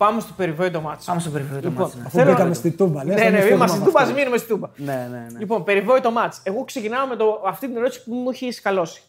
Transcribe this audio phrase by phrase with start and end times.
[0.00, 1.06] Πάμε στο περιβόητο μάτσο.
[1.06, 2.04] Πάμε στο περιβόητο Λοιπόν, μάτσο, ναι.
[2.06, 3.04] Αφού Θέλω μπήκαμε να- στη τούμπα.
[3.04, 4.12] λες, Ναι, να ναι, μην είμαστε φύγουμε στην με Τούμπα, αυτό.
[4.12, 4.68] ας μείνουμε στην Τούμπα.
[4.76, 5.38] Ναι, ναι, ναι.
[5.38, 6.40] Λοιπόν, περιβόητο μάτς.
[6.42, 9.02] Εγώ ξεκινάω με το, αυτή την ερώτηση που μου έχει σκαλώσει.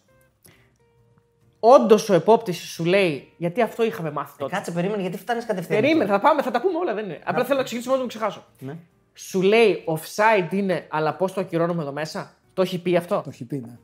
[1.59, 4.55] Όντως ο επόπτης σου λέει, γιατί αυτό είχαμε μάθει τότε.
[4.55, 5.81] Κάτσε, περίμενε, γιατί φτάνεις κατευθείαν.
[5.81, 7.19] Περίμενε, θα, πάμε, θα τα πούμε όλα, δεν είναι.
[7.26, 8.46] Απλά θέλω να ξεκινήσω μόνο να το ξεχάσω.
[8.60, 8.78] Ναι.
[9.13, 13.29] Σου λέει offside είναι, αλλά πώς το ακυρώνουμε εδώ μέσα; Το έχει πει αυτό; Το
[13.29, 13.78] έχει πει, ναι.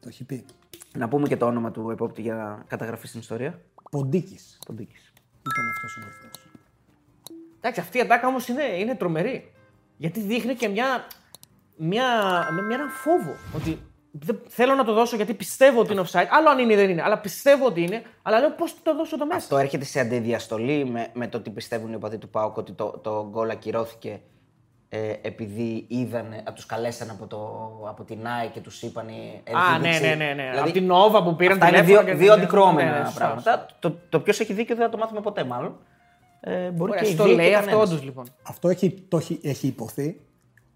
[0.00, 0.44] Το έχει πει.
[0.98, 3.60] Να πούμε και το όνομα του επόπτη για καταγραφή στην ιστορία.
[3.90, 5.12] Ποντίκης Ποντίκης.
[5.50, 6.38] Ήταν αυτό ο βοηθό.
[7.58, 9.52] Εντάξει, αυτή η ατάκα όμως είναι, είναι τρομερή.
[9.96, 11.06] Γιατί δείχνει και μια,
[11.76, 12.06] μια,
[12.52, 13.36] με μια έναν φόβο.
[13.54, 13.78] Ότι
[14.10, 16.26] δεν, θέλω να το δώσω γιατί πιστεύω ότι είναι offside.
[16.30, 17.02] Άλλο αν είναι ή δεν είναι.
[17.02, 18.02] Αλλά πιστεύω ότι είναι.
[18.22, 19.38] Αλλά λέω πώς το δώσω το μέσα.
[19.38, 23.00] Αυτό έρχεται σε αντιδιαστολή με, με το ότι πιστεύουν οι οπαδοί του ΠΑΟΚ ότι το,
[23.02, 24.20] το γκολ ακυρώθηκε
[24.96, 27.38] ε, επειδή είδανε, τους καλέσαν από, το,
[27.88, 29.08] από την ΝΑΕ και τους είπαν.
[29.08, 29.12] ε,
[29.56, 30.00] Α, δείξει.
[30.02, 30.50] ναι, ναι, ναι, ναι.
[30.50, 32.98] Δηλαδή, Από την Nova που πήραν αυτά είναι τηλέφωνο δύο, και- δύο ναι, αντικρώμενα ναι,
[32.98, 33.66] ναι, σωστά, πράγματα.
[33.78, 35.76] Το, το ποιος έχει δίκιο δεν θα το μάθουμε ποτέ, μάλλον.
[36.40, 37.88] Ε, μπορεί Ωραία, και οι το δύο λέει και αυτό κανένας.
[37.90, 38.24] όντως λοιπόν.
[38.42, 40.20] Αυτό έχει, το έχει, έχει υποθεί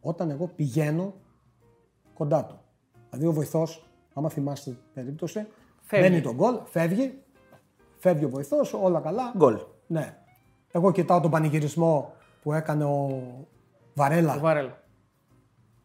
[0.00, 1.14] όταν εγώ πηγαίνω
[2.14, 2.60] κοντά του.
[3.10, 5.46] Δηλαδή ο βοηθός, άμα θυμάστε την περίπτωση,
[5.80, 6.08] Φεύγει.
[6.08, 7.18] μπαίνει τον γκολ, φεύγει,
[7.98, 9.32] φεύγει ο βοηθός, όλα καλά.
[9.36, 9.58] Γκολ.
[9.86, 10.16] Ναι.
[10.72, 13.22] Εγώ κοιτάω τον πανηγυρισμό που έκανε ο
[13.98, 14.32] Βαρέλα.
[14.34, 14.76] Το Βαρέλο.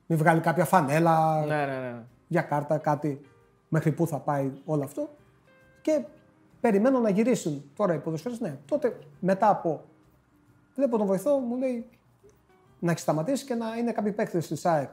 [0.08, 2.04] Μην βγάλει κάποια φανέλα Ναι, ναι, ναι.
[2.28, 3.22] για κάρτα, κάτι
[3.70, 5.10] μέχρι πού θα πάει όλο αυτό.
[5.82, 6.04] Και
[6.60, 8.40] περιμένω να γυρίσουν τώρα οι ποδοσφαίρες.
[8.40, 9.84] Ναι, τότε μετά από.
[10.76, 11.86] Βλέπω τον βοηθό, μου λέει
[12.80, 14.90] να έχει σταματήσει και να είναι κάποιοι παίκτες της ΑΕΚ.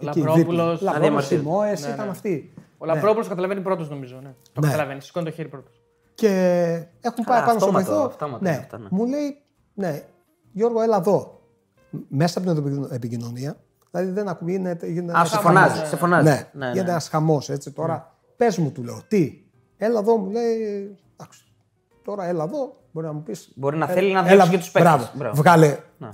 [0.00, 0.36] Εκεί, Λαμπρόπουλος.
[0.36, 0.64] δίπλα.
[0.64, 1.40] Λαμπρόπουλος, Αδιαμαρτύρη.
[1.40, 2.10] Σιμώες, Ναι, ήταν ναι.
[2.10, 2.54] αυτοί.
[2.78, 4.20] Ο Λαμπρόπουλος καταλαβαίνει πρώτος νομίζω.
[4.22, 4.34] Ναι.
[4.52, 4.66] Το Ναι.
[4.66, 5.00] καταλαβαίνει.
[5.00, 5.80] Σηκώνει το χέρι πρώτος.
[6.14, 6.28] Και
[7.00, 8.06] έχουν πάει Καλά, πάνω στο αυτόματο, βοηθό.
[8.06, 8.50] αυτόματα ναι.
[8.50, 8.88] είναι αυτά, ναι.
[8.90, 9.42] Μου λέει,
[9.74, 10.04] ναι,
[10.52, 11.35] Γιώργο, έλα εδώ.
[12.08, 13.56] Μέσα από την επικοινωνία.
[13.90, 15.52] Δηλαδή δεν ακούει, γίνεται, γίνεται Α, ένας σε χαμός.
[15.60, 15.86] φωνάζει.
[15.88, 16.28] Σε φωνάζει.
[16.28, 16.90] Ναι, ναι, γίνεται ναι.
[16.90, 18.14] ένα χαμό έτσι τώρα.
[18.36, 19.40] Πες μου, του λέω, τι;
[19.76, 20.56] Έλα εδώ, μου λέει.
[21.16, 21.44] Εντάξει.
[22.04, 23.52] Τώρα έλα εδώ, μπορεί να μου πεις.
[23.56, 24.92] Μπορεί να θέλει να δώσει και τους παίκτες.
[24.92, 25.10] Μπράβο.
[25.14, 25.34] Μπράβο.
[25.36, 26.08] Βγάλε Ναι.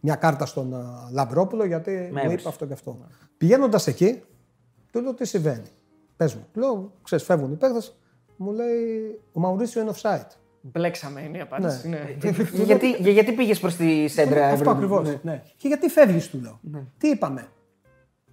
[0.00, 2.48] μια κάρτα στον α, Λαμπρόπουλο γιατί μου είπε έβρισε.
[2.48, 2.98] αυτό και αυτό.
[3.36, 4.22] Πηγαίνοντας εκεί,
[4.92, 5.66] του λέω τι συμβαίνει;
[6.16, 6.46] Πες μου.
[6.52, 7.96] Του λέω, ξέρεις, φεύγουν οι παίκτες.
[8.36, 10.26] Μου λέει, ο Μαουρίσιο είναι offside.
[10.72, 11.88] Μπλέξαμε είναι η απάντηση.
[11.88, 12.16] Ναι.
[12.20, 15.22] Για γιατί, για γιατί πήγες προς τη σέντρα, Αυτό Εύρω; ακριβώς.
[15.22, 15.42] Ναι.
[15.56, 16.60] Και γιατί φεύγεις, του λέω.
[16.98, 17.48] Τι είπαμε;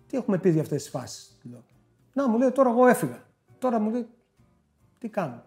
[0.08, 1.38] Τι έχουμε πει για αυτές τις φάσεις.
[2.14, 3.24] Να μου λέει τώρα εγώ έφυγα.
[3.60, 4.08] Τώρα μου λέει
[5.00, 5.44] τι κάνω;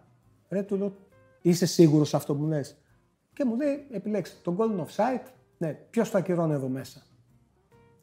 [0.49, 0.95] Ρε του λέω
[1.41, 2.77] είσαι σίγουρος σε αυτό που μου λες;
[3.33, 5.25] Και μου λέει επιλέξτε τον golden offside.
[5.57, 7.01] Ναι, ποιος το ακυρώνει εδώ μέσα;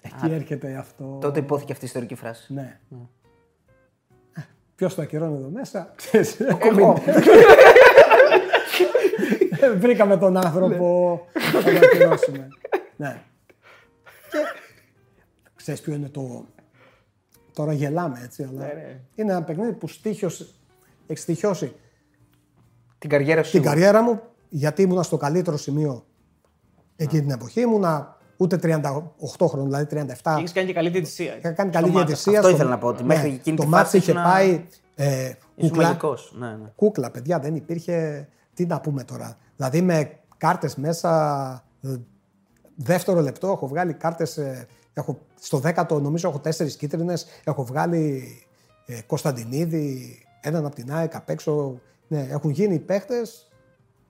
[0.00, 1.19] Εκεί έρχεται αυτό.
[1.21, 2.53] Τότε υπόθηκε αυτή η ιστορική φράση.
[2.55, 2.81] Ναι.
[4.75, 6.41] Ποιος το ακυρώνει εδώ μέσα, ξέρεις.
[6.41, 6.97] Εγώ.
[9.80, 11.20] Βρήκαμε τον άνθρωπο
[11.54, 12.48] να το ακυρώσουμε.
[12.97, 13.22] ναι.
[14.30, 14.38] Και
[15.56, 16.44] ξέρεις ποιο είναι το...
[17.52, 19.00] Τώρα γελάμε έτσι, αλλά ναι.
[19.14, 20.47] είναι ένα παιχνίδι που στήχιωσε,
[21.06, 21.72] έχεις στοιχειώσει
[22.98, 23.50] Την καριέρα σου.
[23.50, 23.70] την σίγουρα.
[23.80, 26.04] καριέρα μου, γιατί ήμουνα στο καλύτερο σημείο
[26.96, 27.60] εκείνη την εποχή.
[27.60, 28.81] Ήμουνα ούτε 38
[29.48, 29.86] χρόνων, δηλαδή
[30.22, 30.34] 37.
[30.38, 31.36] Έχεις κάνει και καλή διαιτησία.
[31.38, 32.06] Είχα κάνει καλή Στο μάτι.
[32.06, 32.32] διαιτησία.
[32.32, 34.66] Αυτό στο- ήθελα να πω, ότι μέχρι εκείνη το τη μάτς φάση είχε ήσουν- πάει
[34.94, 35.82] ε, Ήσουν κούκλα.
[35.86, 36.34] μαγικός.
[36.38, 36.72] Ναι, ναι.
[36.76, 38.28] Κούκλα, παιδιά, δεν υπήρχε.
[38.54, 39.37] Τι να πούμε τώρα.
[39.56, 41.65] Δηλαδή με κάρτες μέσα.
[41.82, 41.97] ε,
[42.76, 44.38] Δεύτερο λεπτό έχω βγάλει κάρτες.
[44.92, 47.26] Έχω, στο δέκατο νομίζω έχω τέσσερις κίτρινες.
[47.44, 48.25] Έχω βγάλει
[48.87, 51.81] ε, Κωνσταντινίδη, έναν από την ΑΕΚ απ' έξω.
[52.09, 53.48] Ναι, έχουν γίνει παίχτες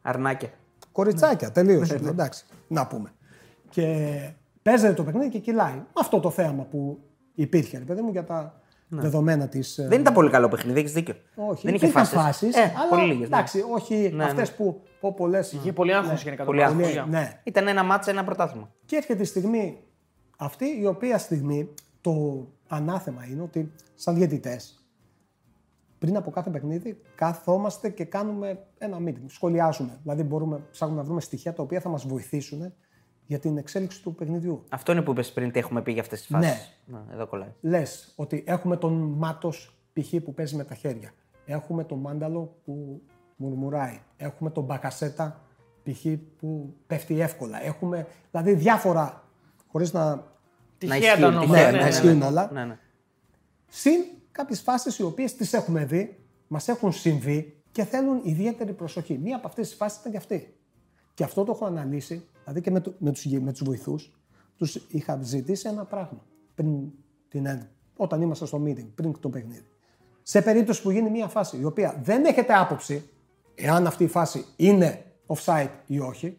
[0.03, 0.51] Αρνάκια.
[0.93, 1.51] κοριτσάκια.
[1.53, 1.95] Τελείωσε.
[1.95, 3.13] Εντάξει, να πούμε.
[3.71, 4.31] Και
[4.63, 5.83] παίζεται το παιχνίδι και κυλάει.
[5.93, 6.99] Αυτό το θέαμα που
[7.35, 9.75] υπήρχε, ρε παιδί μου, για τα δεδομένα της.
[9.89, 11.15] Δεν ήταν πολύ καλό παιχνίδι, έχεις δίκιο.
[11.35, 12.23] Όχι, δεν είχε υπήρχαν φάσεις.
[12.23, 13.25] φάσεις, Ε, αλλά πολύ λίγες, ναι.
[13.37, 14.57] εντάξει, όχι Ναι, αυτές ναι.
[14.57, 15.53] που πω πολλές.
[15.53, 16.73] Είχε πολύ άγχος γενικά το Πολύ μάτι.
[16.83, 16.95] άγχος.
[16.97, 17.41] Πολύ Ναι.
[17.45, 18.71] Ήταν ένα μάτσα, ένα πρωτάθλημα.
[18.87, 19.79] Και έρχεται η στιγμή
[20.39, 21.69] αυτή, η οποία στιγμή
[22.01, 24.79] το ανάθεμα είναι ότι σαν διαιτητές,
[25.99, 29.99] πριν από κάθε παιχνίδι, καθόμαστε και κάνουμε ένα meeting, σχολιάζουμε.
[30.03, 32.73] Δηλαδή μπορούμε, ψάχνουμε να βρούμε στοιχεία τα οποία θα μας βοηθήσουν
[33.27, 34.65] για την εξέλιξη του παιχνιδιού.
[34.69, 36.79] Αυτό είναι που είπες πριν, τι έχουμε πει για αυτές τις φάσεις.
[36.87, 36.99] Ναι.
[37.13, 37.53] εδώ κολλάει.
[37.61, 40.15] Λες ότι έχουμε τον Μάτος π.χ.
[40.25, 41.13] που παίζει με τα χέρια.
[41.47, 43.03] Έχουμε τον Μάνταλο που
[43.37, 44.01] μουρμουράει.
[44.17, 45.41] Έχουμε τον Μπακασέτα
[45.83, 46.07] π.χ.
[46.39, 47.65] που πέφτει εύκολα.
[47.65, 49.29] Έχουμε δηλαδή διάφορα
[49.71, 50.33] χωρίς να.
[50.79, 51.53] Τυχαία ισχύουν, τα ονόματα.
[51.53, 52.27] τυχαία, Ναι, ναι, να ναι, ισχύουν ναι.
[52.27, 52.51] όλα.
[52.53, 52.79] Ναι, ναι.
[53.67, 59.19] Συν κάποιες φάσεις οι οποίες τις έχουμε δει, μας έχουν συμβεί και θέλουν ιδιαίτερη προσοχή.
[59.19, 60.55] Μία από αυτές τις φάσεις ήταν και αυτή.
[61.15, 64.13] Και αυτό το έχω αναλύσει, δηλαδή και με, το, με τους, με τους βοηθούς,
[64.57, 66.25] τους είχα ζητήσει ένα πράγμα
[66.55, 66.91] πριν
[67.29, 69.67] την, ένταση, όταν ήμασταν στο meeting, πριν το παιχνίδι.
[70.23, 73.09] Σε περίπτωση που γίνει μια φάση η οποία δεν έχετε άποψη
[73.55, 76.39] εάν αυτή η φάση είναι offside ή όχι,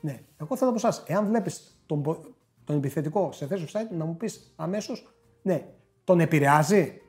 [0.00, 2.24] ναι, εγώ θέλω από εσάς, εάν βλέπεις τον, πο-
[2.64, 5.66] τον επιθετικό σε θέση offside, να μου πεις αμέσως, ναι,
[6.04, 7.00] τον επηρεάζει;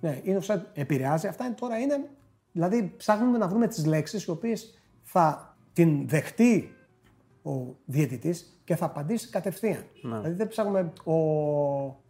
[0.00, 1.26] Ναι, είναι offside, επηρεάζει.
[1.26, 2.10] Αυτά είναι, τώρα είναι.
[2.52, 6.74] Δηλαδή, ψάχνουμε να βρούμε τις λέξεις οι οποίες θα την δεχτεί
[7.48, 9.84] ο διαιτητής και θα απαντήσει κατευθείαν.
[10.02, 11.14] Δηλαδή δεν ψάχνουμε ο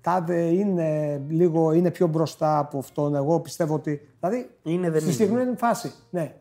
[0.00, 3.14] τάδε είναι λίγο είναι πιο μπροστά από αυτόν.
[3.14, 4.08] Εγώ πιστεύω ότι.
[4.20, 5.12] Δηλαδή Είναι, δεν στη είναι.
[5.12, 5.93] συγκεκριμένη φάση.
[6.11, 6.35] Ναι.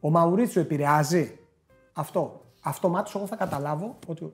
[0.00, 1.38] Ο Μαουρίτσιο επηρεάζει
[1.92, 2.40] αυτό.
[2.62, 4.32] Αυτομάτως εγώ θα καταλάβω ότι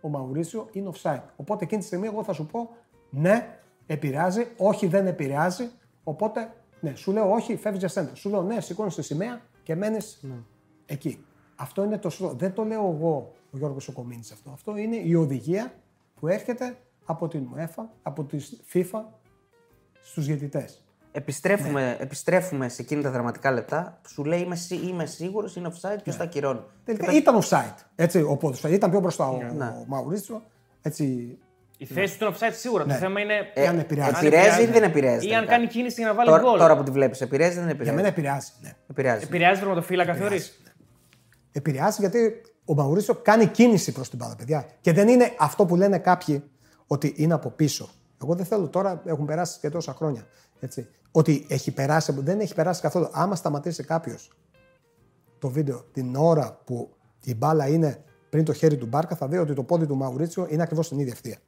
[0.00, 1.22] ο Μαουρίτσιο είναι offside.
[1.36, 2.70] Οπότε εκείνη τη στιγμή εγώ θα σου πω
[3.10, 5.70] ναι, επηρεάζει, όχι δεν επηρεάζει.
[6.04, 8.14] Οπότε ναι, σου λέω όχι, φεύγεις για σέντα.
[8.14, 10.24] Σου λέω ναι, σηκώνεις τη σημαία και μένεις
[10.86, 11.24] εκεί.
[11.60, 12.34] Αυτό είναι το σωστό.
[12.36, 14.50] Δεν το λέω εγώ ο Γιώργος Οκομίνης αυτό.
[14.50, 15.72] Αυτό είναι η οδηγία
[16.20, 18.38] που έρχεται από την UEFA, από τη
[18.72, 19.00] FIFA
[20.02, 20.82] στους διαιτητές.
[21.12, 21.96] Επιστρέφουμε, Ναι.
[22.00, 24.00] επιστρέφουμε σε εκείνη τα δραματικά λεπτά.
[24.08, 26.58] Σου λέει είμαι, σί- είμαι σίγουρος, είναι offside, ποιο τα ακυρώνει.
[26.58, 26.94] Ναι.
[26.94, 27.74] Τελικά ήταν offside.
[27.94, 28.74] Έτσι, ο ποδοσφαίρι.
[28.74, 29.64] Ήταν πιο μπροστά ο, Ναι.
[29.64, 30.42] ο Μαουρίτσιο.
[30.82, 31.38] Έτσι,
[31.78, 32.84] Η θέση του είναι offside σίγουρα.
[32.84, 33.34] Το θέμα είναι.
[33.54, 34.10] Ε, αν επηρεάζει.
[34.14, 35.26] αν επηρεάζει ή δεν επηρεάζει.
[35.28, 36.58] Ή αν τελικά; κάνει κίνηση για να βάλει Τώρα, γκολ.
[36.58, 37.96] τώρα που τη βλέπεις, επηρεάζει ή δεν για επηρεάζει.
[37.96, 38.50] μένα επηρεάζει.
[38.60, 38.72] Ναι.
[38.90, 39.24] Επηρεάζει.
[39.24, 40.60] Επηρεάζει τερματοφύλακα, θεωρείς;
[41.58, 44.66] Επηρεάζει γιατί ο Μαουρίτσιο κάνει κίνηση προς την μπάλα, παιδιά.
[44.80, 46.42] Και δεν είναι αυτό που λένε κάποιοι
[46.86, 47.88] ότι είναι από πίσω.
[48.22, 50.26] Εγώ δεν θέλω τώρα, έχουν περάσει και τόσα χρόνια.
[50.60, 53.08] Έτσι, ότι έχει περάσει, δεν έχει περάσει καθόλου.
[53.12, 54.32] Άμα σταματήσει κάποιος
[55.38, 56.90] το βίντεο την ώρα που
[57.24, 60.46] η μπάλα είναι πριν το χέρι του Μπάρκα, θα δει ότι το πόδι του Μαουρίτσιο
[60.50, 61.38] είναι ακριβώς στην ίδια ευθεία.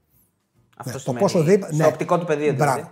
[0.76, 1.20] Αυτό Ναι, το σημαίνει.
[1.20, 1.72] πόσο δίπλα.
[1.72, 2.80] Στο οπτικό του πεδίο δηλαδή.
[2.80, 2.90] Μπράβο.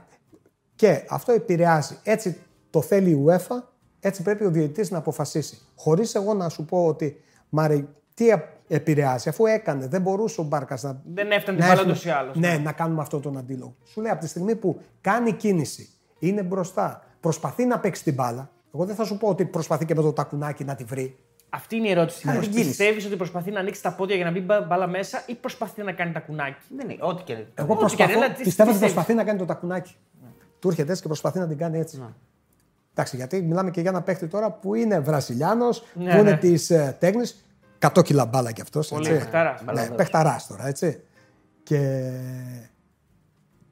[0.74, 1.98] Και αυτό επηρεάζει.
[2.02, 2.36] Έτσι
[2.70, 3.62] το θέλει η UEFA,
[4.00, 5.58] έτσι πρέπει ο διαιτητής να αποφασίσει.
[5.76, 10.44] Χωρίς εγώ να σου πω ότι Μάρι, τι α- επηρεάζει, αφού έκανε, δεν μπορούσε ο
[10.44, 11.00] Μπάρκας να.
[11.04, 12.36] Δεν έφτανε να την μπάλα έχουμε- ούτως ή άλλως.
[12.36, 13.74] Ναι, να κάνουμε αυτό τον αντίλογο.
[13.84, 18.50] Σου λέει από τη στιγμή που κάνει κίνηση, είναι μπροστά, προσπαθεί να παίξει την μπάλα.
[18.74, 21.16] Εγώ δεν θα σου πω ότι προσπαθεί και με το τακουνάκι να τη βρει.
[21.50, 22.24] Αυτή είναι η ερώτηση.
[22.24, 22.68] Κάνει την κίνηση.
[22.68, 25.82] Πιστεύεις ότι προσπαθεί να ανοίξει τα πόδια για να μπει μπα- μπάλα μέσα ή προσπαθεί
[25.82, 26.56] να κάνει τα κουνάκι.
[26.76, 26.98] Δεν είναι.
[27.02, 27.32] Ό,τι και.
[27.32, 28.92] Εγώ Ό,τι και προσπαθώ, αν είναι, τι- πιστεύω τι ότι πιστεύεις.
[28.94, 29.94] προσπαθεί να κάνει το τακουνάκι.
[30.58, 32.02] Του έρχεται έτσι και προσπαθεί να την κάνει έτσι.
[32.98, 36.36] Εντάξει, γιατί μιλάμε και για ένα παίχτη τώρα που είναι Βραζιλιάνος, Ναι, που είναι ναι.
[36.36, 37.44] της ε, τέχνης.
[37.94, 38.88] 100 κιλά μπάλα κι αυτός.
[38.88, 39.62] Πολύ παιχταράς.
[39.74, 41.00] Ναι, παιχταράς τώρα, έτσι.
[41.62, 42.10] Και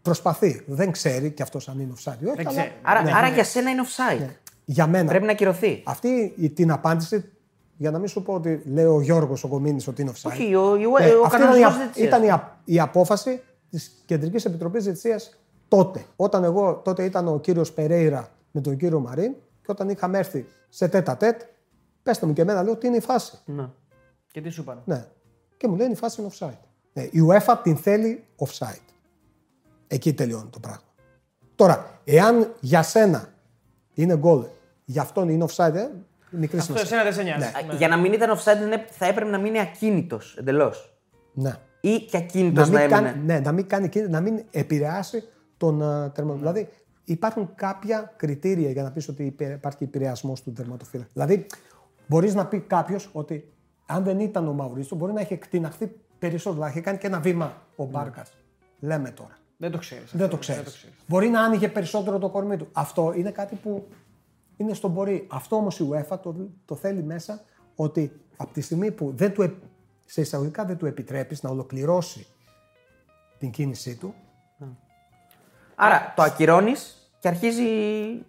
[0.03, 0.63] προσπαθεί.
[0.67, 2.37] Δεν ξέρει κι αυτός αν είναι offside ή όχι.
[2.37, 2.73] Δεν αλλά ξέρει.
[2.83, 3.13] Άρα, Ναι.
[3.15, 4.29] άρα για σένα είναι offside.
[4.65, 5.09] για μένα.
[5.09, 5.83] Πρέπει να ακυρωθεί.
[5.87, 7.25] Αυτή η- την απάντηση,
[7.77, 10.31] για να μην σου πω ότι λέει ο Γιώργος ο Κομίνη ότι είναι offside.
[10.31, 12.07] Όχι, ο, ο, Ναι, ο αυτή ήταν, η, κανονισμός α- διαιτησίας.
[12.09, 13.41] ήταν η, α- η απόφαση
[13.71, 15.21] της Κεντρικής Επιτροπής Διετησία
[15.69, 16.05] τότε.
[16.17, 20.47] Όταν εγώ τότε ήταν ο κύριος Περέιρα με τον κύριο Μαρίν και όταν είχαμε έρθει
[20.69, 21.41] σε τέτα τέτ,
[22.03, 23.69] πέστε μου και εμένα, λέω τι είναι η φάση; Ναι.
[24.33, 24.83] Και τι σου είπαν.
[24.85, 25.07] Ναι.
[25.57, 26.59] Και μου λένε η φάση είναι offside.
[26.93, 28.85] Ναι, η UEFA την θέλει offside.
[29.87, 30.83] Εκεί τελειώνει το πράγμα.
[31.55, 33.29] Τώρα, εάν για σένα
[33.95, 34.45] είναι γκολ,
[34.85, 35.89] για αυτόν είναι offside, ε,
[36.31, 36.83] μικρή Αυτό σημασία.
[36.83, 37.39] εσένα δεν σε νοιάζει.
[37.67, 37.73] Ναι.
[37.73, 40.99] Α, Για να μην ήταν offside δεν έ- θα έπρεπε να μείνει ακίνητος εντελώς.
[41.33, 41.57] Ναι.
[41.81, 43.11] Ή και ακίνητος να να, μην, έμεινε.
[43.11, 45.23] κάνει, ναι, να μην κάνει κίνηση, να μην επηρεάσει
[45.57, 46.53] τον uh, τερματοφύλακα.
[46.53, 46.69] Δηλαδή
[47.13, 51.11] υπάρχουν κάποια κριτήρια για να πεις ότι υπε- υπάρχει επηρεασμός του τερματοφύλακα.
[51.13, 51.47] Δηλαδή
[52.07, 53.53] μπορείς να πει κάποιος ότι
[53.87, 57.21] αν δεν ήταν ο Μαουρίτσο μπορεί να έχει εκτιναχθεί περισσότερο, να έχει κάνει και ένα
[57.21, 58.33] βήμα ο Μπάρκας.
[58.81, 59.37] Λέμε τώρα.
[59.57, 60.17] Δεν το ξέρεις.
[60.17, 60.87] Δεν το ξέρεις.
[61.07, 62.69] Μπορεί να άνοιγε περισσότερο το κορμί του.
[62.73, 63.87] Αυτό είναι κάτι που
[64.57, 65.27] είναι στον μπορεί.
[65.31, 67.41] Αυτό όμως η UEFA το, το θέλει μέσα
[67.77, 69.63] ότι από τη στιγμή που δεν του, επ-
[70.05, 72.27] σε εισαγωγικά δεν του επιτρέπεις να ολοκληρώσει
[73.39, 74.15] την κίνησή του,
[75.77, 77.63] Άρα το ακυρώνεις και αρχίζει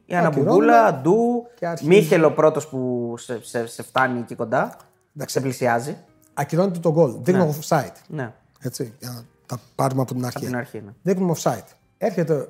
[0.06, 4.36] η Αναμπουμπούλα, ακυρώνουμε Ντου, και αρχίζει- Μίχελ ο πρώτος που σε, σε, σε φτάνει εκεί
[4.36, 4.78] κοντά.
[5.16, 5.34] Εντάξει.
[5.36, 5.98] Σε πλησιάζει.
[6.34, 7.16] ακυρώνεται το γκολ.
[7.22, 7.92] Δείχνουμε offside.
[8.08, 10.46] Ναι, Έτσι, για να τα πάρουμε από την αρχή.
[10.46, 10.82] την αρχή.
[10.82, 10.92] Ναι.
[11.02, 11.66] Δείχνουμε offside.
[11.98, 12.50] Έρχεται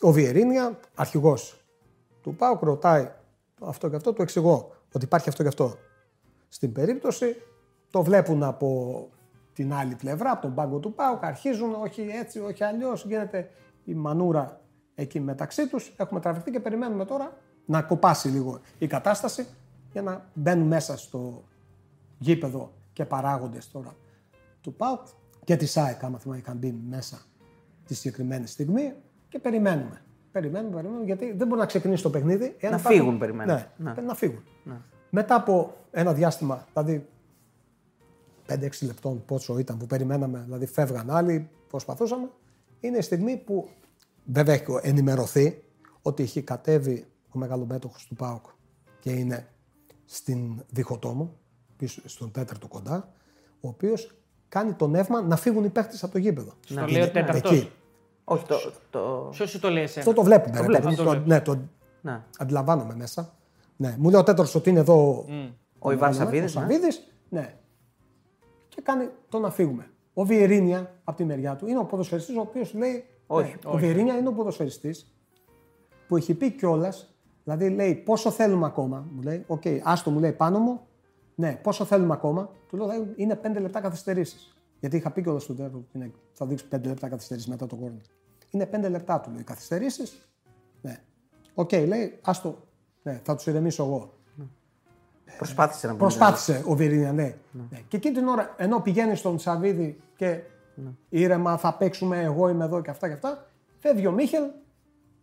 [0.00, 1.60] ο Βιερίνια, αρχηγός
[2.22, 3.08] του Πάουκ, ρωτάει
[3.60, 5.74] αυτό και αυτό, του εξηγώ ότι υπάρχει αυτό και αυτό.
[6.48, 7.36] Στην περίπτωση
[7.90, 9.08] το βλέπουν από
[9.52, 13.04] την άλλη πλευρά, από τον πάγκο του Πάουκ, αρχίζουν όχι έτσι, όχι αλλιώς.
[13.04, 13.50] Γίνεται
[13.84, 14.60] η μανούρα
[14.94, 15.94] εκεί μεταξύ τους.
[15.96, 19.46] Έχουμε τραβηχτεί και περιμένουμε τώρα να κοπάσει λίγο η κατάσταση
[19.92, 21.42] για να μπαίνουν μέσα στο
[22.18, 23.94] γήπεδο και παράγοντες τώρα
[24.60, 25.00] του ΠΑΟΚ
[25.44, 27.18] και της ΣΑΕΚ, άμα θυμάμαι, είχαν μπει μέσα
[27.86, 28.92] τη συγκεκριμένη στιγμή
[29.28, 30.02] και περιμένουμε.
[30.32, 32.56] Περιμένουμε, περιμένουμε, γιατί δεν μπορεί να ξεκινήσει το παιχνίδι.
[32.58, 33.54] εάν Να υπάρχουν- φύγουν, περιμένουμε.
[33.76, 33.92] Ναι, Ναι.
[33.92, 34.42] πρέπει να φύγουν.
[35.10, 37.06] Μετά από ένα διάστημα, δηλαδή
[38.46, 42.28] 5-6 λεπτών πόσο ήταν που περιμέναμε, δηλαδή φεύγαν άλλοι, προσπαθούσαμε,
[42.80, 43.68] είναι η στιγμή που
[44.24, 45.62] βέβαια έχει ενημερωθεί
[46.02, 48.44] ότι έχει κατέβει ο μεγαλομέτωχος του ΠΑΟΚ
[49.00, 49.48] και είναι
[50.04, 51.36] στην διχοτόμο,
[51.76, 53.12] πίσω στον τέταρτο κοντά,
[53.60, 54.14] ο οποίος
[54.48, 56.52] κάνει το νεύμα να φύγουν οι παίχτες από το γήπεδο.
[56.66, 57.50] Στο λέει ο τέταρτος.
[57.52, 57.70] Εκεί.
[58.24, 58.56] Όχι, το.
[58.90, 59.28] το...
[59.30, 60.00] Ποιο σου το λέει εσένα.
[60.00, 60.60] Αυτό το βλέπουμε.
[60.60, 61.58] ρε βλέπεις, παιδί μου, το το- ναι, το
[62.00, 62.22] Ναι.
[62.38, 63.34] αντιλαμβάνομαι μέσα.
[63.76, 63.96] Ναι.
[63.98, 65.26] Μου λέει ο τέταρτος ότι είναι εδώ
[65.78, 66.60] Ο Ιβάν ο Σαββίδης, ναι.
[66.60, 67.54] Σαββίδης, ναι.
[68.68, 69.90] Και κάνει το να φύγουμε.
[70.20, 73.04] Ο Βιερίνια από τη μεριά του είναι ο ποδοσφαιριστής ο οποίος λέει.
[73.26, 75.14] Όχι, ναι, Ο Βιερίνια είναι ο ποδοσφαιριστής
[76.08, 79.06] που έχει πει κιόλας, δηλαδή λέει πόσο θέλουμε ακόμα.
[79.12, 80.80] Μου λέει, Οκ, άστο μου λέει πάνω μου,
[81.34, 82.50] Ναι, πόσο θέλουμε ακόμα.
[82.68, 84.56] Του λέω «Θα- είναι 5 λεπτά καθυστερήσεις.
[84.80, 87.76] Γιατί είχα πει κιόλας στον τέταρτο ότι είναι- θα δείξει 5 λεπτά καθυστερήσεις μετά το
[87.76, 88.00] κόρνερ.
[88.50, 90.28] Είναι 5 λεπτά του λέει καθυστερήσεις.
[90.82, 91.00] Ναι.
[91.54, 92.56] Οκ, λέει, άστο.
[93.02, 94.12] Ναι, θα τους ηρεμήσω εγώ.
[95.36, 95.98] Προσπάθησε να πει.
[95.98, 97.34] Προσπάθησε ο Βιρίνια, ναι.
[97.52, 97.78] ναι.
[97.88, 100.40] Και εκείνη την ώρα, ενώ πηγαίνει στον Σαββίδη και
[101.08, 103.46] ήρεμα θα παίξουμε, εγώ είμαι εδώ και αυτά και αυτά,
[103.78, 104.42] φεύγει ο Μίχελ,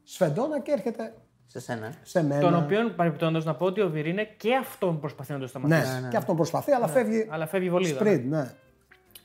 [0.04, 1.14] σφεντόνα και έρχεται
[1.46, 1.94] Σε σένα.
[2.04, 2.42] σε μένα.
[2.42, 6.02] Τον οποίο παρεμπιπτόντως να πω ότι ο Βιρίνε και αυτόν προσπαθεί να το σταματήσει.
[6.02, 8.00] Ναι, και αυτόν προσπαθεί, αλλά φεύγει Αλλά φεύγει βολίδα.
[8.02, 8.52] sprint, ναι.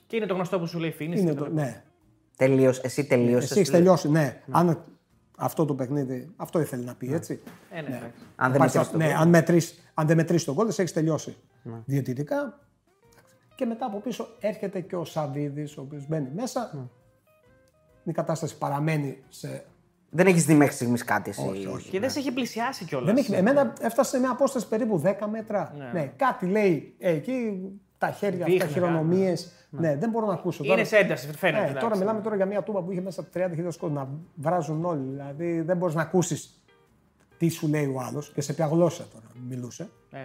[0.06, 1.20] Και είναι το γνωστό που σου λέει φίνι.
[1.20, 1.82] Είναι το, ναι.
[2.36, 2.80] Τελείωσε.
[2.84, 3.50] Εσύ τελείωσες.
[3.50, 4.40] Εσύ έχεις τελειώσει, ναι.
[4.50, 4.84] Αν
[5.42, 7.40] αυτό το παιχνίδι, αυτό ήθελε να πει, έτσι.
[7.70, 8.12] Ε, ναι, εντάξει.
[8.36, 9.16] Αν δεν Υπάρχει μετρήσει αυτό, το ναι, γκολ.
[9.22, 11.36] αν, μετρήσεις, αν δεν μετρήσει τον κόλλο, έχεις τελειώσει.
[11.84, 12.58] Διαιτητικά.
[13.54, 16.90] Και μετά από πίσω έρχεται και ο Σαββίδης, ο οποίος μπαίνει μέσα.
[18.04, 19.64] Η κατάσταση παραμένει σε.
[20.10, 21.48] Δεν έχεις δει μέχρι στιγμής κάτι εσύ.
[21.48, 21.90] Όχι, όχι.
[21.90, 23.06] Και δεν σε έχει πλησιάσει κιόλας.
[23.06, 25.90] Δεν έχει, εμένα έφτασε σε μια απόσταση περίπου 10 μέτρα.
[25.92, 26.12] Ναι.
[26.16, 27.58] κάτι λέει ε, εκεί,
[28.06, 29.52] τα χέρια Δείχνει αυτά, χειρονομίες.
[29.70, 29.96] Ναι.
[29.96, 30.64] δεν μπορώ να ακούσω.
[30.64, 31.58] Είναι Τώρα- σε ένταση, φαίνεται.
[31.58, 31.82] Ναι, εντάξει.
[31.86, 35.02] τώρα μιλάμε τώρα για μια τούμπα που είχε μέσα 30.000 κόσμος να βράζουν όλοι.
[35.10, 36.62] Δηλαδή δεν μπορείς να ακούσεις
[37.38, 39.88] τι σου λέει ο άλλος και σε ποια γλώσσα τώρα μιλούσε.
[40.10, 40.18] Ε,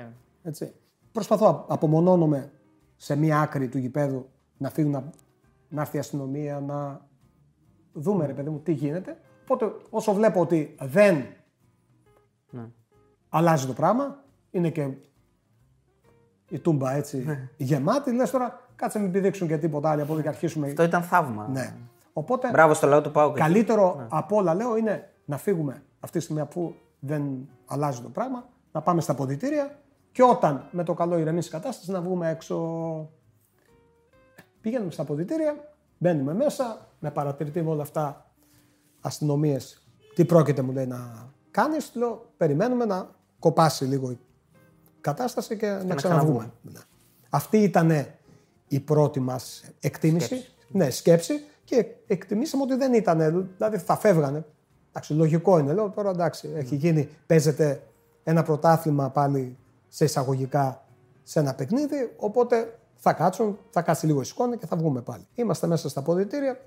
[0.44, 0.74] Έτσι.
[1.12, 2.52] Προσπαθώ, α- απομονώνομαι
[2.96, 5.10] σε μία άκρη του γηπέδου να φύγουν, να,
[5.70, 7.06] να έρθει η αστυνομία, να
[7.94, 9.18] δούμε ρε παιδί μου τι γίνεται.
[9.44, 11.26] Οπότε όσο βλέπω ότι δεν
[13.30, 14.90] αλλάζει το πράγμα, είναι και
[16.50, 20.28] η τούμπα έτσι γεμάτη, λες τώρα κάτσε μην πηδήξουν και τίποτα άλλο από εδώ και
[20.28, 20.68] αρχίσουμε.
[20.68, 21.48] Αυτό ήταν θαύμα.
[21.52, 21.74] Ναι.
[22.14, 23.34] Οπότε Μπράβο στο λαό του Πάου.
[23.36, 28.46] καλύτερο από όλα λέω είναι να φύγουμε αυτή τη στιγμή αφού δεν αλλάζει το πράγμα,
[28.72, 29.80] να πάμε στα ποδητήρια
[30.12, 33.10] και όταν με το καλό ηρεμήσει η κατάσταση να βγούμε έξω.
[34.62, 35.56] Πήγαινουμε στα ποδητήρια,
[35.98, 38.32] μπαίνουμε μέσα, με παρατηρητή με όλα αυτά
[39.02, 39.88] αστυνομίες.
[40.16, 44.18] Τι πρόκειται μου λέει να κάνεις, λέω περιμένουμε να κοπάσει λίγο η
[45.08, 46.52] κατάσταση και, να ξαναβγούμε.
[46.62, 46.80] Ναι.
[47.30, 48.06] Αυτή ήταν
[48.68, 50.46] η πρώτη μας εκτίμηση.
[50.68, 51.34] Ναι, σκέψη
[51.64, 54.46] και εκτιμήσαμε ότι δεν ήταν, δηλαδή θα φεύγανε.
[54.90, 57.82] Εντάξει, λογικό είναι, λέω τώρα εντάξει, έχει γίνει, παίζεται
[58.24, 60.86] ένα πρωτάθλημα πάλι σε εισαγωγικά
[61.24, 65.28] σε ένα παιχνίδι, οπότε θα κάτσουν, θα κάτσει λίγο η σκόνη και θα βγούμε πάλι.
[65.36, 66.60] Είμαστε μέσα στα ποδητήρια,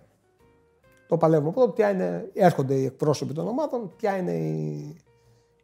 [1.08, 4.96] το παλεύουμε από εδώ, ποια είναι, έρχονται οι εκπρόσωποι των ομάδων, ποια είναι η,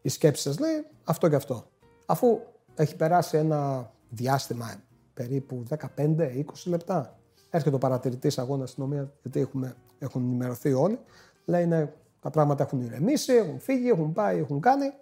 [0.02, 1.66] η σκέψη σας λέει, αυτό και αυτό.
[2.06, 2.40] Αφού
[2.76, 4.75] έχει περάσει ένα διάστημα
[5.14, 5.62] περίπου
[5.97, 7.18] 15-20 λεπτά,
[7.50, 10.99] έρχεται ο παρατηρητής αγώνας αστυνομία, γιατί έχουμε, έχουν ενημερωθεί όλοι,
[11.45, 14.92] λέει ναι, τα πράγματα έχουν ηρεμήσει, έχουν φύγει, έχουν πάει, έχουν κάνει.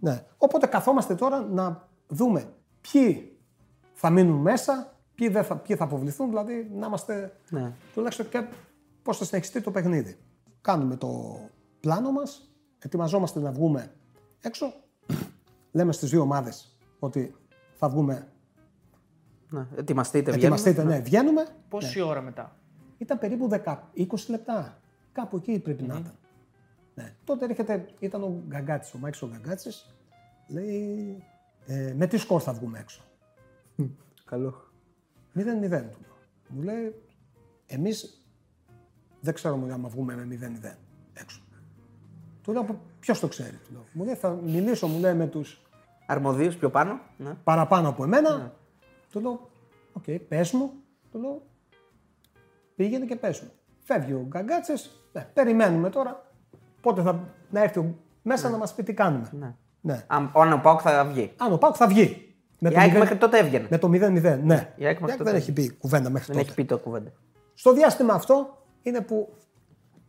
[0.00, 0.24] Ναι.
[0.36, 3.36] Οπότε καθόμαστε τώρα να δούμε ποιοι
[3.92, 7.72] θα μείνουν μέσα, ποιοι, δεν θα, ποιοι θα αποβληθούν, δηλαδή να είμαστε Ναι.
[7.94, 8.44] τουλάχιστον και
[9.02, 10.16] πώς θα συνεχιστεί το παιχνίδι.
[10.60, 11.40] Κάνουμε το
[11.80, 13.92] πλάνο μας, ετοιμαζόμαστε να βγούμε
[14.40, 14.74] έξω,
[15.72, 16.71] λέμε στις δύο ομάδες
[17.04, 17.34] ότι
[17.74, 18.28] θα βγούμε,
[19.50, 19.66] Ναι.
[19.76, 20.56] Ετοιμαστείτε, βγαίνουμε.
[20.56, 21.46] ετοιμαστείτε, ναι, βγαίνουμε.
[21.68, 22.56] Πόση ώρα μετά;
[22.98, 24.80] Ήταν περίπου 10, 20 λεπτά.
[25.12, 26.14] Κάπου εκεί πρέπει να ήταν.
[26.94, 27.14] Ναι.
[27.24, 29.94] Τότε έρχεται, ήταν ο Γκαγκάτσης, ο Μάκης ο Γκαγκάτσης,
[30.48, 31.22] λέει,
[31.66, 33.02] ε, με τι σκορ θα βγούμε έξω;
[34.24, 34.54] Καλό.
[35.34, 35.40] 0-0
[35.90, 36.16] του λέω.
[36.48, 37.02] Μου λέει,
[37.66, 38.24] εμείς
[39.20, 40.76] δεν ξέρουμε άμα βγούμε με 0-0
[41.12, 41.42] έξω.
[42.42, 43.84] Του λέω, ποιος το ξέρει, του λέω.
[43.92, 45.61] Μου λέει, θα μιλήσω, μου λέει, με τους
[46.12, 47.00] Αρμοδίους πιο πάνω.
[47.16, 47.30] Ναι.
[47.44, 48.52] παραπάνω από εμένα.
[49.12, 49.50] Του λέω,
[49.92, 50.72] οκ, πες μου.
[51.12, 51.42] Του λέω,
[52.76, 53.50] πήγαινε και πες μου.
[53.84, 56.30] Φεύγει ο Γκαγκάτσης, ναι, περιμένουμε τώρα
[56.80, 59.28] πότε θα να έρθει ο- μέσα να μας πει τι κάνουμε.
[59.32, 59.54] Ναι.
[59.80, 60.04] Ναι.
[60.06, 61.32] Αν, αν ο ΠΑΟΚ θα βγει.
[61.36, 62.26] Αν ο ΠΑΟΚ θα βγει.
[62.58, 63.66] Με Η το, ΑΕΚ 0 μέχρι τότε έβγαινε.
[63.70, 64.72] με το 0-0, ναι.
[64.76, 66.46] Η ΑΕΚ μέχρι Η ΑΕΚ τότε δεν έχει πει κουβέντα μέχρι Δεν τότε.
[66.46, 67.12] έχει πει το κουβέντα.
[67.54, 69.34] Στο διάστημα αυτό είναι που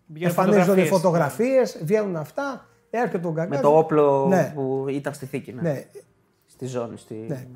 [0.08, 0.90] Βγαίνουν εμφανίζονται φωτογραφίες.
[0.90, 2.66] φωτογραφίες, βγαίνουν αυτά,
[2.98, 3.62] έρχεται ο Με Γκαγκάτσης.
[3.62, 4.52] το όπλο Ναι.
[4.56, 5.54] που ήταν στη θήκη.
[5.54, 5.62] Ναι.
[5.62, 5.84] Ναι,
[6.46, 6.98] Στη ζώνη.
[6.98, 7.26] Στη...
[7.28, 7.48] Ναι.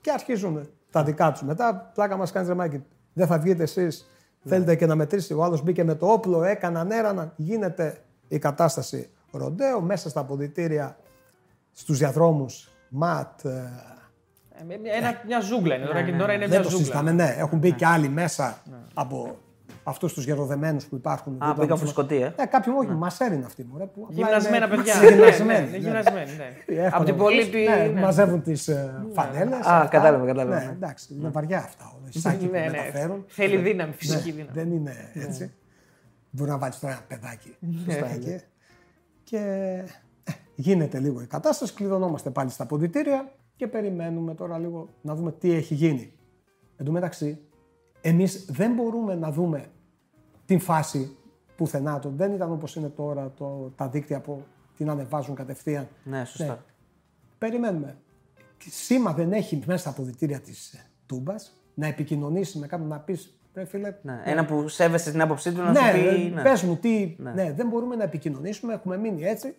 [0.00, 1.42] Και αρχίζουν τα δικά τους.
[1.42, 2.82] Μετά πλάκα μας κάνεις ρεμάκι.
[3.12, 4.10] Δεν θα βγείτε εσείς.
[4.44, 5.34] Θέλετε και να μετρήσει.
[5.34, 7.32] Ο άλλος μπήκε με το όπλο, έκαναν έρανα.
[7.36, 10.96] Γίνεται η κατάσταση ροντέο μέσα στα αποδητήρια,
[11.72, 12.68] στους διαδρόμους.
[12.88, 13.44] Ματ.
[13.44, 13.48] ε,
[14.60, 16.78] Ε, με- μια- ένα- μια ζούγκλα είναι τώρα και τώρα είναι Δεν μια το ζούγκλα.
[16.86, 17.34] συζητάμε, ναι.
[17.38, 18.58] Έχουν μπει και άλλοι μέσα
[18.94, 19.36] από
[19.88, 21.32] αυτούς τους γεροδεμένους που υπάρχουν.
[21.32, 21.80] Α, δίπλα πήγαν μας.
[21.80, 22.34] φουσκωτή, ε.
[22.38, 23.64] Ναι, κάποιοι όχι, μας είναι αυτοί.
[23.70, 24.94] Μωρέ, που απλά Γυμνασμένα είναι- παιδιά.
[25.02, 25.76] είναι Ναι, ναι, γυμνασμένοι, είναι ναι.
[25.76, 26.74] γυμνασμένοι, ναι.
[26.74, 26.96] Εύκολα.
[26.96, 27.58] Από την πολίτη.
[27.68, 28.00] Ναι, ναι.
[28.00, 28.70] μαζεύουν τις
[29.12, 29.66] φανέλες.
[29.66, 30.64] Α, κατάλαβα, κατάλαβα.
[30.64, 32.08] Ναι, εντάξει, είναι βαριά αυτά όλα.
[32.12, 32.70] Οι σάκοι που Ναι, ναι.
[32.70, 33.24] μεταφέρουν.
[33.26, 34.50] Θέλει δύναμη, φυσική Ναι, δύναμη.
[34.52, 35.52] Δεν είναι έτσι.
[36.30, 38.40] Μπορεί να βάλεις τώρα ένα παιδάκι Ναι, σωστά εκεί.
[39.24, 39.38] Και
[40.24, 41.72] ε, γίνεται λίγο η κατάσταση.
[41.74, 46.12] Κλειδωνόμαστε πάλι στα ποδητήρια και περιμένουμε τώρα λίγο να δούμε τι έχει γίνει.
[46.76, 47.38] Εν τω μεταξύ,
[48.00, 49.66] εμείς δεν μπορούμε να δούμε
[50.46, 51.16] την φάση
[51.56, 52.12] πουθενά του.
[52.16, 54.44] Δεν ήταν όπως είναι τώρα το, τα δίκτυα που
[54.76, 55.88] την ανεβάζουν κατευθείαν.
[56.04, 56.44] Ναι, σωστά.
[56.44, 56.58] Ναι.
[57.38, 57.96] Περιμένουμε.
[58.70, 60.74] σήμα δεν έχει μέσα στα αποδητήρια της
[61.06, 63.30] Τούμπας να επικοινωνήσει με κάποιον να πεις.
[63.66, 64.22] Φίλε, Ναι.
[64.24, 66.30] Ένα που σέβεσαι την άποψή του να ναι, σου πει.
[66.34, 66.42] ναι.
[66.42, 67.16] πες μου τι.
[67.18, 67.52] Ναι.
[67.52, 69.54] δεν μπορούμε να επικοινωνήσουμε, έχουμε μείνει έτσι.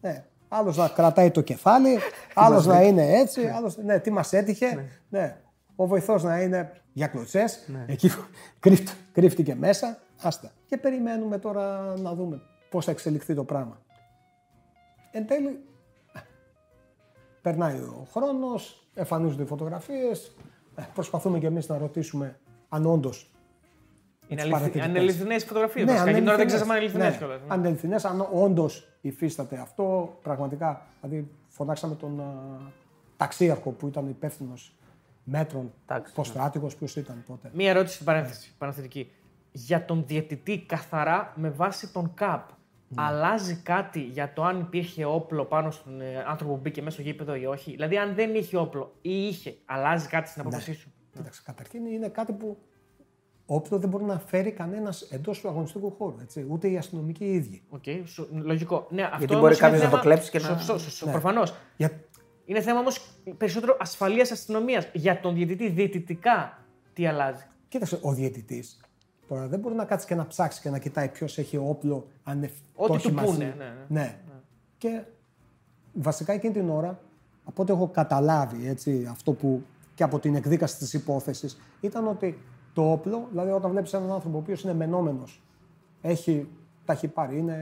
[0.00, 0.24] Ναι.
[0.48, 1.98] Άλλος να κρατάει το κεφάλι,
[2.34, 4.86] άλλος να είναι έτσι, άλλος, ναι, τι μας έτυχε.
[5.08, 5.36] Ναι.
[5.76, 7.68] Ο βοηθός να είναι για κλωτσές.
[7.86, 8.10] Εκεί
[8.60, 9.98] κρύφ- κρύφτηκε μέσα.
[10.22, 10.50] Άστα.
[10.66, 13.80] Και περιμένουμε τώρα να δούμε πώς θα εξελιχθεί το πράγμα.
[15.10, 15.64] Εν τέλει,
[17.42, 20.32] περνάει ο χρόνος, εμφανίζονται οι φωτογραφίες.
[20.94, 23.30] Προσπαθούμε κι εμείς να ρωτήσουμε αν όντως
[24.28, 24.52] Είναι τις αληθι...
[24.52, 24.82] παρατηρητές.
[24.84, 25.86] αν είναι αληθινέ φωτογραφίες.
[25.86, 26.62] ναι, Ναι, αν γιατί τώρα δεν αληθινές.
[26.62, 27.40] ξέρουμε αν είναι αληθινές Ναι, κιόλας.
[27.52, 30.86] Αν είναι αληθινές, αν όντως υφίσταται αυτό, πραγματικά.
[31.00, 32.24] Δηλαδή, φωνάξαμε τον α,
[33.16, 34.74] ταξίαρχο που ήταν υπεύθυνος
[35.30, 35.72] μέτρων.
[35.86, 37.50] Τάξη, Το στράτηγος, ποιος ήταν τότε.
[37.54, 39.10] Μία ερώτηση στην παρένθεση, παραθετική.
[39.52, 42.48] Για τον διαιτητή καθαρά με βάση τον ΚΑΠ.
[42.88, 43.02] Ναι.
[43.02, 47.02] Αλλάζει κάτι για το αν υπήρχε όπλο πάνω στον ε, άνθρωπο που μπήκε μέσα στο
[47.02, 50.48] γήπεδο ή όχι; Δηλαδή, αν δεν είχε όπλο ή είχε, αλλάζει κάτι στην Ναι.
[50.48, 52.58] απόφασή σου; Κοίταξε, καταρχήν είναι κάτι που
[53.46, 56.16] όπλο δεν μπορεί να φέρει κανένας εντός του αγωνιστικού χώρου.
[56.22, 57.62] Έτσι, ούτε οι αστυνομικοί οι ίδιοι.
[57.68, 58.86] Οκ, σου- λογικό.
[58.90, 61.12] Ναι, αυτό μπορεί όμως είναι κάποιος να θέμα- το κλέψει και να- Σωστό, σωστό, Ναι.
[61.12, 61.54] προφανώς.
[61.76, 61.90] Για...
[62.50, 63.00] Είναι θέμα όμως
[63.36, 64.88] περισσότερο ασφαλείας αστυνομίας.
[64.92, 66.58] Για τον διαιτητή διαιτητικά
[66.92, 68.80] τι αλλάζει; Κοίταξε, ο διαιτητής
[69.28, 72.42] τώρα δεν μπορεί να κάτσει και να ψάξει και να κοιτάει ποιος έχει όπλο, αν
[72.42, 73.32] ε- Ό,τι το έχει του μαζί.
[73.32, 74.00] πούνε, ναι, ναι.
[74.00, 74.20] Ναι.
[74.78, 75.02] Και
[75.92, 77.00] βασικά εκείνη την ώρα,
[77.44, 79.62] από ό,τι έχω καταλάβει έτσι, αυτό που
[79.94, 82.38] και από την εκδίκαση της υπόθεσης, ήταν ότι
[82.72, 85.42] το όπλο, δηλαδή όταν βλέπεις έναν άνθρωπο ο οποίος είναι μενόμενος,
[86.00, 86.48] έχει,
[86.84, 87.56] τα έχει πάρει, είναι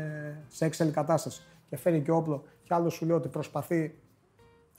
[0.49, 3.99] σε έξελ κατάσταση και φέρει και όπλο, και άλλος σου λέει ότι προσπαθεί.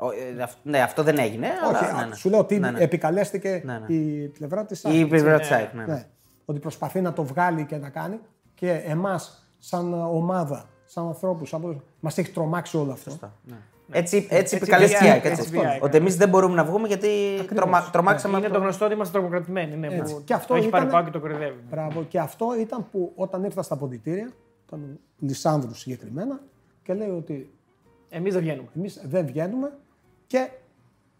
[0.01, 1.47] Ο- ε, αυ- Ναι, αυτό δεν έγινε.
[1.73, 2.15] Όχι, αλλά, ναι, ναι.
[2.15, 2.79] σου λέω ότι Ναι, ναι.
[2.79, 3.93] επικαλέστηκε Ναι, ναι.
[3.93, 5.73] η πλευρά της Η πλευρά της ΑΕΚ.
[5.73, 5.93] Ναι, ναι.
[5.93, 6.05] ναι.
[6.45, 8.19] Ότι προσπαθεί να το βγάλει και να κάνει
[8.55, 11.55] και εμάς, σαν ομάδα, σαν ανθρώπους,
[11.99, 13.11] μας έχει τρομάξει όλο αυτό.
[13.43, 13.55] Ναι.
[13.91, 15.25] Έτσι, έτσι, Έτσι επικαλέστηκε η βγαίνει, ΑΕΚ.
[15.31, 15.41] έτσι.
[15.41, 15.79] έτσι βγαίνει.
[15.81, 17.09] Ότι εμείς δεν μπορούμε να βγούμε γιατί
[17.55, 18.65] τρομα, τρομάξαμε Είναι από το το.
[18.65, 19.75] γνωστό ότι είμαστε τρομοκρατημένοι.
[19.75, 20.13] Ναι, Έτσι.
[20.15, 21.59] που Και αυτό το έχει πάρει ήτανε- πάω και το κορυδεύει.
[21.69, 22.03] Μπράβο.
[22.03, 24.29] Και αυτό ήταν που όταν ήρθα στα ποντιτήρια,
[24.69, 26.39] τον Λισάνδρου συγκεκριμένα,
[26.83, 27.53] και λέει ότι
[28.09, 28.67] Εμείς δεν βγαίνουμε.
[28.77, 29.71] εμείς δεν βγαίνουμε
[30.29, 30.49] και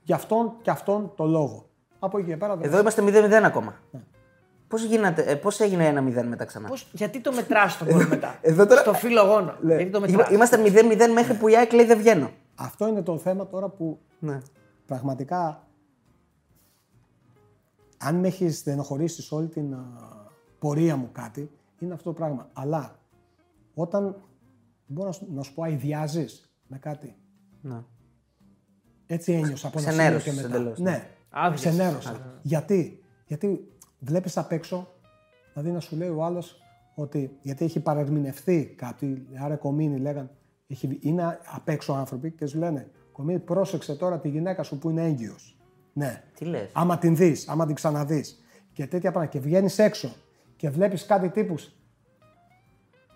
[0.03, 1.69] γι' αυτόν και αυτόν το λόγο.
[1.99, 3.75] Από εκεί και πέρα δεν Εδώ είμαστε 0-0 ακόμα.
[3.91, 4.01] Ναι.
[4.67, 4.87] Πώς
[5.41, 8.81] πώς έγινε ένα 0 μετά ξανά; Πώς, γιατί το μετράς το γκολ μετά; εδώ τώρα-
[8.81, 9.55] Στο φιλογόνο.
[9.61, 12.29] γιατί το Είμα- μετράς; Είμαστε 0-0 μέχρι που η ΑΕΚ λέει δεν βγαίνω.
[12.55, 14.39] Αυτό είναι το θέμα τώρα που Ναι.
[14.85, 15.67] πραγματικά
[17.97, 19.83] αν με έχεις στενοχωρήσει σε όλη την α,
[20.59, 22.49] πορεία μου κάτι, είναι αυτό το πράγμα.
[22.53, 22.95] Αλλά
[23.73, 24.15] όταν
[24.87, 27.15] μπορώ να σου, να σου πω αειδιάζεις με κάτι,
[27.61, 27.83] Ναι.
[29.11, 30.57] Έτσι ένιωσα από ένα Ξενέρωσες σημείο και μετά.
[30.59, 31.59] εντελώς, Ναι, Άδειας.
[31.59, 32.39] ξενέρωσα.
[32.41, 34.87] Γιατί, γιατί βλέπεις απ' έξω,
[35.53, 36.61] δηλαδή να σου λέει ο άλλος
[36.95, 40.29] ότι γιατί έχει παρερμηνευτεί κάποιοι, άρα κομίνοι λέγαν,
[40.67, 44.89] έχει, είναι απ' έξω άνθρωποι και σου λένε κομίνοι πρόσεξε τώρα τη γυναίκα σου που
[44.89, 45.57] είναι έγκυος.
[45.93, 46.23] Ναι.
[46.35, 48.43] Τι λες; Άμα την δεις, άμα την ξαναδείς
[48.73, 50.15] και τέτοια πράγματα και βγαίνεις έξω
[50.55, 51.71] και βλέπεις κάτι τύπους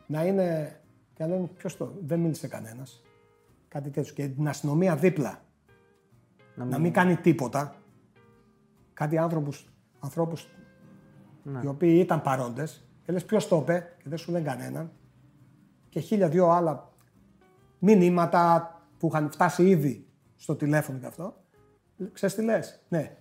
[0.08, 0.79] να είναι
[1.13, 3.01] και να λένε ποιος το, δεν μίλησε κανένας.
[3.67, 5.41] Κάτι τέτοιο και την αστυνομία δίπλα
[6.56, 7.76] να μην, κάνει τίποτα.
[8.94, 9.68] Κάτι άνθρωπους,
[10.00, 10.48] ανθρώπους
[11.63, 14.92] οι οποίοι ήταν παρόντες και λες ποιος το είπε και δεν σου λένε κανέναν
[15.89, 16.89] και χίλια δυο άλλα
[17.80, 21.36] μηνύματα που είχαν φτάσει ήδη στο τηλέφωνο και αυτό.
[22.13, 23.16] Ξέρεις τι λες, ναι.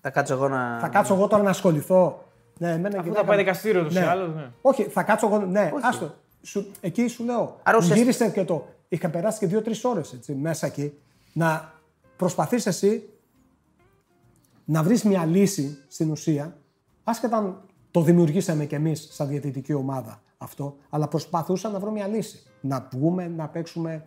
[0.00, 0.78] Θα κάτσω εγώ να.
[0.78, 2.24] Θα κάτσω εγώ τώρα να ασχοληθώ.
[2.58, 4.50] Ναι, εμένα η Αφού γυναίκα θα πάει μου- δικαστήριο ούτως ή άλλως, ναι.
[4.62, 5.38] Όχι, θα κάτσω εγώ.
[5.38, 6.14] Ναι, άστο.
[6.42, 7.40] Σου, εκεί σου λέω.
[7.62, 8.66] Άρα μου ουσιαστικά- γύρισε και το.
[8.88, 10.98] Είχα περάσει και δύο-τρεις ώρες μέσα εκεί.
[11.32, 11.72] Να
[12.18, 13.08] προσπαθείς εσύ
[14.64, 16.56] να βρεις μια λύση στην ουσία,
[17.04, 22.06] άσχετα αν το δημιουργήσαμε κι εμείς σαν διαιτητική ομάδα αυτό, αλλά προσπαθούσα να βρω μια
[22.06, 22.42] λύση.
[22.60, 24.06] Να βγούμε, να παίξουμε,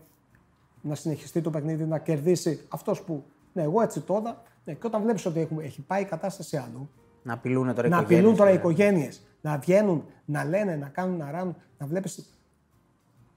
[0.82, 3.24] να συνεχιστεί το παιχνίδι, να κερδίσει αυτός που.
[3.54, 4.42] Ναι, εγώ έτσι το είδα.
[4.66, 6.90] Ναι, και όταν βλέπεις ότι έχουμε- έχει πάει η κατάσταση αλλού,
[7.24, 8.60] Να απειλούν τώρα οι να οικογένειες, απειλούν τώρα οι ναι.
[8.60, 12.34] οικογένειες, να βγαίνουν, να λένε, να κάνουν, να ράνουν, να βλέπεις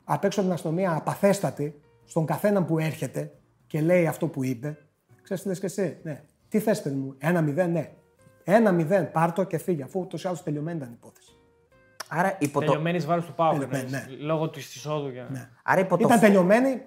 [0.05, 3.33] απ' έξω την αστυνομία απαθέστατη στον καθένα που έρχεται
[3.75, 4.79] και λέει αυτό που είπε.
[5.23, 6.23] Ξέρεις τι λες και εσύ, ναι.
[6.49, 7.93] Τι θες παιδί μου, ένα μηδέν, ναι.
[8.45, 11.33] Ένα μηδέν, πάρ' το και φύγει, αφού ούτως ή άλλως τελειωμένη ήταν η υπόθεση.
[12.09, 13.57] Άρα υπό το, Τελειωμένη βάρος του Πάου.
[13.57, 14.07] Ναι, ναι.
[14.21, 15.09] Λόγω της εισόδου.
[15.09, 15.49] για- Ναι.
[15.65, 16.83] άρα υπό το Ήταν φ- τελειωμένη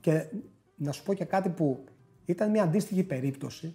[0.00, 0.26] και
[0.76, 1.84] να σου πω και κάτι που
[2.24, 3.74] ήταν μια αντίστοιχη περίπτωση.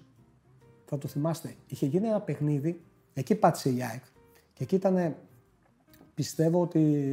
[0.86, 1.54] Θα το θυμάστε.
[1.68, 2.82] Είχε γίνει ένα παιχνίδι,
[3.14, 4.04] εκεί πάτησε η ΑΕΚ
[4.54, 5.16] και εκεί ήταν,
[6.14, 7.04] πιστεύω ότι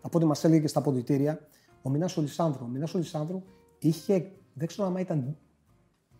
[0.00, 1.48] από ό,τι μας έλεγε και στα ποδητήρια,
[1.82, 2.64] ο Μινάς Ολισάνδρου.
[2.64, 3.42] Ο Μινάς Ολισάνδρου
[3.78, 5.36] είχε, δεν ξέρω αν ήταν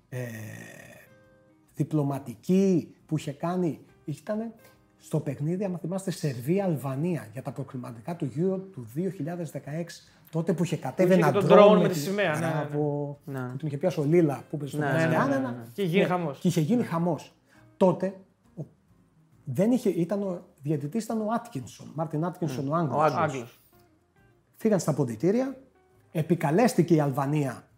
[0.09, 0.19] ε,
[1.75, 4.53] διπλωματική που είχε κάνει, ήταν
[4.97, 9.01] στο παιχνίδι, αν θυμάστε, Σερβία-Αλβανία για τα προκριματικά του Euro του 2016
[10.31, 12.39] Τότε που είχε κατέβει είχε ένα και τον drone drone με τη τη- σημαία, ναι,
[12.39, 12.53] ναι, ναι.
[12.69, 13.49] Μπράβο, Ναι.
[13.51, 15.63] Που την είχε πιάσει ο Λίλα που είπε στο Ναι, ναι, ναι, ναι, ναι, ναι.
[15.73, 16.39] Και είχε γίνει χαμός.
[16.39, 17.35] Και είχε γίνει χαμός.
[17.77, 18.15] Τότε
[18.57, 18.63] ο-
[19.45, 22.97] δεν είχε, ήταν ο διαιτητής ήταν ο Άτκινσον, Μάρτιν Άτκινσον, ο Άγγλος.
[22.97, 23.21] Ο Άγγλος.
[23.23, 23.61] Άγγλος.
[24.57, 25.57] Φύγαν στα ποντιτήρια,
[26.13, 27.69] επικαλέστηκε η Αλβανία.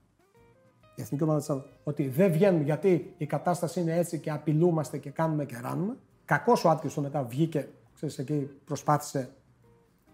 [0.98, 4.98] Η εθνική ομάδα της Αλβανίας, ότι δεν βγαίνουν γιατί η κατάσταση είναι έτσι και απειλούμαστε
[4.98, 5.96] και κάνουμε και ράνουμε.
[6.24, 9.30] Κακός ο Άτκινσον μετά βγήκε, ξέρεις, εκεί προσπάθησε,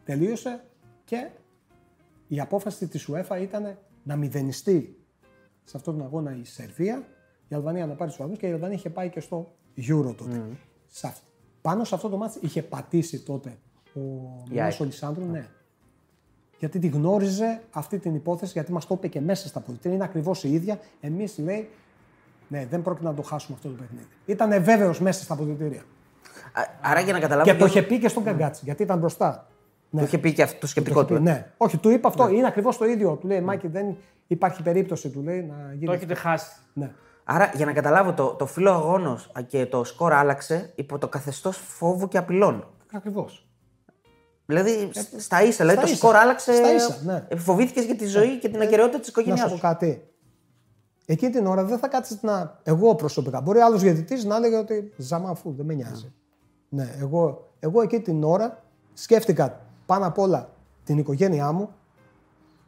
[0.04, 0.64] τελείωσε
[1.04, 1.30] και
[2.28, 5.04] η απόφαση της UEFA ήταν να μηδενιστεί
[5.64, 7.06] σε αυτόν τον αγώνα η Σερβία,
[7.48, 10.42] η Αλβανία να πάρει τους βαθμούς και η Αλβανία είχε πάει και στο Euro τότε.
[10.86, 11.22] Σε αυ-
[11.62, 13.56] πάνω σε αυτό το μάτι είχε πατήσει τότε
[13.94, 14.00] ο
[14.50, 14.80] Μίνος ΑΕΚ.
[14.80, 15.48] ο Λισάνδρου, ναι.
[16.58, 19.92] Γιατί τη γνώριζε αυτή την υπόθεση, γιατί μας το είπε και μέσα στα πολιτεία.
[19.92, 20.78] Είναι ακριβώς η ίδια.
[21.00, 21.68] Εμείς λέει,
[22.48, 24.06] ναι, δεν πρόκειται να το χάσουμε αυτό το παιχνίδι.
[24.26, 25.82] Ήταν βέβαιος μέσα στα πολιτήρια.
[26.52, 27.50] Α- Άρα για να καταλάβω.
[27.50, 29.46] Και το είχε πει και στον Καγκάτσι, γιατί ήταν μπροστά.
[29.96, 31.14] Το είχε πει και αυτό το σκεπτικό Το του.
[31.14, 31.32] είχε πει, ε.
[31.32, 31.46] ναι.
[31.56, 32.28] Όχι, του είπε αυτό.
[32.28, 33.16] Είναι ακριβώς το ίδιο.
[33.16, 35.86] Του λέει, Μάκη, δεν υπάρχει περίπτωση, του λέει, να γίνει.
[35.86, 36.50] Το έχετε χάσει.
[36.72, 36.90] Ναι.
[37.24, 41.56] Άρα για να καταλάβω, το, το φύλλο αγώνος και το σκορ άλλαξε υπό το καθεστώς
[41.56, 42.66] φόβου και απειλών.
[42.92, 43.43] Ακριβώς.
[44.46, 45.96] Δηλαδή σ- στα ίσα, δηλαδή το ίσα.
[45.96, 46.54] σκορ άλλαξε.
[46.54, 47.24] Στα ίσα, ναι.
[47.28, 49.60] Επιφοβήθηκε για τη ζωή και την ακαιρεότητα της Να οικογένειά σου πω σου.
[49.62, 50.08] κάτι.
[51.06, 52.60] Εκείνη την ώρα δεν θα κάτσεις να.
[52.62, 53.40] Εγώ προσωπικά.
[53.40, 56.12] Μπορεί άλλος διαιτητής να έλεγε ότι ζαμαφού, δεν με νοιάζει.
[56.68, 58.62] Ναι, εγώ, εγώ εκείνη την ώρα
[58.94, 60.48] σκέφτηκα πάνω απ' όλα
[60.84, 61.68] την οικογένειά μου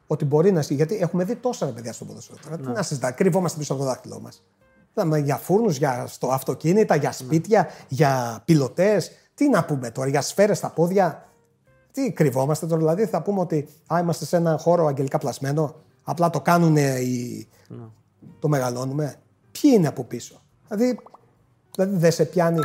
[0.06, 0.60] ότι μπορεί να.
[0.60, 2.38] Γιατί έχουμε δει τόσα ρε παιδιά στο ποδοσφαίρο.
[2.42, 2.56] τώρα.
[2.56, 4.44] Τι να συζητάμε, κρυβόμαστε πίσω από το δάχτυλό μας.
[5.24, 9.10] Για φούρνους, για στο αυτοκίνητα, για σπίτια, για πιλωτές.
[9.34, 11.28] Τι να πούμε τώρα, για σφαίρες στα πόδια.
[11.96, 15.74] Τι κρυβόμαστε τώρα, δηλαδή θα πούμε ότι α, είμαστε σε ένα χώρο αγγελικά πλασμένο.
[16.02, 17.48] Απλά το κάνουν οι.
[18.38, 19.14] Το μεγαλώνουμε.
[19.50, 20.98] Ποιοι είναι από πίσω; Δηλαδή,
[21.74, 22.58] δηλαδή δεν σε πιάνει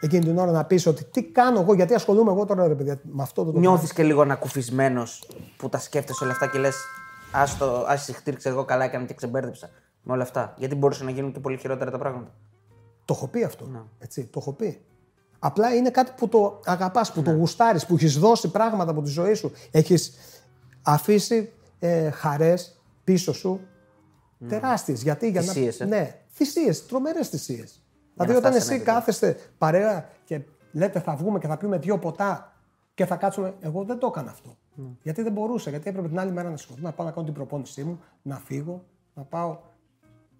[0.00, 3.00] εκείνη την ώρα να πεις ότι τι κάνω εγώ, γιατί ασχολούμαι εγώ τώρα ρε παιδιά
[3.02, 3.52] με αυτό το.
[3.52, 6.76] το Νιώθεις και λίγο ανακουφισμένος που τα σκέφτεσαι όλα αυτά και λες.
[7.32, 9.70] Α το ας συχτήρξε εγώ καλά έκανα και ξεμπέρδεψα
[10.02, 10.54] με όλα αυτά.
[10.58, 12.34] Γιατί μπορούσε να γίνουν και πολύ χειρότερα τα πράγματα.
[13.04, 13.86] Το έχω πει αυτό.
[13.98, 14.80] Έτσι, το έχω πει.
[15.44, 19.10] Απλά είναι κάτι που το αγαπάς, που το γουστάρεις, που έχεις δώσει πράγματα από τη
[19.10, 19.52] ζωή σου.
[19.70, 20.12] Έχεις
[20.82, 23.60] αφήσει ε, χαρές πίσω σου
[24.48, 25.02] τεράστιες.
[25.02, 25.84] Γιατί για Θυσίες, ε.
[25.84, 25.96] να.
[25.96, 27.82] Ναι, θυσίες, τρομερές θυσίες.
[28.14, 29.26] να Δηλαδή, όταν φτάσεις σε εσύ ένα επίπεδο.
[29.26, 30.40] κάθεστε παρέα και
[30.72, 32.56] λέτε θα βγούμε και θα πιούμε δύο ποτά
[32.94, 33.54] και θα κάτσουμε.
[33.60, 34.56] Εγώ δεν το έκανα αυτό.
[35.02, 37.34] Γιατί δεν μπορούσα, γιατί έπρεπε την άλλη μέρα να σηκωθώ, να πάω να κάνω την
[37.34, 39.58] προπόνησή μου, να φύγω, να πάω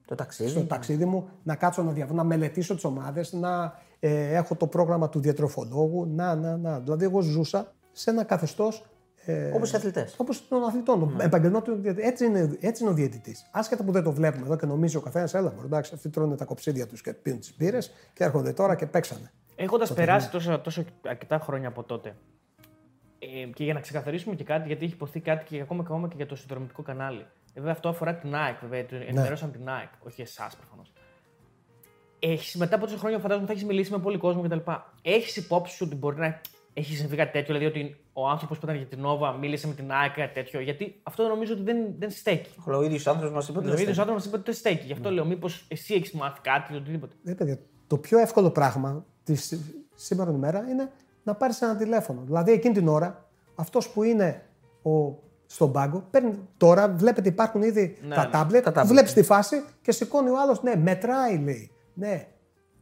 [0.04, 0.50] Το ταξίδι.
[0.50, 2.10] στο ταξίδι μου, να κάτσω να, διαβ...
[2.10, 6.06] να μελετήσω τις ομάδες, να ε, έχω το πρόγραμμα του διατροφολόγου.
[6.06, 6.80] Να, να, να.
[6.80, 8.84] Δηλαδή, εγώ ζούσα σε ένα καθεστώς.
[9.24, 10.14] Ε, Όπως οι αθλητές.
[10.16, 11.00] Όπως των αθλητών.
[11.00, 12.06] των επαγγελμάτων διαιτητή.
[12.06, 13.48] Έτσι είναι, έτσι είναι ο διαιτητής.
[13.52, 16.36] Άσχετα που δεν το βλέπουμε εδώ και νομίζει ο καθένας, έλα μου, εντάξει, αυτοί τρώνε
[16.36, 19.32] τα κοψίδια τους και πίνουν τις μπύρες και έρχονται τώρα και παίξανε.
[19.56, 22.16] Έχοντας περάσει τόσο, τόσο αρκετά χρόνια από τότε.
[23.18, 26.14] Ε, και για να ξεκαθαρίσουμε και κάτι, γιατί έχει υποθεί κάτι και ακόμα, ακόμα και
[26.16, 27.20] για το συνδρομητικό κανάλι.
[27.20, 28.86] Ε, Βέβαια αυτό αφορά την ΑΕΚ, βέβαια.
[28.86, 30.92] Το ενημερώσαν την ΑΕΚ, όχι εσάς προφανώς.
[32.24, 34.58] Έχεις, μετά από τόσα χρόνια φαντάζομαι θα έχεις μιλήσει με πολύ κόσμο κτλ.
[35.02, 36.40] Έχεις υπόψη σου ότι μπορεί να
[36.74, 39.74] έχει συμβεί κάτι τέτοιο, δηλαδή ότι ο άνθρωπος που ήταν για την Νόβα μίλησε με
[39.74, 40.60] την ΑΕΚ κάτι τέτοιο.
[40.60, 42.50] Γιατί αυτό νομίζω ότι δεν, δεν στέκει.
[42.66, 44.00] Ο ίδιος άνθρωπος μας είπε ότι Ο δεν ίδιος στέκει.
[44.00, 44.86] άνθρωπος μας είπε ότι δεν στέκει.
[44.86, 47.14] Γι' αυτό λέω, μήπως εσύ έχεις μάθει κάτι ή οτιδήποτε.
[47.24, 49.58] Ε, παιδιά, το πιο εύκολο πράγμα της
[49.94, 50.90] σήμερα ημέρα είναι
[51.22, 52.22] να πάρεις ένα τηλέφωνο.
[52.26, 54.42] Δηλαδή, εκείνη την ώρα, αυτός που είναι
[54.82, 54.90] ο,
[55.46, 58.86] στον πάγκο, παίρνει, τώρα βλέπετε υπάρχουν ήδη Ναι, τα ναι, τάμπλετ, τα tablet.
[58.86, 61.70] βλέπεις τη φάση και σηκώνει ο άλλος, ναι, μετράει λέει.
[61.94, 62.26] Ναι,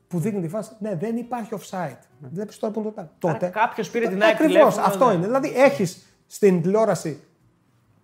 [0.08, 1.98] που δείχνει τη φάση, ναι, δεν υπάρχει offside.
[2.32, 3.14] Βλέπει τώρα που είναι το τάμπλετ.
[3.18, 3.46] Τότε.
[3.46, 5.14] κάποιος πήρε την ΑΕΚ Ακριβώ, τηλέφωνο, αυτό ναι.
[5.14, 5.26] είναι.
[5.26, 7.20] Δηλαδή, έχεις στην τηλεόραση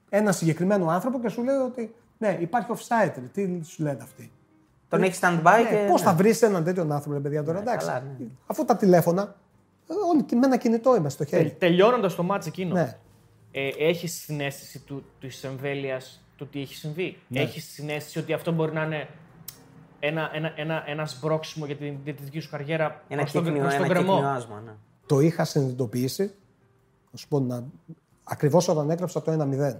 [0.08, 3.12] ένα συγκεκριμένο άνθρωπο και σου λέει ότι ναι, υπάρχει offside.
[3.14, 3.26] ρε.
[3.32, 4.30] Τι σου λένε αυτοί.
[4.88, 5.86] Τον έχεις stand-by Ναι, και.
[5.90, 7.86] Πώς θα βρεις έναν τέτοιον άνθρωπο, ρε παιδιά τώρα, εντάξει.
[7.86, 8.26] καλά, ναι.
[8.46, 9.36] Αφού τα τηλέφωνα,
[9.88, 11.50] ε, όλοι και με ένα κινητό είμαστε στο χέρι.
[11.50, 12.96] Τελειώνοντας το μάτς εκείνος, Ναι.
[13.50, 17.40] ε, έχεις την αίσθηση του, της εμβέλειας του τι έχει συμβεί; Ναι.
[17.40, 19.08] Έχεις την αίσθηση ότι αυτό μπορεί να είναι
[20.00, 23.74] ένα, ένα, ένα, ένα σμπρόξιμο για την διαιτητική σου καριέρα Ένα προς τον, κύκνιο, προς
[23.74, 24.12] τον ένα κρεμό.
[24.12, 24.60] κύκνιο άσμα.
[24.60, 24.72] Ναι.
[25.06, 26.34] Το είχα συνειδητοποιήσει,
[27.10, 27.64] να σου πω, να...
[28.24, 29.76] ακριβώς όταν έγραψα το 1-0.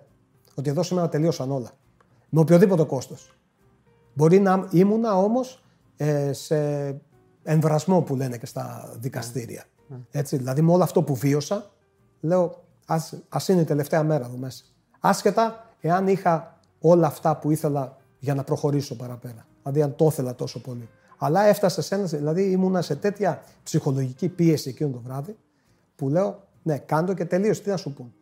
[0.54, 1.70] Ότι εδώ σήμερα τελείωσαν όλα.
[2.28, 3.34] Με οποιοδήποτε κόστος.
[4.14, 5.62] Μπορεί να ήμουνα όμως
[5.96, 6.88] ε, σε
[7.42, 9.64] εμβρασμό που λένε και στα δικαστήρια.
[10.10, 11.70] Έτσι, δηλαδή με όλο αυτό που βίωσα,
[12.20, 14.64] λέω ας, ας είναι η τελευταία μέρα εδώ μέσα.
[15.00, 19.46] Άσχετα εάν είχα όλα αυτά που ήθελα για να προχωρήσω παραπέρα.
[19.70, 20.88] Δηλαδή αν το ήθελα τόσο πολύ.
[21.18, 25.36] Αλλά έφτασε σε ένα, δηλαδή ήμουνα σε τέτοια ψυχολογική πίεση εκείνο το βράδυ
[25.96, 28.14] που λέω ναι κάντο και τελείωσε, τι να σου πούν;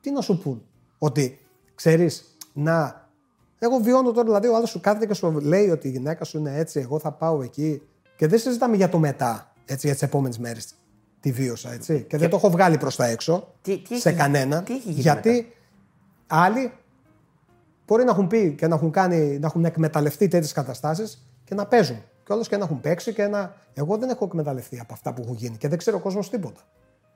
[0.00, 0.62] Τι να σου πούν;
[0.98, 1.40] Ότι
[1.74, 3.06] ξέρεις να...
[3.58, 6.38] Εγώ βιώνω τώρα, δηλαδή ο άλλος σου κάθεται και σου λέει ότι η γυναίκα σου
[6.38, 7.82] είναι έτσι, εγώ θα πάω εκεί
[8.16, 10.74] και δεν συζητάμε για το μετά, έτσι, για τις επόμενες μέρες
[11.20, 12.04] τη βίωσα, έτσι.
[12.08, 14.88] Και, δεν το έχω βγάλει προς τα έξω Τι- τι σε έχει- κανένα, τι έχει
[14.88, 15.52] γίνει γιατί
[16.26, 16.72] Άλλοι
[17.86, 21.66] μπορεί να έχουν πει και να έχουν, κάνει, να έχουν εκμεταλλευτεί τέτοιες καταστάσεις και να
[21.66, 22.02] παίζουν.
[22.24, 23.54] Και όλο και να έχουν παίξει και να.
[23.74, 26.60] Εγώ δεν έχω εκμεταλλευτεί από αυτά που έχουν γίνει και δεν ξέρω ο κόσμος τίποτα.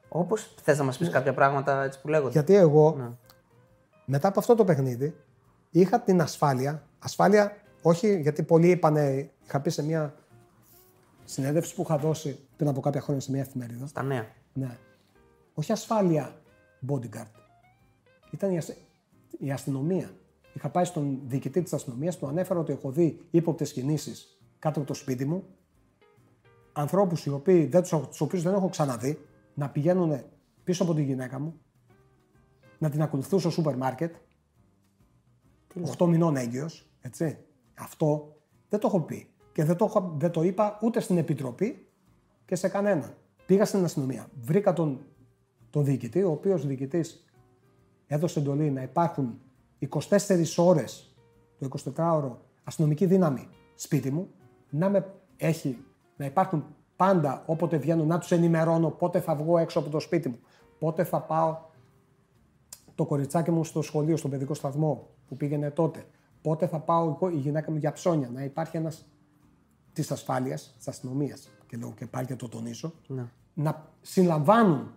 [0.09, 2.31] Όπως θες να μας πεις κάποια πράγματα έτσι που λέγονται.
[2.33, 3.09] Γιατί εγώ Ναι.
[4.05, 5.17] μετά από αυτό το παιχνίδι
[5.71, 6.83] είχα την ασφάλεια.
[6.99, 10.15] Ασφάλεια όχι γιατί πολλοί είπανε, είχα πει σε μια
[11.25, 13.87] συνέντευξη που είχα δώσει πριν από κάποια χρόνια σε μια εφημερίδα.
[13.87, 14.27] Στα νέα.
[14.53, 14.77] Ναι.
[15.55, 16.33] Όχι ασφάλεια
[16.89, 17.31] bodyguard.
[18.31, 18.77] Ήταν η, ασ-
[19.39, 20.11] η αστυνομία.
[20.57, 24.89] Είχα πάει στον διοικητή της αστυνομίας, του ανέφερα ότι έχω δει ύποπτες κινήσεις κάτω από
[24.89, 25.45] το σπίτι μου.
[26.73, 29.19] Ανθρώπους οι οποίοι δεν τους, τους οποίους δεν έχω ξαναδεί
[29.55, 30.21] να πηγαίνουν
[30.65, 31.61] πίσω από τη γυναίκα μου,
[32.79, 34.15] να την ακολουθούν στο σούπερ μάρκετ.
[35.99, 37.39] 8 μηνών έγκυος, έτσι.
[37.75, 38.37] Αυτό
[38.69, 39.29] δεν το έχω πει.
[39.53, 41.89] Και δεν το, έχω- δεν το είπα ούτε στην επιτροπή
[42.45, 43.17] και σε κανέναν.
[43.47, 44.29] Πήγα στην αστυνομία.
[44.41, 45.01] Βρήκα τον,
[45.71, 47.25] τον διοικητή, ο οποίος διοικητής
[48.07, 49.41] έδωσε εντολή να υπάρχουν
[49.79, 51.17] 24 ώρες
[51.59, 54.29] το 24ωρο αστυνομική δύναμη σπίτι μου,
[54.71, 55.85] να με έχει,
[56.17, 56.65] να υπάρχουν
[56.97, 60.39] πάντα όποτε βγαίνουν, να τους ενημερώνω πότε θα βγω έξω από το σπίτι μου,
[60.79, 61.59] πότε θα πάω
[62.95, 66.07] το κοριτσάκι μου στο σχολείο, στον παιδικό σταθμό που πήγαινε τότε,
[66.43, 69.07] πότε θα πάω εγώ, η γυναίκα μου για ψώνια, να υπάρχει ένας
[69.93, 72.93] της ασφάλειας, της αστυνομίας, και λέω και πάλι και το τονίσω,
[73.55, 74.91] να συλλαμβάνουν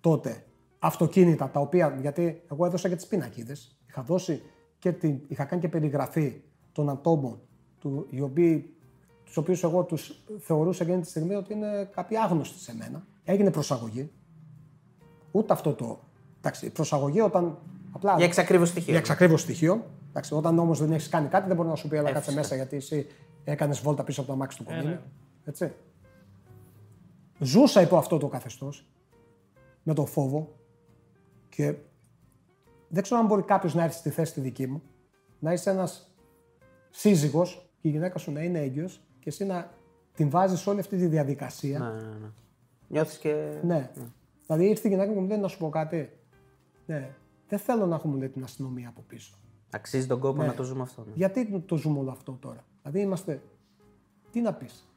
[0.00, 0.44] τότε
[0.84, 1.98] αυτοκίνητα τα οποία.
[2.00, 3.56] Γιατί εγώ έδωσα και τις πινακίδε.
[3.88, 4.42] Είχα, δώσει
[4.78, 6.42] και την, είχα κάνει και περιγραφή
[6.72, 7.40] των ατόμων
[7.78, 8.74] του, οι οποίοι,
[9.24, 13.06] τους οποίους εγώ τους θεωρούσα εκείνη τη στιγμή ότι είναι κάποιοι άγνωστοι σε μένα.
[13.24, 14.10] Έγινε προσαγωγή.
[15.30, 16.00] Ούτε αυτό το.
[16.38, 17.58] Εντάξει, η προσαγωγή όταν.
[17.92, 18.90] Απλά, Για εξακρίβωση στοιχείο.
[18.90, 19.84] για εξακρίβω στοιχείο.
[20.08, 22.40] Εντάξει, όταν όμως δεν έχεις κάνει κάτι, δεν μπορεί να σου πει αλλά κάτσε φυσικά.
[22.40, 23.06] μέσα γιατί εσύ
[23.44, 24.98] έκανες βόλτα πίσω από το αμάξι του κομμίνι.
[25.44, 25.72] Έτσι.
[27.38, 28.86] Ζούσα υπό αυτό το καθεστώς
[29.82, 30.56] με τον φόβο
[31.54, 31.74] και
[32.88, 34.82] δεν ξέρω αν μπορεί κάποιος να έρθει στη θέση τη δική μου,
[35.38, 36.14] να είσαι ένας
[36.90, 39.70] σύζυγος και η γυναίκα σου να είναι έγκυος και εσύ να
[40.14, 41.78] την βάζεις όλη αυτή τη διαδικασία.
[41.78, 42.30] Ναι, ναι, ναι.
[42.88, 43.60] Νιώθεις και.
[43.62, 43.90] Ναι.
[44.46, 46.12] Δηλαδή ήρθε η γυναίκα μου και μου λέει να σου πω κάτι.
[46.86, 47.14] Ναι.
[47.48, 49.34] Δεν θέλω να έχουμε λέει, την αστυνομία από πίσω.
[49.70, 50.46] Αξίζει τον κόπο Ναι.
[50.46, 51.04] να το ζούμε αυτό.
[51.04, 51.12] ναι.
[51.14, 53.42] Γιατί το ζούμε όλο αυτό τώρα; Δηλαδή είμαστε.
[54.30, 54.88] Τι να πεις;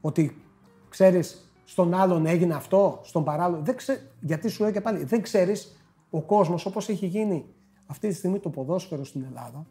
[0.00, 0.42] Ότι
[0.88, 3.62] ξέρεις, στον άλλον έγινε αυτό, στον παράλληλο.
[3.62, 4.10] Δεν ξέ...
[4.20, 5.77] Γιατί σου λέω και πάλι, δεν ξέρεις
[6.10, 7.44] ο κόσμος όπως έχει γίνει
[7.86, 9.66] αυτή τη στιγμή το ποδόσφαιρο στην Ελλάδα,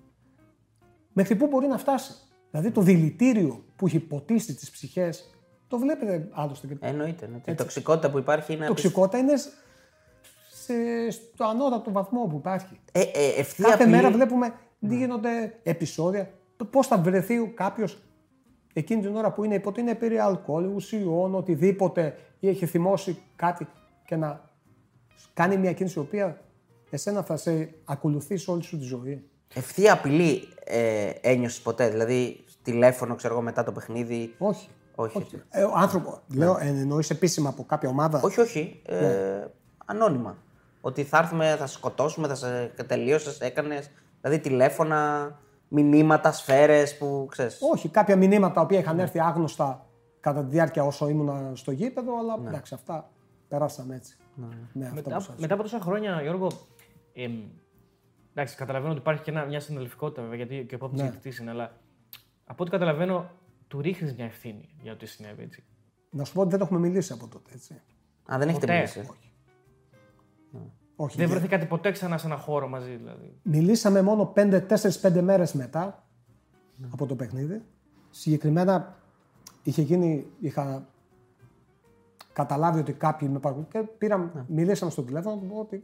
[1.14, 2.14] μέχρι πού μπορεί να φτάσει.
[2.52, 5.36] Δηλαδή το δηλητήριο που έχει ποτίσει τις ψυχές,
[5.68, 6.68] το βλέπετε άλλωστε.
[6.68, 7.28] και- Εννοείται.
[7.28, 7.52] Ναι.
[7.52, 8.64] Η τοξικότητα που υπάρχει είναι.
[8.66, 9.34] Η τοξικότητα είναι
[10.50, 10.74] σε,
[11.12, 12.80] στο ανώτατο βαθμό που υπάρχει.
[12.92, 13.96] Ε, ε, ευθεία Κάθε απειλή.
[13.96, 14.54] μέρα βλέπουμε
[14.88, 16.30] τι γίνονται επεισόδια.
[16.70, 17.98] Πώς θα βρεθεί κάποιος
[18.74, 23.68] εκείνη την ώρα που είναι υπό την επίρρεια αλκοόλ, ουσιών, οτιδήποτε ή έχει θυμώσει κάτι
[24.06, 24.47] και να
[25.34, 26.42] κάνει μια κίνηση η οποία
[26.90, 29.30] εσένα θα σε ακολουθήσει όλη σου τη ζωή.
[29.54, 31.90] Ευθεία απειλή ε, ένιωσες ποτέ.
[31.90, 34.70] Δηλαδή, τηλέφωνο, ξέρω εγώ, μετά το παιχνίδι; Όχι.
[34.96, 35.18] Όχι.
[35.18, 35.42] έτσι.
[35.50, 38.82] Ε, ο άνθρωπο, λέω, εννοείς επίσημα από κάποια ομάδα; Όχι, όχι.
[38.86, 39.46] Ε, Ναι.
[39.86, 40.38] Ανώνυμα.
[40.82, 43.90] Ότι θα έρθουμε, θα σε σκοτώσουμε, θα σε τελείωσε, έκανες.
[44.22, 45.32] Δηλαδή τηλέφωνα,
[45.68, 47.58] μηνύματα, σφαίρες που ξέρεις.
[47.74, 49.86] Όχι, κάποια μηνύματα τα οποία είχαν έρθει άγνωστα
[50.20, 53.10] κατά τη διάρκεια όσο ήμουνα στο γήπεδο, αλλά εντάξει, αυτά
[53.48, 54.18] περάσαμε έτσι.
[54.74, 56.48] Ναι, αυτά Μετά, που σας μετά από τόσα χρόνια, Γιώργο.
[57.14, 57.32] εμ,
[58.34, 61.04] εντάξει, καταλαβαίνω ότι υπάρχει και ένα, μια συναδελφικότητα βέβαια, γιατί και ο Πόπτη Ναι.
[61.04, 61.32] ναι.
[61.42, 61.78] είναι, αλλά
[62.46, 63.30] από ό,τι καταλαβαίνω,
[63.68, 65.44] του ρίχνεις μια ευθύνη για ό,τι συνέβη.
[65.44, 65.64] Έτσι.
[66.10, 67.52] Να σου πω ότι δεν έχουμε μιλήσει από τότε.
[67.54, 67.74] Έτσι.
[68.34, 68.74] Α, δεν έχετε Ποτέ.
[68.74, 69.10] μιλήσει.
[71.00, 73.40] Όχι, Δεν και- βρεθήκατε ποτέ ξανά σε ένα χώρο μαζί, δηλαδή.
[73.42, 76.08] Μιλήσαμε μόνο 4-5 μέρες μετά
[76.92, 77.62] από το παιχνίδι.
[78.10, 78.98] Συγκεκριμένα
[79.64, 80.88] είχε γίνει, είχα
[82.38, 85.84] καταλάβει ότι κάποιοι με παρακολουθούν και πήραμε, μιλήσαμε στο τηλέφωνο να του πω ότι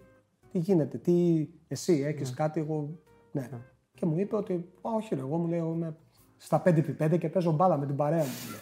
[0.52, 2.90] τι γίνεται, τι εσύ έχεις κάτι, εγώ
[3.32, 3.50] ναι.
[3.94, 5.96] Και μου είπε ότι «Α, όχι ρε, εγώ μου λέει εγώ είμαι
[6.38, 8.24] στα 5x5 και παίζω μπάλα με την παρέα μου.
[8.46, 8.60] μου λέει.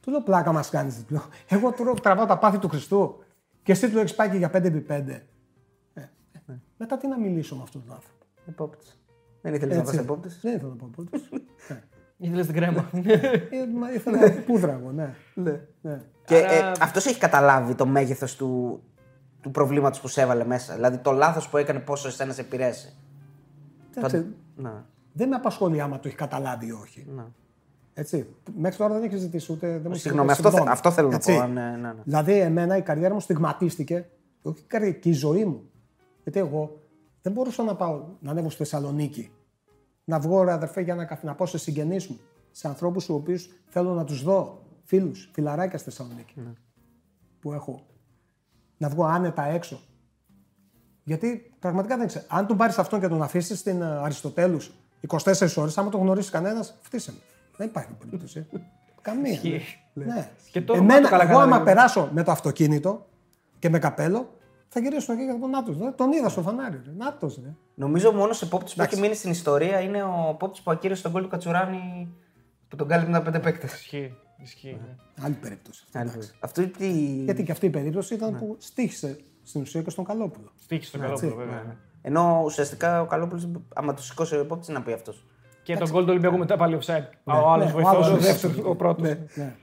[0.00, 1.04] Του λέω πλάκα μας κάνεις.
[1.04, 1.22] του λέω.
[1.48, 3.18] Εγώ του λέω, τραβάω τα πάθη του Χριστού
[3.62, 4.90] και εσύ του έχεις πάει και για 5x5.
[4.90, 5.20] Ε,
[5.94, 6.06] ε,
[6.76, 8.24] Μετά τι να μιλήσω με αυτόν τον άνθρωπο.
[8.46, 9.00] Επόπτης.
[9.42, 9.94] Δεν ήθελες να Έτσι.
[9.94, 11.30] πας επόπτης; Δεν ήθελα να πω επόπτης.
[11.68, 11.82] Ναι.
[12.26, 12.90] Ήθελες την κρέμα.
[13.50, 15.14] Ε, μα Ήθελα πούδρα εγώ, ναι.
[16.30, 16.40] Ναι.
[16.40, 18.82] Και Άρα- ε, αυτός έχει καταλάβει το μέγεθος του,
[19.40, 20.74] του προβλήματος που σε έβαλε μέσα.
[20.74, 22.92] Δηλαδή το λάθος που έκανε πόσο εσένα σε επηρέασε.
[23.96, 24.86] Εντάξει, Να.
[25.12, 27.06] Δεν με απασχολεί άμα το έχει καταλάβει ή όχι.
[27.14, 27.28] να.
[27.94, 28.26] Έτσι.
[28.56, 29.66] Μέχρι τώρα δεν έχει ζητήσει ούτε.
[29.68, 30.70] Δεν μου έχει Συγγνώμη, ζητήσει αυτό, θε- συγγνώμη.
[30.72, 31.34] αυτό θέλω να Έτσι.
[31.36, 31.46] πω.
[31.46, 31.94] Ναι, ναι, ναι.
[32.04, 34.08] Δηλαδή, εμένα η καριέρα μου στιγματίστηκε.
[34.42, 35.62] Όχι η καριέρα, και η ζωή μου.
[36.22, 36.80] Γιατί εγώ
[37.22, 39.30] δεν μπορούσα να πάω να ανέβω στη Θεσσαλονίκη.
[40.04, 42.18] Να βγω, ρε αδερφέ, για ένα καφέ, να πάω σε συγγενείς μου.
[42.50, 44.62] Σε ανθρώπους του οποίους θέλω να τους δω.
[44.88, 46.32] Φίλους, φιλαράκια στη Θεσσαλονίκη.
[46.34, 46.52] Ναι.
[47.40, 47.86] Που έχω.
[48.76, 49.80] Να βγω άνετα έξω.
[51.04, 52.24] Γιατί πραγματικά δεν ξέρω.
[52.28, 54.70] Αν τον πάρεις αυτόν και τον αφήσεις στην ε, Αριστοτέλους
[55.08, 57.18] 24 ώρες, άμα τον γνωρίσεις κανένας, φτύσε με.
[57.56, 58.46] Δεν υπάρχει περίπτωση.
[59.02, 59.30] Καμία.
[59.32, 59.62] Ισχύει.
[59.92, 60.30] Ναι.
[60.52, 63.06] Και το όνομα Εμένα, του καλά εγώ καλά άμα δεν- περάσω με το αυτοκίνητο
[63.58, 64.30] και με καπέλο,
[64.68, 65.76] θα γυρίσω εκεί για τον Νάτος.
[65.96, 66.82] Τον είδα στο φανάρι.
[66.96, 67.54] Νάτος, ρε.
[67.74, 71.12] Νομίζω ο μόνο επόπτη που έχει μείνει στην ιστορία είναι ο επόπτη που ακύρωσε τον
[71.12, 72.08] κόλ του Κατσουράνη
[72.68, 73.72] που τον κάλυπε με τα πέντε παίκτες.
[73.72, 74.14] Ισχύει.
[74.42, 74.78] Ισχύει.
[74.82, 75.24] ναι.
[75.24, 75.84] Άλλη περίπτωση.
[76.40, 76.88] Αυτό τι.
[77.24, 78.38] Γιατί και αυτή η περίπτωση ήταν Ναι.
[78.38, 80.52] που στοίχισε στην ουσία και στον Καλόπουλο.
[80.62, 81.62] Στοίχισε στο καλό βέβαια.
[81.66, 81.76] ναι.
[82.02, 85.24] Ενώ ουσιαστικά ο Καλόπουλος, άμα το σηκώσει ο επόπτης, να πει αυτός.
[85.62, 87.04] Και το γκολ του Ολυμπιακού μετά πάλι offside.
[87.24, 89.08] Ο άλλος Ναι, ο βοηθός, άλλος ο ο δεύτερος, ο πρώτος.
[89.34, 89.54] Ναι.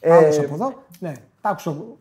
[0.00, 0.82] Ε, Άλλος από εδώ.
[0.98, 1.98] Ναι, τ' άκουσα εγώ.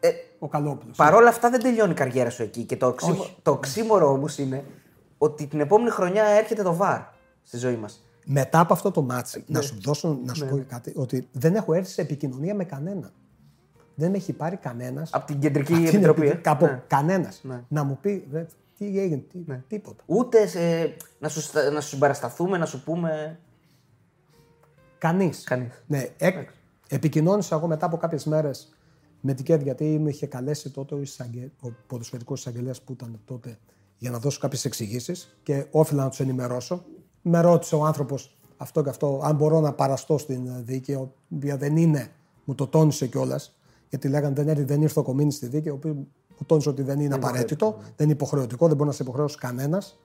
[0.00, 0.96] Ε, ο Καλόπουλος.
[0.96, 2.64] Παρ' όλα αυτά δεν τελειώνει η καριέρα σου εκεί.
[2.64, 3.36] Και το, οξύμο, Όχι.
[3.42, 4.64] το οξύμορο όμως είναι
[5.18, 7.04] ότι την επόμενη χρονιά έρχεται το VAR
[7.42, 8.05] στη ζωή μας.
[8.28, 9.58] Μετά από αυτό το ματς, Ναι.
[9.58, 12.64] να σου δώσω να σου πω και κάτι, ότι δεν έχω έρθει σε επικοινωνία με
[12.64, 13.10] κανένα.
[13.94, 15.10] Δεν με έχει πάρει κανένας.
[15.12, 16.28] Από την κεντρική επιτροπή.
[16.28, 16.82] ε; Κάπου Ναι.
[16.86, 17.42] κανένας.
[17.68, 18.46] Να μου πει «Ρε,
[18.78, 19.62] τι έγινε, τι, Ναι.
[19.68, 20.02] τίποτα.
[20.06, 20.60] Ούτε σε,
[21.18, 23.38] να, σου, στα- να σου συμπαρασταθούμε, να σου πούμε.
[24.98, 25.44] Κανείς.
[25.44, 25.82] Κανείς.
[25.86, 26.48] Ναι, εκ,
[26.88, 28.76] επικοινώνησα εγώ μετά από κάποιες μέρες
[29.20, 31.50] με την ΚΕΔ γιατί με είχε καλέσει τότε ο, εισαγγε...
[31.60, 33.58] ο ποδοσφαιρικός εισαγγελέας που ήταν τότε
[33.98, 36.84] για να δώσω κάποιες εξηγήσεις και όφιλα να τους ενημερώσω.
[37.28, 41.08] Με ρώτησε ο άνθρωπος αυτό και αυτό, αν μπορώ να παραστώ στην ε, δίκη, η
[41.34, 42.10] οποία δεν είναι,
[42.44, 43.56] μου το τόνισε κιόλας.
[43.88, 46.06] Γιατί λέγανε δεν, έρθει, δεν ήρθε ο Κομίνης στη δίκη, ο οποίος μου
[46.46, 49.98] τόνισε ότι δεν είναι απαραίτητο, δεν είναι υποχρεωτικό, δεν μπορεί να σε υποχρεώσει κανένας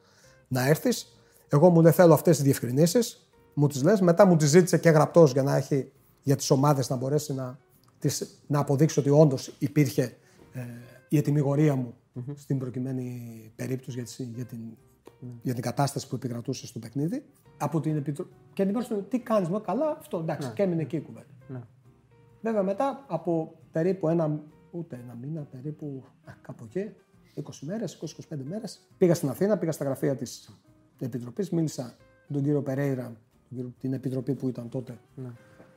[0.47, 1.15] να έρθεις.
[1.47, 4.01] Εγώ μου λέει θέλω αυτές τις διευκρινήσεις, μου τις λες.
[4.01, 7.59] Μετά μου τις ζήτησε και γραπτός για να έχει για τις ομάδες να μπορέσει να,
[7.99, 10.15] τις, να αποδείξει ότι όντως υπήρχε
[10.53, 10.59] ε,
[11.09, 11.93] η ετοιμιγορία μου
[12.35, 13.21] στην προκειμένη
[13.55, 14.59] περίπτωση για, τη- για, την,
[15.41, 17.25] για την κατάσταση που επικρατούσε στο παιχνίδι.
[17.57, 18.25] Από την Επιτρο...
[18.53, 21.67] Και ενημέρωσε με τι κάνεις, μου καλά, αυτό εντάξει, και έμεινε εκεί η κουβέντα.
[22.41, 24.39] Βέβαια μετά από περίπου ένα,
[24.71, 26.91] ούτε ένα μήνα, περίπου α, κάπου εκεί,
[27.43, 30.59] 20 μέρες, 20-25 μέρες, πήγα στην Αθήνα, πήγα στα γραφεία της
[30.99, 31.83] Επιτροπής, μίλησα
[32.27, 33.17] με τον κύριο Περέιρα, τον
[33.49, 35.29] κύριο- την Επιτροπή που ήταν τότε Ναι.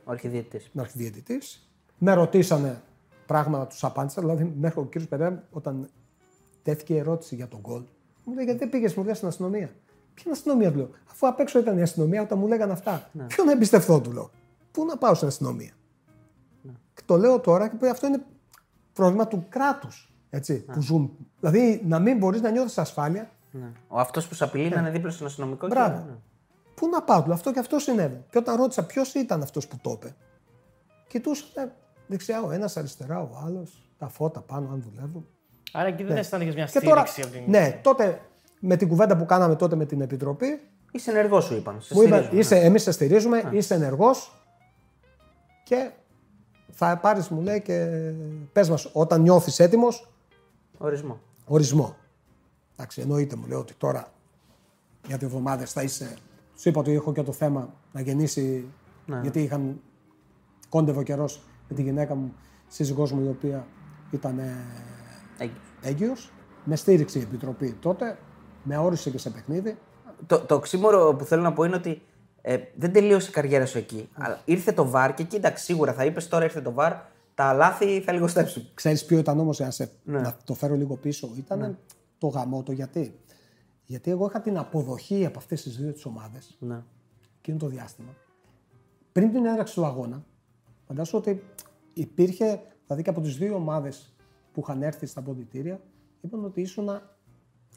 [0.03, 0.69] Ο αρχιδιαιτητής.
[0.73, 1.69] με αρχιδιαιτητής.
[1.97, 2.81] Με ρωτήσανε
[3.25, 5.89] πράγματα, τους απάντησα, δηλαδή μέχρι ο κύριος Περέιρα όταν
[6.63, 7.83] τέθηκε η ερώτηση για τον γκολ,
[8.25, 9.69] μου λέει γιατί δεν πήγες, μου λέει στην αστυνομία;
[10.13, 10.89] Ποια αστυνομία, του λέω.
[11.11, 13.09] Αφού απ' έξω ήταν η αστυνομία όταν μου λέγανε αυτά.
[13.27, 14.29] Ποιο να εμπιστευτώ, του λέω.
[14.71, 15.71] Πού να πάω στην αστυνομία;
[16.93, 18.23] Και το λέω τώρα και αυτό είναι
[18.93, 20.09] πρόβλημα του κράτους.
[20.73, 21.11] Που ζουν.
[21.39, 23.29] Δηλαδή να μην μπορείς να νιώθεις ασφάλεια.
[23.51, 23.71] Ναι.
[23.87, 25.67] Ο αυτός που σου απειλεί να είναι δίπλα στον αστυνομικό.
[25.67, 25.95] και- Μπράβο.
[25.97, 26.15] ναι.
[26.75, 28.23] Πού να πάω, του λέω, αυτό και αυτό συνέβη.
[28.29, 30.15] Και όταν ρώτησα ποιος ήταν αυτός που το είπε,
[31.07, 31.71] κοιτούσα ε,
[32.07, 35.27] δεξιά ο ένας, αριστερά ο άλλος, τα φώτα πάνω, αν δουλεύουν.
[35.77, 37.51] Άρα εκεί δεν αισθάνεσαι μια Και τώρα, στήριξη από την.
[37.59, 38.21] ναι, τότε
[38.59, 40.59] με την κουβέντα που κάναμε τότε με την Επιτροπή,
[40.91, 41.81] Είσαι ενεργός, σου είπαν.
[41.81, 42.39] Σε μου είπαν, στηρίζουμε.
[42.41, 44.45] είσαι, εμείς σε στηρίζουμε, είσαι ενεργός
[45.63, 45.91] και
[46.71, 47.87] θα πάρεις, μου λέει, και
[48.53, 50.11] πες μας, όταν νιώθεις έτοιμος,
[50.77, 51.19] Ορισμό.
[51.45, 51.95] ορισμό.
[52.77, 54.07] Εντάξει, εννοείται, μου λέει ότι τώρα
[55.07, 56.13] για δύο εβδομάδες θα είσαι...
[56.57, 58.65] Σου είπα ότι έχω και το θέμα να γεννήσει,
[59.21, 59.81] γιατί είχαν
[60.69, 62.33] κόντευο καιρός με τη γυναίκα μου,
[62.67, 63.67] σύζυγός μου, η οποία
[64.11, 64.55] ήταν ε,
[65.85, 66.01] Έγκυος.
[66.03, 66.31] έγκυος.
[66.63, 68.17] Με στήριξε η Επιτροπή τότε,
[68.63, 69.77] με όρισε και σε παιχνίδι.
[70.27, 72.01] Το, το οξύμορο που θέλω να πω είναι ότι
[72.41, 74.09] ε, δεν τελείωσε η καριέρα σου εκεί.
[74.13, 76.93] Αλλά ήρθε το βαρ και εκεί εντάξει, σίγουρα θα είπες τώρα ήρθε το βαρ,
[77.35, 78.67] τα λάθη θα λιγοστέψουν.
[78.73, 80.19] Ξέρεις ποιο ήταν όμως, για να, σε, Ναι.
[80.19, 81.77] να το φέρω λίγο πίσω, ήταν
[82.17, 83.19] το γαμό το γιατί.
[83.83, 86.81] Γιατί εγώ είχα την αποδοχή από αυτές τις δύο τις ομάδες, Ναι.
[87.37, 88.13] εκείνο το διάστημα.
[89.11, 90.25] Πριν την έναρξη του αγώνα,
[90.87, 91.43] φαντάσου ότι
[91.93, 94.14] υπήρχε, δηλαδή και από τις δύο ομάδες
[94.55, 95.79] που είχαν έρθει στα ποδητήρια,
[96.21, 97.01] είπαν ότι ήσουν,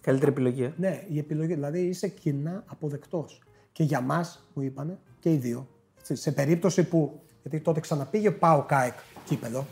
[0.00, 0.62] Καλύτερη επιλογή.
[0.62, 0.72] ε.
[0.76, 3.42] ναι, η επιλογή, δηλαδή είσαι κοινά αποδεκτός.
[3.72, 5.66] Και για μας, μου είπανε, και οι δύο,
[5.98, 9.66] έτσι, σε περίπτωση που, γιατί τότε ξαναπήγε πάω ΚΑΕΚ κύπελο,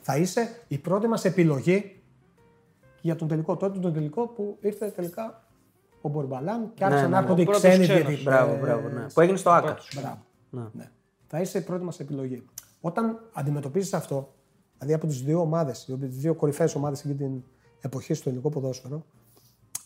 [0.00, 2.00] θα είσαι η πρώτη μας επιλογή
[3.00, 3.56] για τον τελικό.
[3.56, 5.44] Τότε τον τελικό που ήρθε τελικά
[6.00, 7.24] ο Μπορμπαλάν και άρχισαν ναι, να ναι.
[7.24, 8.02] έρχονται Ο οι πρώτος ξένοι ξένος.
[8.02, 8.24] διαιτητές.
[8.24, 8.88] Μπράβο, μπράβο.
[8.88, 9.06] Ναι.
[9.14, 9.76] Που έγινε στο ΑΚΑ.
[9.94, 10.70] Μπράβο.
[10.72, 10.90] Ναι.
[11.26, 12.44] Θα είσαι η πρώτη μας επιλογή.
[12.80, 14.34] Όταν αντιμετωπίζεις αυτό,
[14.78, 17.42] δηλαδή από τις δύο ομάδες, τις δύο κορυφαίες ομάδες εκείνη την
[17.80, 19.04] εποχή στο ελληνικό ποδόσφαιρο,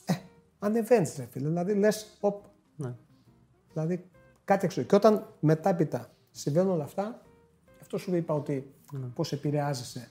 [0.04, 0.14] ε,
[0.58, 1.48] ανεβαίνεις, ρε φίλε.
[1.48, 2.42] Δηλαδή λες, οπ.
[2.76, 2.94] Ναι.
[3.72, 4.04] Δηλαδή
[4.44, 4.82] κάτι έξω.
[4.82, 7.22] Και όταν μετάπειτα συμβαίνουν όλα αυτά,
[7.80, 9.06] αυτό σου είπα ότι Ναι.
[9.14, 10.08] πώς επηρεάζεσαι.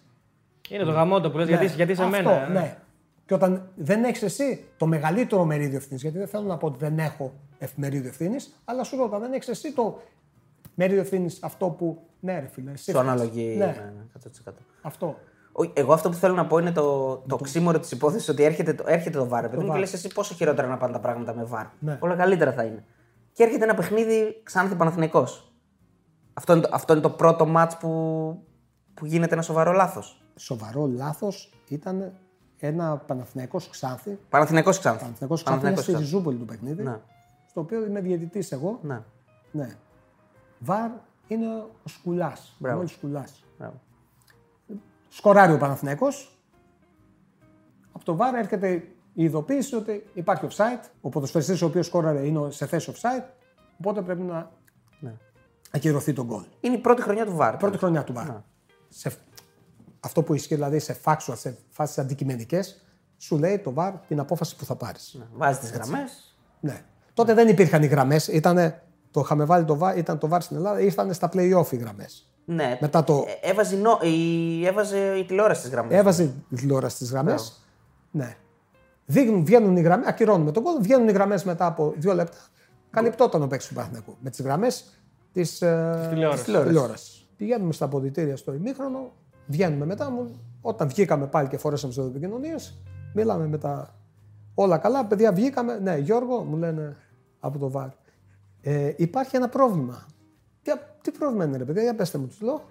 [0.70, 2.32] Είναι το γαμότο που λες, γιατί, γιατί σε Αυτό, μένα.
[2.46, 2.50] ε.
[2.50, 2.78] Ναι.
[3.26, 6.78] Και όταν δεν έχεις εσύ το μεγαλύτερο μερίδιο ευθύνης, γιατί δεν θέλω να πω ότι
[6.80, 10.02] δεν έχω ευ- μερίδιο ευθύνης, αλλά σου λέω όταν δεν έχεις εσύ το
[10.82, 12.02] μερίδιο ευθύνη αυτό που.
[12.20, 12.72] Ναι, ρε φίλε.
[12.72, 13.04] Εσύ Σου φταίς.
[13.04, 13.56] αναλογεί.
[13.58, 14.04] Ναι, Ναι, ναι,
[14.48, 14.54] 100%.
[14.82, 15.18] αυτό.
[15.52, 18.74] Όχι, Εγώ αυτό που θέλω να πω είναι το, το οξύμορο της υπόθεσης ότι έρχεται,
[18.74, 19.44] το- έρχεται το βάρ.
[19.46, 19.74] Επειδή μου VAR.
[19.74, 21.66] και λες εσύ πόσο χειρότερα να πάνε τα πράγματα με βάρ.
[21.80, 21.98] Ναι.
[22.02, 22.84] Όλα καλύτερα θα είναι.
[23.34, 25.52] Και έρχεται ένα παιχνίδι ξανά Παναθηναϊκός.
[26.34, 27.90] Αυτό είναι το, αυτό είναι το πρώτο μάτς που,
[28.94, 30.22] που γίνεται ένα σοβαρό λάθος.
[30.36, 32.12] Σοβαρό λάθος ήταν
[32.58, 34.18] ένα Παναθηναϊκός Ξάνθη.
[34.30, 35.00] Παναθηναϊκός Ξάνθη.
[35.04, 36.02] Παναθηναϊκός Ξάνθη είναι στη Ξάνθη.
[36.04, 36.84] Ριζούπολη του παιχνίδι.
[36.84, 36.98] Ναι.
[37.50, 38.80] Στο οποίο είμαι διαιτητής εγώ.
[38.82, 39.02] Ναι.
[39.52, 39.70] Ναι.
[40.64, 40.90] Βαρ
[41.28, 42.56] είναι ο Σκουλάς.
[42.60, 42.78] Μπράβο.
[42.78, 43.44] Μόλις Σκουλάς.
[43.58, 43.82] Μπράβο.
[45.10, 46.36] Σκοράρει ο Παναθηναϊκός.
[47.92, 48.72] Από το βάρ έρχεται
[49.14, 50.90] η ειδοποίηση ότι υπάρχει offside.
[51.02, 53.24] Ο ποδοσφαιριστής ο οποίος σκόραρε είναι σε θέση offside.
[53.80, 54.52] Οπότε πρέπει να
[55.00, 55.14] Ναι.
[55.72, 56.44] ακυρωθεί το γκολ.
[56.60, 57.58] Είναι η πρώτη χρονιά του Βάρ.
[57.58, 58.28] Πρώτη χρονιά του βάρ.
[58.90, 59.12] Σε...
[60.00, 62.86] Αυτό που ισχύει δηλαδή σε factual, σε φάσεις αντικειμενικές,
[63.18, 65.16] σου λέει το βάρ την απόφαση που θα πάρεις.
[65.20, 65.26] Ναι.
[65.34, 66.38] Βάζει τις γραμμές.
[66.60, 66.82] Ναι.
[67.14, 68.28] Τότε δεν υπήρχαν οι γραμμές.
[68.28, 71.76] Ήτανε, το είχαμε βάλει το βάρ, ήταν το βάρ στην Ελλάδα, ήρθαν στα play-off οι
[71.76, 72.26] γραμμές.
[72.46, 72.78] Ναι.
[72.82, 74.00] Μετά το- Ε, έβαζε, νο...
[74.02, 74.66] η...
[74.66, 75.98] έβαζε η τηλεόραση τι γραμμές.
[76.00, 77.66] Έβαζε η τηλεόραση στις γραμμές.
[78.12, 78.36] Ναι.
[79.06, 82.38] Δείχνουν, βγαίνουν οι γραμμές, ακυρώνουμε τον κόλλο, βγαίνουν οι γραμμές μετά από δύο λεπτά.
[82.90, 84.86] Καλυπτόταν ο παίκτης του Παναθηναϊκού με τις γραμμές
[85.34, 85.58] της
[86.10, 86.44] τηλεόρασης.
[86.44, 87.26] τηλεόρασης.
[87.38, 89.12] Πηγαίνουμε στα αποδητήρια στο ημίχρονο,
[89.48, 90.10] βγαίνουμε μετά.
[90.10, 92.78] Μου, όταν βγήκαμε πάλι και φορέσαμε τι επικοινωνίες,
[93.14, 93.96] μίλαμε μετά.
[94.56, 95.80] Όλα καλά, παιδιά, βγήκαμε.
[95.80, 96.96] Ναι, Γιώργο, μου λένε
[97.40, 97.90] από το ΒΑΡ.
[98.62, 100.06] Ε, υπάρχει ένα πρόβλημα.
[100.64, 102.62] Τι, τι πρόβλημα είναι, ρε παιδιά, για πέστε μου, τους λέω.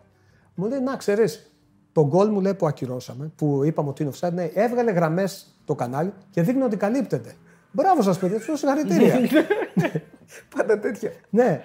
[0.55, 1.51] Μου λέει, να ξέρεις,
[1.93, 5.75] το γκολ μου λέει που ακυρώσαμε, που είπαμε ότι είναι offside, ναι, έβγαλε γραμμές το
[5.75, 7.35] κανάλι και δείχνει ότι καλύπτεται.
[7.73, 9.15] Μπράβο σας, παιδιά, σου συγχαρητήρια.
[10.57, 11.11] Πάντα τέτοια.
[11.31, 11.63] ναι.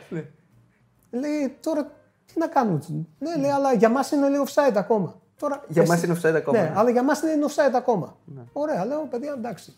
[1.12, 1.92] Λέει, τώρα
[2.26, 2.80] τι να κάνουμε.
[3.20, 5.20] Ναι, λέει, αλλά για μας είναι λίγο offside ακόμα.
[5.40, 6.74] Τώρα, Για εσύ- μας είναι offside ακόμα, Ναι, ναι.
[6.76, 8.18] αλλά για μας είναι offside ακόμα.
[8.54, 9.74] Ωραία, λέω, παιδιά, εντάξει.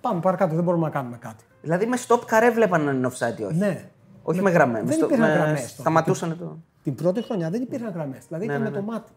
[0.00, 1.44] Πάμε παρακάτω, δεν μπορούμε να κάνουμε κάτι.
[1.62, 3.90] Δηλαδή με stop καρέ βλέπαν αν είναι offside ή όχι; Ναι.
[4.22, 4.84] Όχι με γραμμές.
[4.84, 5.80] Δεν υπήρχαν γραμμές τότε.
[5.80, 6.58] Σταματούσαν το.
[6.82, 8.26] Την πρώτη χρονιά δεν υπήρχαν γραμμές.
[8.26, 9.12] Δηλαδή Ναι, ήταν ναι, με το μάτι.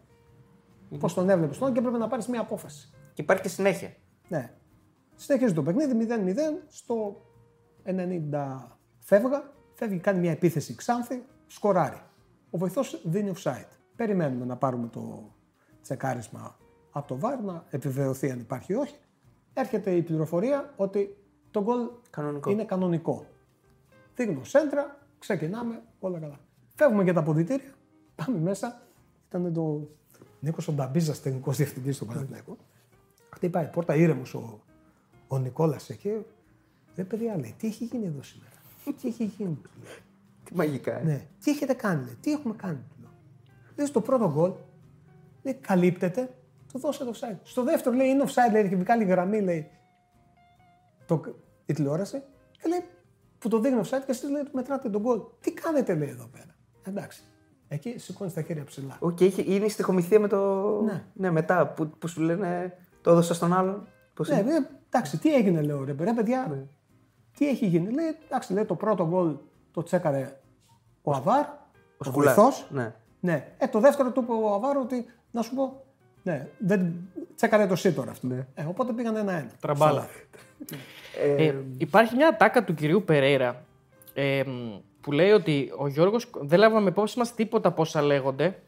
[0.99, 2.93] Πώς τον έβλεπες τον και έπρεπε να πάρεις μια απόφαση.
[3.13, 3.93] Και υπάρχει και συνέχεια.
[4.27, 4.51] Ναι.
[5.15, 7.21] Συνεχίζει το παιχνίδι 0-0 στο
[7.85, 7.91] 90
[8.99, 9.53] φεύγα.
[9.73, 12.01] Φεύγει, κάνει μια επίθεση Ξάνθη, σκοράρει.
[12.49, 13.69] Ο βοηθός δίνει offside.
[13.95, 15.31] Περιμένουμε να πάρουμε το
[15.81, 16.57] τσεκάρισμα
[16.91, 18.95] από το VAR, να επιβεβαιωθεί αν υπάρχει ή όχι.
[19.53, 21.17] Έρχεται η πληροφορία ότι
[21.55, 22.51] το γκολ Κανονικό.
[22.51, 23.25] είναι κανονικό.
[24.15, 26.39] Δείχνω σέντρα, ξεκινάμε, όλα καλά.
[26.75, 27.73] Φεύγουμε για τα αποδητήρια,
[28.15, 28.81] πάμε μέσα.
[29.27, 29.87] Ήταν το
[30.39, 32.57] Νίκος ο Νταμπίζας, τεχνικός διευθυντής του Παναθηναϊκού.
[33.33, 34.59] Χτυπάει η πόρτα, ήρεμος ο,
[35.27, 36.25] ο Νικόλας εκεί.
[36.95, 38.51] Ρε παιδιά, λέει, τι έχει γίνει εδώ σήμερα;
[38.83, 39.57] τι έχει γίνει.
[39.63, 39.91] του λέω.
[40.43, 40.99] Τι μαγικά.
[40.99, 41.03] ε.
[41.03, 42.79] ναι, τι έχετε κάνει, λέει, τι έχουμε κάνει.
[42.89, 43.11] Του λέω.
[43.75, 44.51] Λέει στο πρώτο γκολ,
[45.43, 46.35] λέει, καλύπτεται,
[46.71, 47.37] το δώσε το offside.
[47.43, 49.69] Στο δεύτερο λέει, είναι offside, λέει, και βγάλει γραμμή, λέει,
[51.05, 51.21] το,
[51.65, 52.23] η τηλεόραση.
[52.51, 52.83] Και λέει,
[53.39, 55.19] που το δείχνει offside και εσείς λέει, μετράτε το γκολ.
[55.39, 57.23] Τι κάνετε, λέει, εδώ πέρα; Εντάξει.
[57.67, 58.97] Εκεί σηκώνεις τα χέρια ψηλά.
[58.99, 60.61] Οκ, έχει- είναι η στιχομυθία με το.
[61.13, 61.31] Ναι.
[61.31, 63.87] μετά που, που σου λένε το έδωσα στον άλλον.
[64.13, 66.67] Πώς Ναι, είναι; ε, εντάξει, τι έγινε, λέω ρε, ρε παιδιά,
[67.37, 69.35] τι έχει γίνει; Λέει, εντάξει, λέει, το πρώτο γκολ
[69.71, 70.39] το τσέκαρε
[71.01, 71.45] ο AVAR,
[71.97, 72.67] ο, Σκουλάς, βοηθός.
[72.71, 72.93] ναι.
[73.19, 73.47] ναι.
[73.57, 75.83] Ε, το δεύτερο του είπε ο AVAR ότι, να σου πω,
[76.23, 76.93] ναι, δεν,
[77.35, 78.27] τσέκαρε το Σίτορ αυτό.
[78.53, 79.49] Ε, οπότε πήγαν ένα-ένα.
[79.59, 80.07] Τραμπάλα.
[81.37, 83.65] Ε, υπάρχει μια τάκα του κυρίου Περέιρα
[84.13, 88.59] ε, μ, που λέει ότι ο Γιώργος, δεν λάβαμε υπόψη μας τίποτα από όσα λέγονται.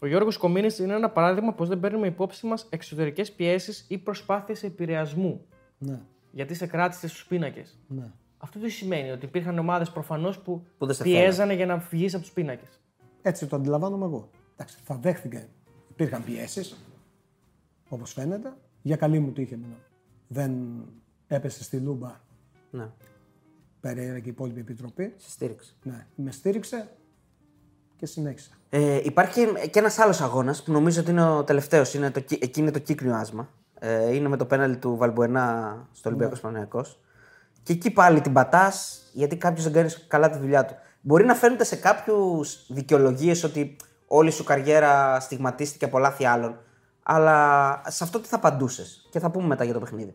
[0.00, 4.62] Ο Γιώργος Κομίνης είναι ένα παράδειγμα πως δεν παίρνουμε υπόψη μας εξωτερικές πιέσεις ή προσπάθειες
[4.62, 5.46] επηρεασμού.
[5.78, 7.78] Ναι, Γιατί σε κράτησες στους πίνακες.
[7.88, 8.10] ναι.
[8.40, 12.14] Αυτό τι σημαίνει, ότι υπήρχαν ομάδες προφανώς που, Που δεν σε πιέζανε για να βγεις
[12.14, 12.80] από τους πίνακες.
[13.22, 14.30] Έτσι το αντιλαμβάνομαι εγώ.
[14.52, 15.48] Εντάξει, θα δέχτηκε.
[15.90, 16.76] Υπήρχαν πιέσεις,
[17.88, 18.52] όπως φαίνεται.
[18.82, 19.76] Για καλή μου τύχη εμένα.
[20.28, 20.52] Δεν
[21.28, 22.20] έπεσε στη λούμπα
[22.70, 22.88] Ναι,
[23.80, 25.14] Περέιρα και η υπόλοιπη επιτροπή.
[25.16, 25.76] σε στήριξη.
[25.82, 26.88] Ναι, με στήριξε
[27.96, 28.50] και συνέχισε.
[28.70, 31.94] Ε, υπάρχει και ένας άλλος αγώνας που νομίζω ότι είναι ο τελευταίος.
[31.94, 33.48] Είναι το, κι- εκεί είναι το κύκνειο άσμα.
[33.78, 36.42] Ε, είναι με το πέναλι του Βαλμπουενά στο Ολυμπιακός Ναι.
[36.48, 37.00] Παναθηναϊκός.
[37.62, 40.74] Και εκεί πάλι την πατάς γιατί κάποιος δεν κάνει καλά τη δουλειά του.
[41.00, 43.76] Μπορεί να φαίνεται σε κάποιους δικαιολογίες ότι
[44.06, 46.58] όλη σου καριέρα στιγματίστηκε από λάθη άλλων.
[47.02, 50.12] Αλλά σε αυτό τι θα απαντούσες; Και θα πούμε μετά για το παιχνίδι.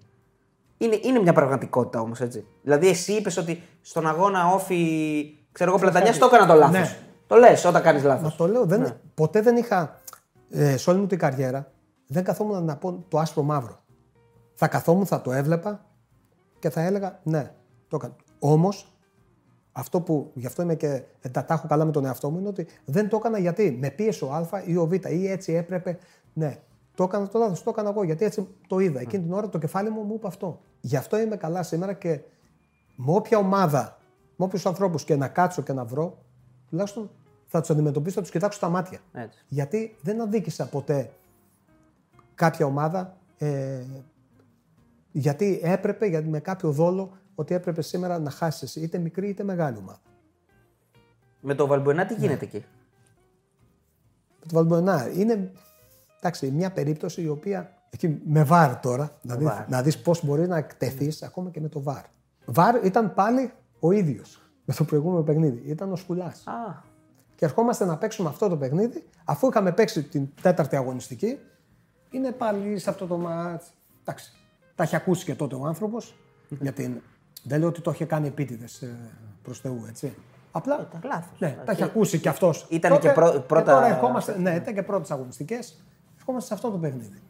[0.84, 2.46] Είναι, είναι μια πραγματικότητα όμως, έτσι.
[2.64, 6.80] Δηλαδή, εσύ είπες ότι στον αγώνα όφη, ξέρω εγώ, πλατανιάς, το έκανα το λάθος.
[6.80, 6.98] Ναι.
[7.28, 8.24] Το λες όταν κάνεις λάθος.
[8.24, 10.02] Μα το λέω, δεν, ποτέ δεν είχα
[10.50, 11.72] ε, σε όλη μου την καριέρα,
[12.08, 13.84] δεν καθόμουν να πω το άσπρο μαύρο.
[14.54, 15.86] Θα καθόμουν, θα το έβλεπα
[16.60, 17.52] και θα έλεγα ναι,
[17.88, 18.16] το έκανα.
[18.40, 18.98] Όμως,
[19.72, 22.40] αυτό που γι' αυτό είμαι και ε, τα, τα έχω καλά με τον εαυτό μου
[22.40, 25.54] είναι ότι δεν το έκανα γιατί με πίεσε ο Α ή ο Β ή έτσι
[25.54, 25.98] έπρεπε.
[26.34, 26.58] Ναι,
[26.96, 29.00] το έκανα το λάθος, το έκανα εγώ γιατί έτσι το είδα.
[29.00, 30.60] Εκείνη την ώρα το κεφάλι μου μου είπε αυτό.
[30.82, 32.20] Γι' αυτό είμαι καλά σήμερα και
[32.96, 33.98] με όποια ομάδα,
[34.36, 36.18] με όποιους ανθρώπους και να κάτσω και να βρω,
[36.70, 37.10] τουλάχιστον
[37.46, 39.00] θα τους αντιμετωπίσω, θα τους κοιτάξω στα μάτια.
[39.14, 39.40] Έτσι.
[39.48, 41.12] Γιατί δεν αδίκησα ποτέ
[42.36, 43.84] κάποια ομάδα ε,
[45.12, 49.44] γιατί έπρεπε, γιατί με κάποιο δόλο, ότι έπρεπε σήμερα να χάσεις εσύ, είτε μικρή είτε
[49.44, 50.00] μεγάλη ομάδα.
[51.42, 52.20] Με το Βαλμπουενά τι Ναι.
[52.20, 52.66] γίνεται εκεί;
[54.40, 55.52] Με το Βαλμποενά είναι
[56.24, 59.68] εντάξει, μια περίπτωση η οποία Εκεί με βάρ τώρα, δηλαδή, βάρ.
[59.70, 62.02] να δεις πώς μπορείς να εκτεθείς ακόμα και με το βάρ.
[62.46, 65.70] Βάρ ήταν πάλι ο ίδιος με το προηγούμενο παιχνίδι.
[65.70, 66.48] Ήταν ο Σκουλάς.
[66.48, 66.82] Α,
[67.36, 71.40] Και ερχόμαστε να παίξουμε αυτό το παιχνίδι, αφού είχαμε παίξει την τέταρτη αγωνιστική,
[72.10, 73.74] είναι πάλι σε αυτό το μάτς.
[74.02, 74.32] Εντάξει,
[74.76, 76.16] τα έχει ακούσει και τότε ο άνθρωπος,
[76.50, 77.02] γιατί
[77.44, 78.84] δεν λέω ότι το είχε κάνει επίτηδες
[79.44, 80.16] προς Θεού, έτσι.
[80.52, 81.40] Απλά λάθος.
[81.40, 82.68] Ναι, τα έχει ακούσει και αυτός.
[82.70, 85.84] Ήταν και πρω- πρώτα- τώρα ερχόμαστε, ναι, ήταν και πρώτες αγωνιστικές.
[86.26, 87.22] Ερχόμαστε σε αυτό το παιχνίδι.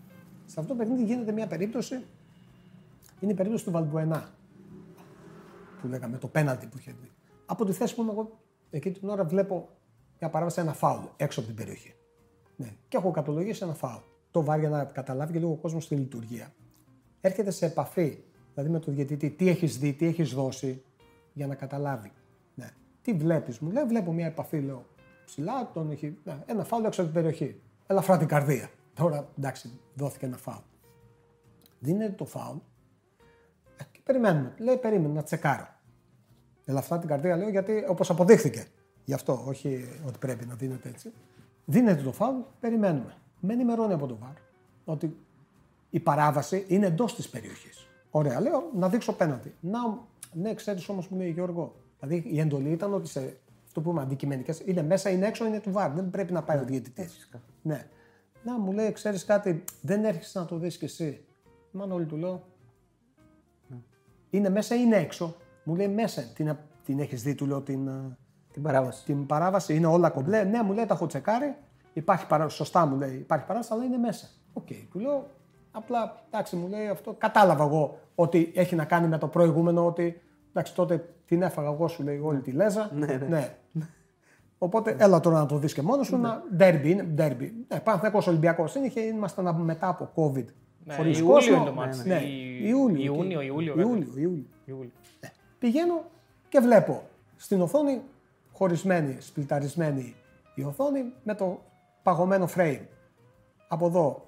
[0.46, 2.04] Σε αυτό το παιχνίδι γίνεται μια περίπτωση.
[3.20, 4.30] Είναι η περίπτωση του Βαλμπουενά.
[5.82, 7.12] Που λέγαμε, το πέναλτι που είχε δει.
[7.46, 8.40] Από τη θέση που είμαι εγώ,
[8.70, 9.70] εκείνη την ώρα βλέπω
[10.18, 11.96] για παράδειγμα ένα φάουλ έξω από την περιοχή.
[12.56, 12.74] Ναι.
[12.88, 14.02] Και έχω κατολογήσει ένα φάουλ.
[14.32, 16.54] Το βάρ για να καταλάβει και λίγο ο κόσμος τη λειτουργία.
[17.22, 18.24] Έρχεται σε επαφή
[18.54, 20.84] δηλαδή με τον διαιτητή, τι έχεις δει, τι έχεις δώσει,
[21.34, 22.12] για να καταλάβει.
[22.56, 22.70] Ναι.
[23.02, 24.86] Τι βλέπεις, μου λέει, βλέπω μια επαφή, λέω.
[25.26, 26.18] Ψηλά, τον έχει.
[26.24, 27.62] Ναι, ένα φάουλ έξω από την περιοχή.
[27.88, 28.70] Ελαφρά την καρδία.
[28.94, 30.64] Τώρα εντάξει, δόθηκε ένα φάουλ.
[31.80, 32.58] Δίνεται το φάουλ
[33.78, 34.54] ε, και περιμένουμε.
[34.58, 35.68] Λέει, περίμενε να τσεκάρω.
[36.66, 38.66] Ελαφρά την καρδία λέω γιατί όπως αποδείχθηκε.
[39.06, 41.14] Γι' αυτό, όχι ότι πρέπει να δίνεται έτσι.
[41.66, 43.16] Δίνεται το φάουλ, περιμένουμε.
[43.40, 44.34] Με ενημερώνει από το βάρ
[44.86, 45.18] ότι
[45.90, 47.88] η παράβαση είναι εντός της περιοχής.
[48.12, 49.54] Ωραία, λέω να δείξω πέναντι.
[49.60, 49.80] Να,
[50.34, 51.76] ναι, ξέρεις όμως, μου λέει Γιώργο.
[52.00, 53.20] Δηλαδή η εντολή ήταν ότι σε
[53.66, 55.92] αυτό που πούμε αντικειμενικές είναι μέσα, είναι έξω, είναι του βάρ.
[55.92, 57.30] Δεν πρέπει να πάει ο διαιτητής.
[57.62, 57.88] Ναι.
[58.44, 61.26] Να μου λέει, ξέρεις κάτι, δεν έρχεσαι να το δεις κι εσύ.
[61.72, 62.44] Μάλλον του λέω.
[64.30, 66.22] Είναι μέσα ή είναι έξω; Μου λέει μέσα.
[66.22, 68.18] Την, την έχεις δει, του λέω την, ε,
[68.54, 69.06] την παράβαση.
[69.06, 69.76] την παράβαση.
[69.76, 70.44] Είναι όλα κομπλέ.
[70.44, 71.56] Ναι, μου λέει, τα έχω τσεκάρει.
[71.94, 72.56] Υπάρχει παράβαση.
[72.56, 74.28] Σωστά μου λέει, υπάρχει παράβαση, αλλά είναι μέσα.
[74.54, 74.68] Οκ.
[74.92, 75.30] Του λέω,
[75.72, 77.14] απλά εντάξει, μου λέει αυτό.
[77.14, 81.88] Κατάλαβα εγώ ότι έχει να κάνει με το προηγούμενο, ότι εντάξει, τότε την έφαγα εγώ,
[81.88, 82.92] σου λέει όλη τη λέζα.
[82.94, 83.58] Ναι, ναι.
[84.64, 86.16] Οπότε έλα τώρα να το δεις και μόνος σου.
[86.16, 87.04] Ένα ντέρμπι είναι.
[87.04, 87.66] Ντέρμπι.
[87.68, 90.46] Ναι, Παναθηναϊκός Ολυμπιακός είναι και ήμασταν μετά από COVID.
[90.86, 91.56] Ναι, χωρίς Ιούλιο κόσμο.
[91.56, 92.06] είναι το μάτς.
[92.06, 93.14] Ναι, Ή- Ιούλιο.
[93.14, 93.48] Ιούνιο, εκεί.
[93.50, 93.88] Ιούλιο, κάτι.
[93.88, 94.46] Ιούλιο, Ιούλιο.
[94.66, 94.92] Ιούλιο.
[95.60, 96.04] Πηγαίνω
[96.50, 97.04] και βλέπω
[97.36, 98.02] στην οθόνη
[98.54, 100.16] χωρισμένη, σπλιταρισμένη
[100.56, 101.62] η οθόνη με το
[102.04, 102.82] παγωμένο frame.
[103.68, 104.26] Από εδώ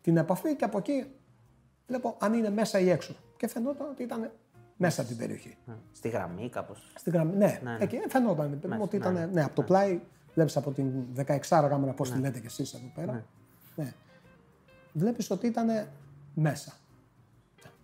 [0.00, 1.06] την επαφή και από εκεί
[1.86, 3.14] βλέπω αν είναι μέσα ή έξω.
[3.36, 4.30] Και φαινόταν ότι ήταν
[4.80, 5.56] μέσα από την περιοχή.
[5.64, 5.74] Ναι.
[5.92, 6.92] Στη γραμμή, κάπως.
[6.94, 7.76] Στην γραμμή, ναι, ναι.
[7.80, 10.00] εκεί φαινόταν παιδί μου, ότι ήταν ναι, από το πλάι.
[10.34, 13.24] Βλέπεις από την 16 κάμερα πώς τη λέτε κι εσείς εδώ πέρα.
[13.76, 13.92] Ναι.
[14.92, 15.88] Βλέπεις ότι ήταν
[16.34, 16.72] μέσα.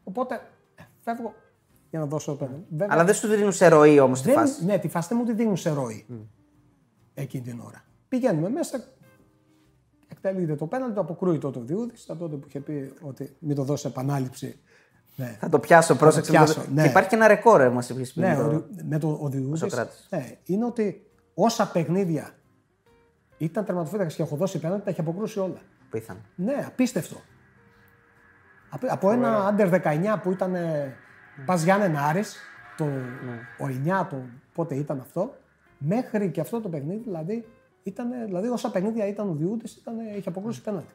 [0.05, 0.34] Οπότε
[0.74, 1.34] ε, φεύγω
[1.90, 2.51] για να δώσω πέρα.
[2.68, 4.64] Βέβαια, Αλλά δεν σου δίνουν σε ροή όμως τη δεν, φάση.
[4.64, 6.07] ναι, τη φάση δεν μου τη δίνουν σε ροή
[7.14, 7.84] εκείνη την ώρα.
[8.09, 8.84] Πηγαίνουμε μέσα,
[10.09, 13.57] εκτελείται το πέναλτι, το αποκρούει τότε ο Διούδης, ήταν τότε που είχε πει ότι μην
[13.57, 14.61] το δώσει επανάληψη.
[15.16, 16.30] Ναι, Θα το πιάσω, πρόσεξε.
[16.30, 16.84] πιάσω, Και ναι.
[16.84, 18.26] υπάρχει και ένα ρεκόρ, μας είπες πριν.
[18.28, 20.06] ναι το- ο, Ρι- με το ο Διούδης, Σοκράτης.
[20.10, 22.30] ναι, είναι ότι όσα παιχνίδια
[23.38, 25.60] ήταν τερματοφύλακας και έχω δώσει πέναλτι, τα έχει αποκρούσει όλα.
[25.90, 26.16] που ήρθαν.
[26.34, 27.16] Ναι, απίστευτο.
[28.70, 30.94] Από, από ένα under 19 που ήταν ε,
[31.44, 32.36] Πας Γιάννενα Άρης,
[32.76, 32.84] το,
[33.58, 34.16] ο 9 το
[34.54, 35.34] πότε ήταν αυτό,
[35.78, 37.46] μέχρι και αυτό το παιχνίδι, δηλαδή,
[37.82, 40.92] ήταν, δηλαδή όσα παιχνίδια ήταν ο Διούτης, ήταν, είχε αποκρούσει πέναλτι.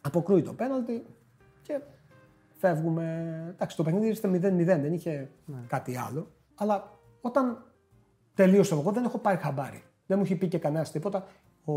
[0.00, 1.04] Αποκρούει το πέναλτι
[1.62, 1.80] και
[2.68, 3.46] φεύγουμε.
[3.52, 5.30] Εντάξει, το παιχνίδι ήρθε 0-0, δεν είχε
[5.66, 6.30] κάτι άλλο.
[6.54, 7.64] Αλλά όταν
[8.34, 9.82] τελείωσε εγώ δεν έχω πάρει χαμπάρι.
[10.06, 11.26] Δεν μου είχε πει και κανένας τίποτα.
[11.64, 11.72] Ο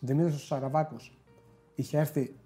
[0.00, 1.18] Δημήτρης ο Σαραβάκος
[1.74, 2.36] είχε έρθει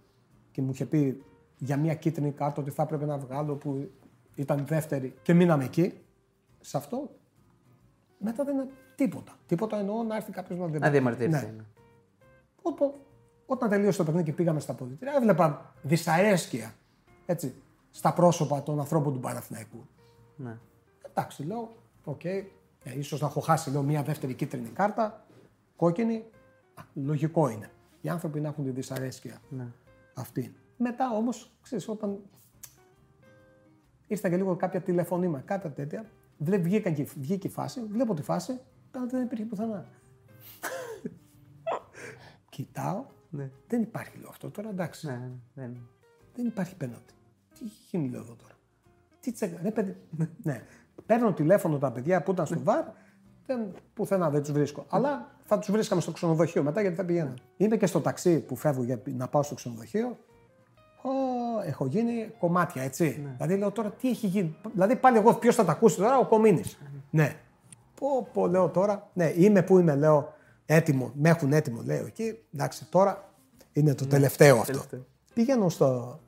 [0.51, 1.25] και μου είχε πει
[1.59, 3.91] για μια κίτρινη κάρτα ότι θα έπρεπε να βγάλω που
[4.35, 5.99] ήταν δεύτερη και μείναμε εκεί.
[6.61, 7.11] Σε αυτό
[8.19, 9.33] μετά δεν είναι τίποτα.
[9.47, 11.47] Τίποτα εννοώ να έρθει κάποιος να Να διαμαρτυρηθεί.
[11.47, 11.53] Ναι.
[11.57, 11.65] ναι.
[12.63, 12.95] Όπο-
[13.47, 16.75] όταν τελείωσε το παιχνίδι και πήγαμε στα ποδητήρια, έβλεπα δυσαρέσκεια
[17.27, 17.55] έτσι,
[17.91, 19.87] στα πρόσωπα των ανθρώπων του Παναθηναϊκού.
[20.37, 20.59] Ναι.
[21.09, 22.45] Εντάξει, λέω, οκ, ε,
[22.97, 25.27] ίσως να έχω χάσει λέω, μια δεύτερη κίτρινη κάρτα,
[25.77, 26.25] κόκκινη,
[26.75, 27.71] α, λογικό είναι.
[28.01, 29.67] Οι άνθρωποι να έχουν τη δυσαρέσκεια Ναι.
[30.15, 30.55] αυτή.
[30.77, 32.19] Μετά όμως, ξέρεις, όταν
[34.07, 38.23] ήρθαν και λίγο κάποια τηλεφωνήμα, κάτι τέτοια, βλέ, βγήκαν και, βγήκε η φάση, βλέπω τη
[38.23, 38.61] φάση,
[38.91, 39.85] πέναλτι δεν υπήρχε πουθενά.
[42.51, 43.51] Κοιτάω, Ναι.
[43.69, 45.07] δεν υπάρχει λέω αυτό τώρα, εντάξει.
[45.07, 45.73] Ναι, ναι,
[46.35, 47.13] δεν- Δεν υπάρχει πέναλτι.
[47.59, 48.55] Τι έχει γίνει λέω εδώ τώρα;
[49.21, 49.59] Τι τσέκα.
[49.63, 49.97] Ρε παιδί.
[50.43, 50.63] ναι.
[51.07, 52.85] Παίρνω τηλέφωνο τα παιδιά που ήταν στο βαρ.
[53.47, 53.61] Δεν,
[53.95, 54.87] πουθενά δεν τους βρίσκω.
[54.89, 57.39] Αλλά θα τους βρίσκαμε στο ξενοδοχείο μετά γιατί θα πηγαίναν.
[57.57, 60.19] Είμαι και στο ταξί που φεύγω για να πάω στο ξενοδοχείο.
[61.03, 61.11] Ω,
[61.65, 63.29] έχω γίνει κομμάτια, έτσι.
[63.37, 64.57] Δηλαδή λέω τώρα τι έχει γίνει.
[64.73, 66.79] Δηλαδή πάλι εγώ ποιος θα τα ακούσει τώρα, ο Κομίνης.
[67.11, 67.37] Ναι.
[67.95, 69.11] Πω, πω, λέω τώρα.
[69.13, 70.35] Ναι, είμαι που είμαι, λέω
[70.67, 71.13] έτοιμο.
[71.15, 72.39] Με έχουν έτοιμο, λέω εκεί.
[72.55, 73.33] Εντάξει, τώρα
[73.73, 74.73] είναι το τελευταίο αυτό.
[74.73, 75.05] τελευταίο.
[75.35, 76.21] Πηγαίνω στο,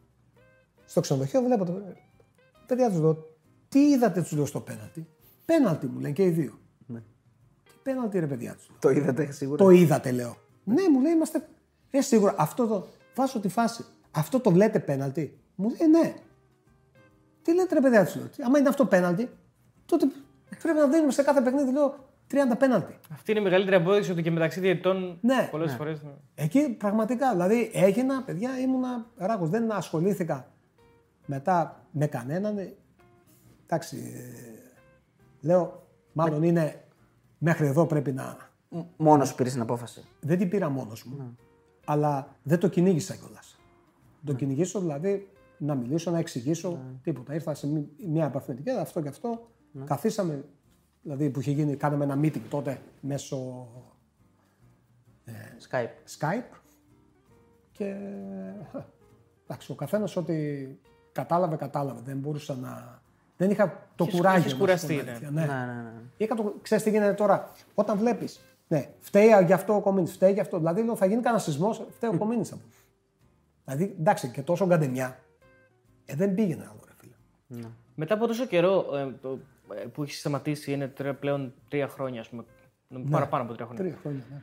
[0.87, 1.83] στο ξενοδοχείο, βλέπω το.
[2.67, 3.37] Παιδιά τους λέω,
[3.69, 5.07] τι είδατε, τους λέω στο πέναλτι.
[5.45, 6.59] Πέναλτι μου λένε και οι δύο.
[6.87, 6.99] Ναι.
[7.65, 10.37] Τι πέναλτι, ρε παιδιά τους; Το είδατε σίγουρα; Το είδατε, λέω.
[10.65, 11.49] Ναι, μου λέει, είμαστε.
[11.91, 12.87] Ε, σίγουρα αυτό το.
[13.15, 13.85] βάζω τη φάση.
[14.11, 16.15] Αυτό το λέτε πέναλτι; Μου λέει ναι.
[17.43, 18.27] Τι λέτε ρε παιδιά, τους λέω.
[18.27, 19.31] «Τι, Άμα είναι αυτό πέναλτι,
[19.87, 20.07] τότε
[20.63, 21.95] πρέπει να δίνουμε σε κάθε παιχνίδι, λέω,
[22.31, 22.99] 30 πέναλτι.
[23.13, 25.77] Αυτή είναι η μεγαλύτερη απόδειξη ότι και μεταξύ διαιτητών Ναι, πολλές ναι.
[25.77, 25.95] φορέ.
[26.35, 29.49] Εκεί πραγματικά, δηλαδή έγινα, παιδιά, ήμουνα ράκος.
[29.49, 30.53] Δεν ασχολήθηκα
[31.27, 32.59] μετά με κανέναν.
[32.59, 32.75] Ε,
[33.65, 36.85] Εντάξει, ε, λέω, μάλλον είναι
[37.39, 38.37] μέχρι εδώ πρέπει να...
[38.97, 40.05] Μόνος σου πήρες την απόφαση.
[40.21, 41.37] Δεν την πήρα μόνος μου,
[41.85, 43.59] αλλά δεν το κυνήγησα κιόλας.
[44.25, 47.35] Το κυνηγήσω δηλαδή να μιλήσω, να εξηγήσω τίποτα.
[47.35, 49.49] Ήρθα σε μη- μια επαφή με την Κέδα, αυτό και αυτό.
[49.85, 50.45] Καθίσαμε,
[51.07, 53.69] δηλαδή που είχε γίνει, κάναμε ένα meeting τότε μέσω
[55.71, 56.19] Skype.
[56.19, 56.57] Skype
[57.73, 57.97] και
[59.45, 60.67] εντάξει, ο καθένας ό,τι
[61.13, 62.01] κατάλαβε, κατάλαβε.
[62.05, 63.03] Δεν μπορούσα να...
[63.37, 64.41] Δεν είχα το Είχες- κουράγιο.
[64.41, 65.41] είχες να κουραστεί, σου πω την ναι.
[65.41, 65.65] αλήθεια.
[65.65, 65.93] Ναι, ναι, ναι.
[66.17, 66.55] Είχα το...
[66.63, 70.59] Ξέρεις τι γίνεται τώρα; Όταν βλέπεις, ναι, φταίει γι' αυτό ο Κομίνης, φταίει γι' αυτό.
[70.59, 72.49] Δηλαδή λέω, θα γίνει κανένα σεισμό, φταίει ο Κομίνης.
[72.49, 72.69] θα πούμε.
[73.65, 75.19] Δηλαδή, εντάξει, και τόσο γκαντεμιά.
[76.07, 77.69] Ε, δεν πήγαινε άλλο, ρε φίλε.
[77.95, 79.39] Μετά από τόσο καιρό ε, το, ε,
[79.93, 82.45] που έχει σταματήσει, είναι τρία- πλέον τρία χρόνια, ας πούμε.
[82.89, 83.85] νομίζω, Παραπάνω από τρία χρόνια.
[83.85, 84.43] Τρία χρόνια, ναι.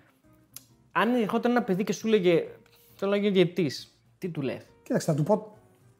[0.91, 2.47] Αν ερχόταν ένα παιδί και σου λέγε
[2.95, 5.57] Θέλω να γίνει διαιτητής, τι του λες; Κοίταξε, θα του πω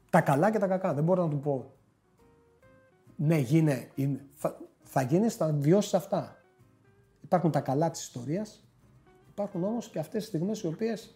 [0.09, 0.93] τα καλά και τα κακά.
[0.93, 1.71] Δεν μπορώ να του πω.
[3.15, 3.89] Ναι, γίνε.
[3.95, 4.25] Είναι.
[4.33, 6.37] Θα, θα γίνεις, θα βιώσεις αυτά.
[7.21, 8.67] Υπάρχουν τα καλά της ιστορίας.
[9.29, 11.15] Υπάρχουν όμως και αυτές τις στιγμές οι οποίες.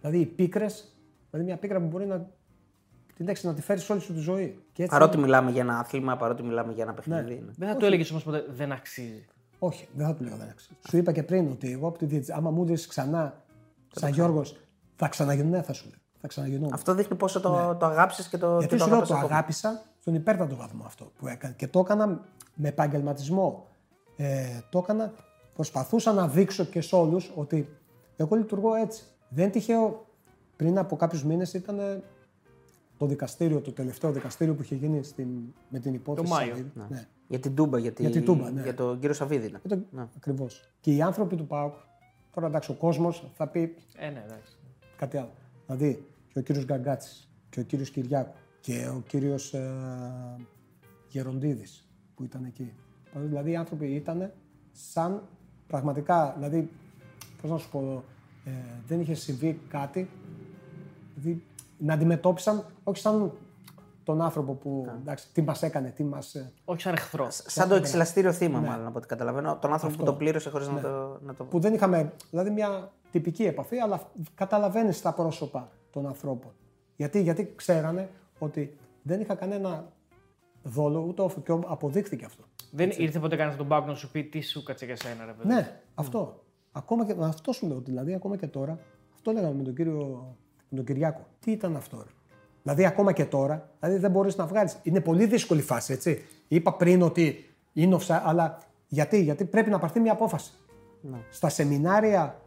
[0.00, 0.96] Δηλαδή οι πίκρες.
[1.30, 2.30] Δηλαδή μια πίκρα που μπορεί να
[3.16, 4.58] την έχει να τη φέρεις όλη σου τη ζωή.
[4.72, 7.34] Και έτσι, Παρότι μιλάμε για ένα άθλημα, παρότι μιλάμε για ένα παιχνίδι.
[7.46, 7.52] ναι.
[7.56, 9.24] Δεν θα του έλεγες όμως ποτέ δεν αξίζει.
[9.58, 10.78] Όχι, δεν θα του λέω δεν αξίζει.
[10.88, 13.42] Σου είπα και πριν ότι εγώ από τη διετησία, άμα μου δεις ξανά,
[13.92, 14.56] σαν Γιώργος,
[14.96, 15.48] θα ξαναγίνω.
[15.48, 15.98] Ναι, θα σου λέω.
[16.20, 16.68] Θα ξαναγίνω.
[16.72, 18.58] Αυτό δείχνει πόσο το, το αγάπησες και το, Ναι.
[18.58, 19.32] Γιατί και το σου λέω αγαπάς το ακόμα.
[19.34, 21.54] αγάπησα στον υπέρτατο βαθμό αυτό που έκανα.
[21.54, 22.20] Και το έκανα
[22.54, 23.66] με επαγγελματισμό.
[24.16, 25.12] Ε, το έκανα,
[25.54, 27.68] προσπαθούσα να δείξω και σε όλους ότι
[28.16, 29.02] εγώ λειτουργώ έτσι.
[29.28, 30.06] Δεν είναι τυχαίο,
[30.56, 32.02] πριν από κάποιους μήνες ήταν ε,
[33.02, 35.28] το δικαστήριο, το τελευταίο δικαστήριο που είχε γίνει στην,
[35.68, 36.26] με την υπόθεση.
[36.26, 36.48] Το Μάιο.
[36.48, 36.70] Σαββίδη.
[36.88, 37.06] Ναι.
[37.28, 38.62] Για την Τούμπα, για, τη- Για την Τούμπα, ναι.
[38.62, 39.50] για τον κύριο Σαββίδη.
[39.50, 39.58] ναι.
[39.58, 39.78] Και το,
[40.16, 40.72] Ακριβώς.
[40.80, 41.74] Και οι άνθρωποι του ΠΑΟΚ,
[42.34, 44.56] τώρα εντάξει, ο κόσμος θα πει Ε, ναι, εντάξει.
[44.96, 45.30] κάτι άλλο.
[45.66, 49.70] Δηλαδή και ο κύριος Γκαγκάτσης και ο κύριος Κυριάκου και ο κύριος ε,
[51.08, 52.72] Γεροντίδης που ήταν εκεί.
[53.14, 54.32] Δηλαδή οι άνθρωποι ήταν
[54.72, 55.22] σαν
[55.66, 56.70] πραγματικά, δηλαδή
[57.40, 58.04] πώς να σου πω,
[58.44, 58.50] ε,
[58.86, 60.10] δεν είχε συμβεί κάτι,
[61.14, 61.42] δηλαδή
[61.84, 63.32] να αντιμετώπισαν όχι σαν
[64.04, 66.34] τον άνθρωπο που εντάξει, τι μας έκανε, τι μας...
[66.34, 67.26] ε, Όχι σαν εχθρό.
[67.30, 69.56] Σαν το εξελαστήριο θύμα, μάλλον από ό,τι καταλαβαίνω.
[69.60, 70.74] Τον άνθρωπο που το πλήρωσε χωρίς Ναι.
[70.74, 71.44] να, το, να το.
[71.44, 74.00] που δεν είχαμε, δηλαδή μια τυπική επαφή, αλλά
[74.34, 76.50] καταλαβαίνεις τα πρόσωπα των ανθρώπων.
[76.96, 78.08] Γιατί, γιατί ξέρανε
[78.38, 79.92] ότι δεν είχα κανένα
[80.62, 82.44] δόλο, ούτε όφη, και αποδείχθηκε αυτό.
[82.70, 85.32] Δεν ήρθε ποτέ κανένας τον Πάουκ να σου πει τι σου κάτσε για σένα, ρε
[85.32, 85.54] παιδί.
[85.54, 86.42] Ναι, αυτό.
[86.72, 88.78] Ακόμα και, αυτό σου λέω, δηλαδή ακόμα και τώρα,
[89.14, 90.36] αυτό λέγαμε με τον κύριο
[90.72, 91.26] με τον Κυριάκο.
[91.40, 92.10] Τι ήταν αυτό, ρε;
[92.62, 94.78] Δηλαδή ακόμα και τώρα, δηλαδή δεν μπορείς να βγάλεις.
[94.82, 96.22] Είναι πολύ δύσκολη φάση, έτσι.
[96.48, 100.52] Είπα πριν ότι είναι offside, αλλά γιατί, γιατί πρέπει να πάρθει μια απόφαση.
[101.30, 102.40] Στα σεμινάρια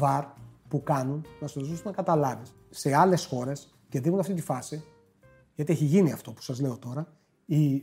[0.00, 0.24] VAR
[0.68, 4.84] που κάνουν, να σου δώσουν να καταλάβεις, σε άλλες χώρες και δίνουν αυτή τη φάση,
[5.54, 7.06] γιατί έχει γίνει αυτό που σας λέω τώρα,
[7.46, 7.74] η,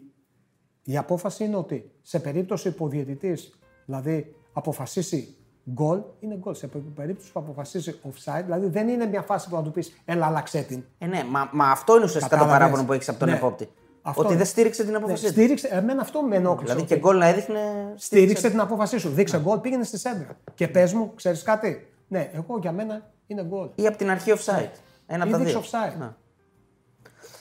[0.84, 5.36] η απόφαση είναι ότι σε περίπτωση που ο διαιτητής δηλαδή αποφασίσει
[5.74, 6.56] γκολ, είναι γκολ.
[6.56, 10.26] Σε περίπτωση που αποφασίσει offside, δηλαδή δεν είναι μια φάση που να του πεις Έλα,
[10.26, 10.84] άλλαξε την.
[10.98, 12.60] Ε, ναι, μα, μα αυτό είναι ουσιαστικά το Κατάλαβες.
[12.68, 13.36] παράπονο που έχεις από τον Ναι.
[13.36, 13.70] επόπτη.
[14.02, 14.38] Αυτό ότι είναι.
[14.42, 15.32] δεν στήριξε την Ναι, απόφασή του.
[15.32, 16.64] στήριξε, εμένα αυτό με ενόχλησε.
[16.74, 17.94] Δηλαδή ότι και γκολ να έδειχνε.
[17.96, 19.10] Στήριξε την απόφασή σου.
[19.10, 20.38] Δείξε γκολ, πήγαινε στη σέντρα.
[20.54, 23.70] Και πες μου, ξέρεις κάτι; Ναι, εγώ για μένα είναι γκολ.
[23.76, 24.70] ή από την αρχή offside.
[25.08, 25.62] Ένα από Ή τα δείξε δύο.
[25.62, 25.98] offside.
[26.00, 26.10] Ναι.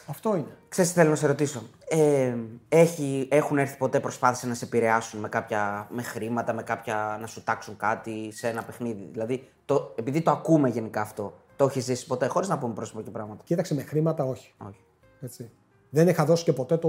[0.07, 0.57] Αυτό είναι.
[0.71, 1.63] Ξέρεις τι θέλω να σε ρωτήσω.
[1.89, 2.35] Ε,
[2.69, 7.27] έχει, έχουν έρθει ποτέ προσπάθησε να σε επηρεάσουν με, κάποια, με χρήματα, με κάποια να
[7.27, 11.85] σου τάξουν κάτι σε ένα παιχνίδι; Δηλαδή, το, επειδή το ακούμε γενικά αυτό, το έχεις
[11.85, 14.55] ζήσει ποτέ, χωρίς να πούμε πρόσωπο και πράγματα; Κοίταξε με χρήματα, όχι.
[14.67, 14.81] Όχι.
[15.21, 15.51] Έτσι.
[15.91, 16.89] Δεν είχα δώσει και ποτέ το.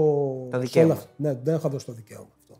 [0.50, 0.86] Το σε δικαίωμα.
[0.86, 1.10] όλα αυτά.
[1.16, 2.56] Ναι, δεν είχα δώσει το δικαίωμα αυτό.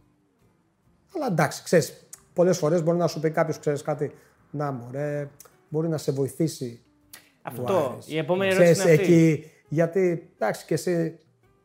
[1.16, 4.12] Αλλά εντάξει, ξέρεις, πολλές φορές μπορεί να σου πει κάποιος, ξέρεις κάτι,
[4.50, 5.28] να μωρέ,
[5.68, 6.80] μπορεί να σε βοηθήσει.
[7.14, 7.90] ο Αυτό.
[7.92, 8.08] Άρης.
[8.08, 9.14] Η επόμενη Ξέρεις, ερώτηση είναι αυτή.
[9.14, 11.18] εκεί, γιατί εντάξει και εσύ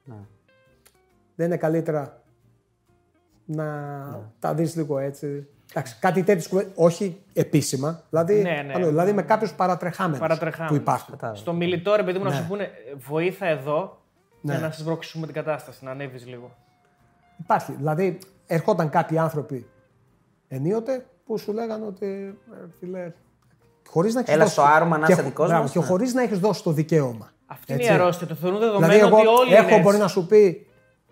[0.06, 0.16] Ναι.
[1.36, 2.22] δεν είναι καλύτερα
[3.46, 3.66] να
[4.12, 4.18] Ναι.
[4.40, 5.48] τα δεις λίγο έτσι.
[5.70, 8.74] Εντάξει, κάτι τέτοιο, όχι επίσημα, δηλαδή, Ναι, ναι.
[8.76, 10.78] άλλο, δηλαδή με κάποιους παρατρεχάμενους, Παρατρεχάμενους.
[10.78, 11.36] που υπάρχουν.
[11.36, 12.36] Στο μιλητό, ρε παιδί μου, να Ναι.
[12.36, 12.70] σου πούνε
[13.08, 14.02] βοήθα εδώ
[14.42, 14.60] για Ναι.
[14.60, 16.56] να σας βρωξούμε την κατάσταση, να ανέβεις λίγο.
[17.40, 17.72] Υπάρχει.
[17.72, 19.68] Δηλαδή, ερχόταν κάποιοι άνθρωποι
[20.48, 22.38] ενίοτε που σου λέγανε ότι.
[22.52, 23.14] ε, Φίλε,
[23.88, 25.86] χωρίς να έχεις Έλα δώσει- στο άρωμα να και- είσαι δικός μπράβο, μας, Και ναι.
[25.86, 27.32] χωρίς να έχεις δώσει το δικαίωμα.
[27.50, 27.98] Αυτή είναι η Έτσι.
[28.00, 28.28] αρρώστια.
[28.28, 29.82] Το θεωρούν δεδομένο Δηλαδή, εγώ ότι όλοι έχω, είναι έτσι.
[29.84, 30.68] μπορεί να σου πει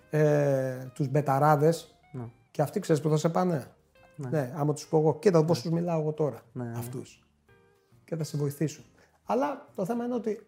[0.09, 2.23] ε, τους μπεταράδες Ναι.
[2.51, 3.67] και αυτοί ξέρεις που θα σε πάνε.
[4.15, 6.41] Ναι, άμα τους πω εγώ, κοίτα πώς τους μιλάω εγώ τώρα.
[6.51, 7.23] Ναι, Αυτούς.
[8.05, 8.83] Και θα σε βοηθήσουν.
[9.25, 10.45] Αλλά το θέμα είναι ότι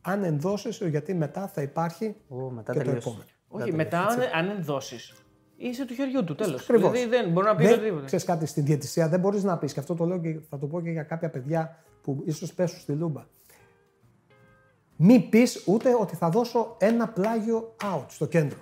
[0.00, 3.08] αν ενδώσεις, γιατί μετά θα υπάρχει Ω, μετά και το τελείωσε.
[3.08, 3.28] επόμενο.
[3.48, 5.14] Όχι, μετά αν, αν ενδώσεις,
[5.56, 6.60] είσαι του χεριού του τέλος.
[6.62, 6.90] Ακριβώς.
[6.90, 8.04] Δηλαδή δεν μπορεί να πεις Δεν, οτιδήποτε.
[8.06, 10.66] ξέρεις κάτι, στην διαιτησία δεν μπορείς να πεις, και αυτό το λέω και θα το
[10.66, 13.22] πω και για κάποια παιδιά που ίσως πέσουν στη λούμπα.
[15.02, 18.58] Μη πεις ούτε ότι θα δώσω ένα πλάγιο out στο κέντρο.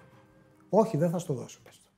[0.69, 1.59] Όχι, δεν θα στο δώσω.
[1.65, 1.91] πες το.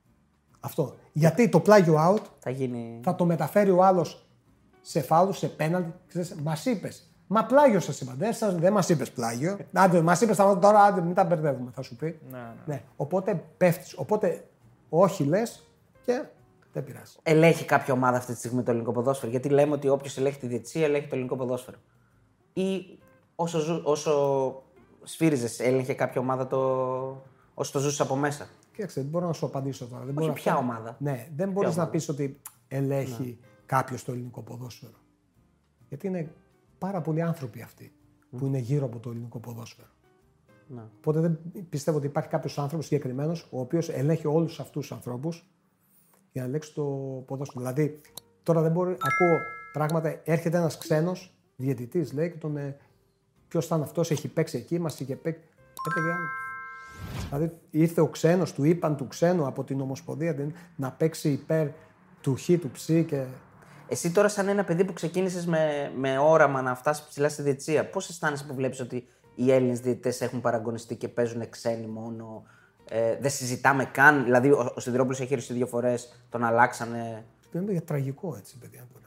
[0.59, 0.95] Αυτό.
[1.11, 2.99] Γιατί το πλάγιο out Θα γίνει.
[3.03, 4.25] θα το μεταφέρει ο άλλος
[4.81, 5.91] σε φάουλ, σε πέναλτι.
[6.43, 7.09] Μας είπες.
[7.27, 8.13] Μα πλάγιο σας είπα.
[8.17, 9.57] Δεν, σας, δεν μας είπες πλάγιο.
[9.73, 12.19] Άντε, μας είπες τώρα, άντε, μην τα μπερδεύουμε, θα σου πει.
[12.31, 12.53] Ναι, ναι.
[12.65, 12.81] Ναι.
[12.95, 13.93] Οπότε πέφτεις.
[13.97, 14.47] Οπότε
[14.89, 15.63] όχι λες
[16.05, 16.23] και
[16.73, 17.15] δεν πειράζει.
[17.23, 19.31] Ελέγχει κάποια ομάδα αυτή τη στιγμή το ελληνικό ποδόσφαιρο.
[19.31, 21.77] Γιατί λέμε ότι όποιος ελέγχει τη διετησία ελέγχει το ελληνικό ποδόσφαιρο.
[22.53, 22.99] Ή
[23.41, 24.63] όσο, ζου, όσο
[25.03, 26.57] σφύριζες, έλεγχε κάποια ομάδα το.
[27.53, 28.47] όσο το ζούσες από μέσα.
[28.73, 30.03] Κοίταξε, δεν μπορώ να σου απαντήσω τώρα.
[30.05, 34.11] Δεν μπορώ ποια αυτό- ομάδα; Ναι, δεν μπορείς να ομάδα; πεις ότι ελέγχει κάποιος το
[34.11, 34.97] ελληνικό ποδόσφαιρο.
[35.89, 36.33] Γιατί είναι
[36.77, 37.93] πάρα πολλοί άνθρωποι αυτοί
[38.37, 39.87] που είναι γύρω από το ελληνικό ποδόσφαιρο.
[40.67, 40.81] Ναι.
[40.97, 41.39] Οπότε δεν
[41.69, 45.45] πιστεύω ότι υπάρχει κάποιος άνθρωπος συγκεκριμένος ο οποίος ελέγχει όλους αυτούς τους ανθρώπους
[46.31, 46.83] για να ελέγξει το
[47.27, 47.59] ποδόσφαιρο.
[47.59, 48.01] Δηλαδή,
[48.43, 49.37] τώρα δεν μπορεί, ακούω
[49.73, 52.57] πράγματα, έρχεται ένας ξένος διαιτητής, λέει, και τον.
[53.53, 55.41] Ε, Ποιο ήταν αυτός, έχει παίξει εκεί, μας είχε παίξει.
[55.89, 56.15] Ε, παιδιά,
[57.29, 61.67] δηλαδή ήρθε ο ξένος, του είπαν του ξένου από την Ομοσπονδία δεν- να παίξει υπέρ
[62.21, 63.23] του Χ, του Ψ και.
[63.87, 67.89] Εσύ τώρα, σαν ένα παιδί που ξεκίνησες με, με όραμα να φτάσεις ψηλά στη διετησία,
[67.89, 72.43] πώς αισθάνεσαι που βλέπεις ότι οι Έλληνες διαιτητές έχουν παραγωνιστεί και παίζουν ξένοι μόνο.
[72.89, 74.23] Ε, δεν συζητάμε καν.
[74.23, 77.25] Δηλαδή, ο, ο Σιδηρόπουλος έχει ρίξει δύο φορές, τον αλλάξανε.
[77.53, 78.87] Είναι για τραγικό έτσι, παιδιά.
[78.93, 79.05] Τώρα.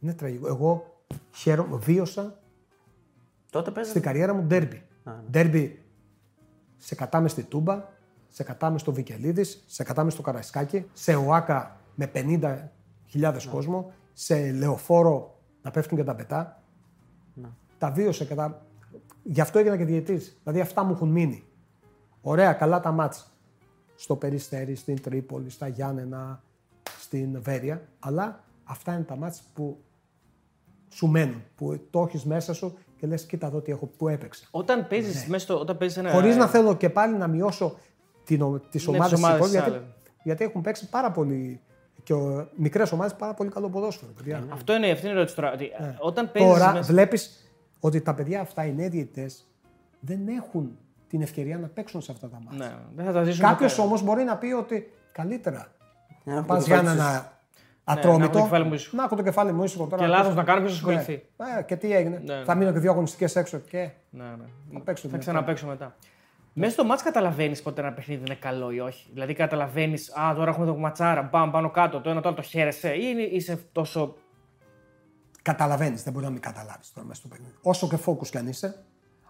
[0.00, 0.46] Είναι τραγικό.
[0.46, 1.00] Εγώ
[1.36, 2.39] χαίρομαι, βίωσα
[3.50, 3.98] Τότε παίζανε.
[3.98, 4.82] στην καριέρα μου ντέρμπι.
[5.30, 5.82] Ντέρμπι
[6.76, 7.84] σε κατάμε στη Τούμπα,
[8.28, 15.40] σε κατάμε στο Βικελίδης, σε κατάμε στο Καραϊσκάκι, σε ΟΑΚΑ με 50.000 κόσμο, σε λεωφόρο
[15.62, 16.62] να πέφτουν και τα πετά.
[17.78, 18.66] Τα βίωσε και τα.
[19.22, 20.38] Γι' αυτό έγινα και διαιτής.
[20.42, 21.44] Δηλαδή αυτά μου έχουν μείνει.
[22.20, 23.30] Ωραία, καλά τα μάτς.
[23.94, 26.42] Στο Περιστέρι, στην Τρίπολη, στα Γιάννενα,
[27.00, 27.88] στην Βέρεια.
[27.98, 29.84] Αλλά αυτά είναι τα μάτς που
[30.88, 31.42] σου μένουν.
[31.54, 34.44] Που το έχεις μέσα σου και λες κοίτα εδώ τι έχω, που έπαιξα.
[34.50, 35.60] Όταν παίζεις μέσα στο.
[35.60, 36.10] Όταν παίζεις ένα.
[36.10, 37.78] Χωρίς να θέλω και πάλι να μειώσω
[38.24, 39.82] τις ομάδε τις τη ομάδες της γιατί, άλλες.
[40.22, 41.60] γιατί έχουν παίξει πάρα πολύ.
[42.02, 42.14] και
[42.56, 44.12] μικρές ομάδες πάρα πολύ καλό ποδόσφαιρο.
[44.12, 44.44] Παιδιά.
[44.48, 45.52] Αυτό είναι, αυτή είναι η ερώτηση τώρα.
[45.52, 46.52] Ότι, ε, Όταν παίζεις.
[46.52, 46.92] Τώρα μέσα...
[46.92, 49.46] βλέπεις ότι τα παιδιά αυτά, οι νέοι διαιτητές,
[50.00, 50.78] δεν έχουν
[51.08, 52.66] την ευκαιρία να παίξουν σε αυτά τα μάτια.
[52.66, 53.48] Ναι, δεν θα τα ζήσουμε.
[53.48, 53.86] Κάποιος ποτέ.
[53.86, 55.72] όμως μπορεί να πει ότι καλύτερα
[56.24, 57.39] Να έχω πας το για κεφάλι ένα σου.
[57.92, 58.18] Ατρόμητο.
[58.18, 58.96] να έχω το κεφάλι μου ήσυχο.
[58.96, 60.02] Να έχω το κεφάλι μου ήσυχο τώρα.
[60.02, 61.22] Και λάθος να κάνω, ποιος θα ασχοληθεί.
[61.36, 61.58] Ναι.
[61.58, 62.22] Ε, και τι έγινε.
[62.24, 62.42] Ναι.
[62.44, 63.90] Θα μείνω και δύο αγωνιστικές έξω και.
[64.10, 64.44] Ναι, ναι.
[64.72, 65.18] Θα παίξω Θα μετά.
[65.18, 65.96] ξαναπέξω μετά.
[66.52, 70.50] Μέσα στο μάτς καταλαβαίνεις πότε ένα παιχνίδι είναι καλό ή όχι; Δηλαδή καταλαβαίνεις, Α, τώρα
[70.50, 73.58] έχουμε το ματσάρα, μπαμ πάνω κάτω, το ένα το άλλο το χαίρεσαι, ή είναι- είσαι
[73.72, 74.16] τόσο.
[75.42, 77.52] Καταλαβαίνεις, δεν μπορεί να μην καταλάβεις τώρα μέσα στο παιχνίδι.
[77.62, 78.84] Όσο και focus κι αν είσαι,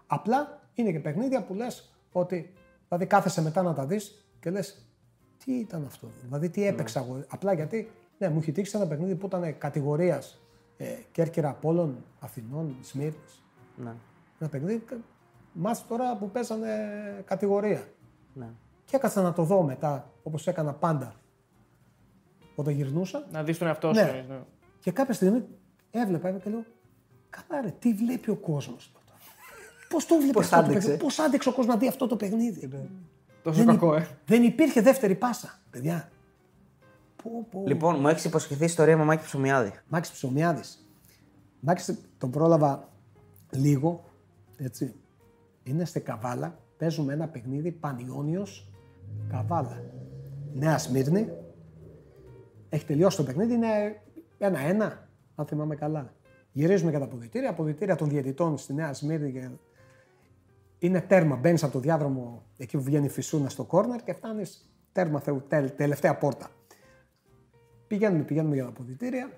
[0.07, 2.53] απλά είναι και παιχνίδια που λες ότι.
[2.87, 4.85] Δηλαδή κάθεσαι μετά να τα δεις και λες,
[5.45, 7.23] τι ήταν αυτό, δηλαδή τι έπαιξα εγώ.
[7.29, 7.91] Απλά γιατί,
[8.21, 10.41] ναι, μου έχει τύχει ένα παιχνίδι που ήταν κατηγορίας
[10.77, 13.43] ε, Κέρκυρα Απόλλων, Αθηνών, Σμύρνης.
[13.75, 13.93] Ναι.
[14.39, 14.83] Ένα παιχνίδι,
[15.53, 16.69] μάτς τώρα που παίζανε
[17.25, 17.83] κατηγορία.
[18.33, 18.49] Ναι.
[18.85, 21.15] Και έκατσα να το δω μετά, όπως έκανα πάντα
[22.55, 23.27] όταν γυρνούσα.
[23.31, 24.03] να δεις τον εαυτό σου.
[24.03, 24.25] Ναι.
[24.29, 24.39] ναι.
[24.79, 25.43] Και κάποια στιγμή
[25.91, 26.65] έβλεπα και λέω,
[27.29, 29.05] καλά ρε, τι βλέπει ο κόσμος τότε.
[29.89, 30.79] Πώς το βλέπει Πώς αυτό το άντεξε.
[30.79, 32.69] παιχνίδι, Πώς άντεξε ο κόσμος να δει αυτό το παιχνίδι;
[33.43, 34.07] Τόσο δεν, κακό, υ- ε.
[34.25, 36.09] δεν υπήρχε δεύτερη πάσα, παιδιά.
[37.23, 37.63] Πω, πω.
[37.67, 39.71] Λοιπόν, μου έχεις υποσχεθεί ιστορία με Μάκη Ψωμιάδη.
[39.87, 40.87] Μάκης Ψωμιάδης.
[41.59, 42.89] Μάκης τον πρόλαβα
[43.51, 44.03] λίγο,
[44.57, 44.95] έτσι.
[45.63, 48.71] Είναι στη Καβάλα, παίζουμε ένα παιχνίδι Πανιόνιος
[49.29, 49.83] Καβάλα.
[50.53, 51.29] Νέα Σμύρνη.
[52.69, 54.01] Έχει τελειώσει το παιχνίδι, είναι
[54.37, 56.13] ένα-ένα, αν θυμάμαι καλά.
[56.51, 59.49] Γυρίζουμε για τα αποδητήρια, αποδητήρια των διαιτητών στη Νέα Σμύρνη και
[60.79, 61.35] είναι τέρμα.
[61.35, 65.43] Μπαίνεις από το διάδρομο εκεί που βγαίνει η φυσούνα στο κόρνερ και φτάνεις τέρμα Θεού,
[65.47, 66.49] τελ- τελευταία πόρτα.
[67.91, 69.31] Πηγαίνουμε, πηγαίνουμε για τα αποδητήρια.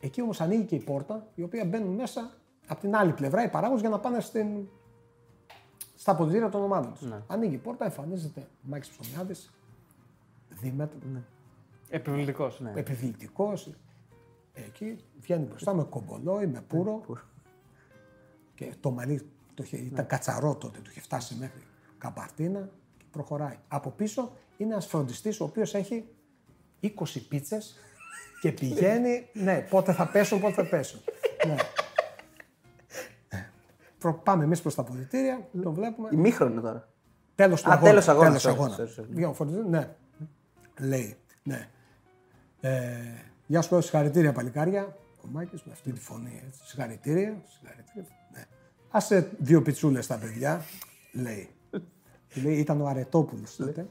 [0.00, 2.30] Εκεί όμως ανοίγει και η πόρτα, η οποία μπαίνουν μέσα
[2.66, 4.68] από την άλλη πλευρά οι παράγοντες για να πάνε στην...
[5.94, 7.08] στα αποδητήρια των ομάδων τους.
[7.26, 9.34] Ανοίγει η πόρτα, εμφανίζεται ο Μάκη Ψωμιάδη,
[10.48, 10.98] δίμετρο,
[11.88, 12.60] Επιβλητικός.
[12.60, 12.72] Ναι.
[12.74, 13.74] επιβλητικός.
[14.52, 17.04] Εκεί βγαίνει μπροστά με κομπολόι, με πουρο.
[18.54, 21.62] Και το μαλλί το είχε, ήταν κατσαρό τότε, του είχε φτάσει μέχρι
[21.98, 23.56] καπαρτίνα και προχωράει.
[23.68, 26.04] Από πίσω είναι ένας φροντιστής ο οποίος έχει
[26.82, 26.88] 20
[27.28, 27.76] πίτσες
[28.40, 29.28] και πηγαίνει.
[29.32, 31.00] ναι, πότε θα πέσουν, πότε θα πέσουν.
[31.46, 31.54] ναι.
[33.98, 36.08] Προ- Πάμε εμείς προς τα αποδητήρια, τον βλέπουμε.
[36.12, 36.88] Ημίχρονο τώρα.
[37.34, 37.88] Τέλος του Α, αγώνα.
[37.90, 38.76] τέλος αγώνας, Τέλος sorry, αγώνα.
[38.76, 39.06] sorry, sorry.
[39.08, 39.94] Βγαίνει ο φροντιστής, ναι.
[40.78, 41.68] Λέει, ναι.
[42.60, 42.96] Ε,
[43.46, 44.96] γεια σου, λέω συγχαρητήρια παλικάρια.
[45.24, 46.42] Ο Μάκης με αυτή τη φωνή.
[46.46, 46.60] Έτσι.
[46.64, 48.08] Συγχαρητήρια, συγχαρητήρια.
[48.32, 48.44] Ναι.
[48.90, 50.62] άσε δύο πιτσούλες τα παιδιά,
[51.12, 51.48] λέει.
[52.42, 53.88] λέει ήταν ο Αρετόπουλος τότε.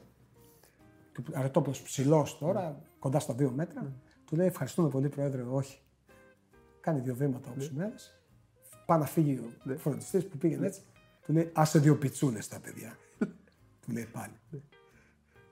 [1.18, 3.92] Ο Αρετόπουλος ψηλός τώρα, κοντά στα δύο μέτρα.
[4.28, 5.42] Του λέει Ευχαριστούμε πολύ, Πρόεδρε.
[5.50, 5.78] Όχι.
[6.80, 7.94] Κάνει δύο βήματα ο Ξουμέρα.
[8.86, 10.80] Πάει να φύγει ο φροντιστής που πήγαινε έτσι.
[11.26, 12.96] Του λέει Άσε δύο πιτσούλε τα παιδιά.
[13.86, 14.32] Του λέει πάλι.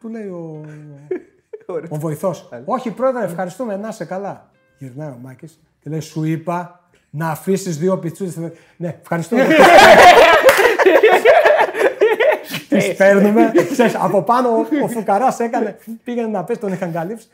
[0.01, 0.65] Του λέει ο,
[1.95, 2.49] ο βοηθός.
[2.65, 4.51] Όχι, Πρόεδρε, ευχαριστούμε, να είσαι καλά.
[4.79, 8.31] Γυρνάει ο Μάκης και λέει Σου είπα να αφήσεις δύο πιτσούλε.
[8.77, 9.47] Ναι, ευχαριστούμε.
[12.69, 13.53] Τις παίρνουμε.
[13.71, 15.77] Ξέρεις, από πάνω ο- ο Φουκαράς έκανε.
[16.05, 17.29] Πήγαινε να πέσει, τον είχαν καλύψει.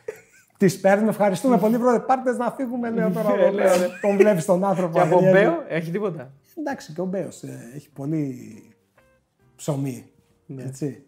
[0.63, 1.11] Τις παίρνουμε.
[1.11, 2.01] Ευχαριστούμε πολύ, πρόεδρε.
[2.01, 3.35] Πάρτε να φύγουμε, λέω τώρα.
[3.35, 3.75] εδώ πέρα.
[4.01, 4.93] Τον βλέπεις τον άνθρωπο.
[4.93, 5.39] Και από αγριεύει.
[5.39, 7.43] Μπέο έχει τίποτα; Εντάξει, και ο Μπέος
[7.75, 8.63] έχει πολύ
[9.57, 10.11] ψωμί.
[10.57, 11.05] Έτσι.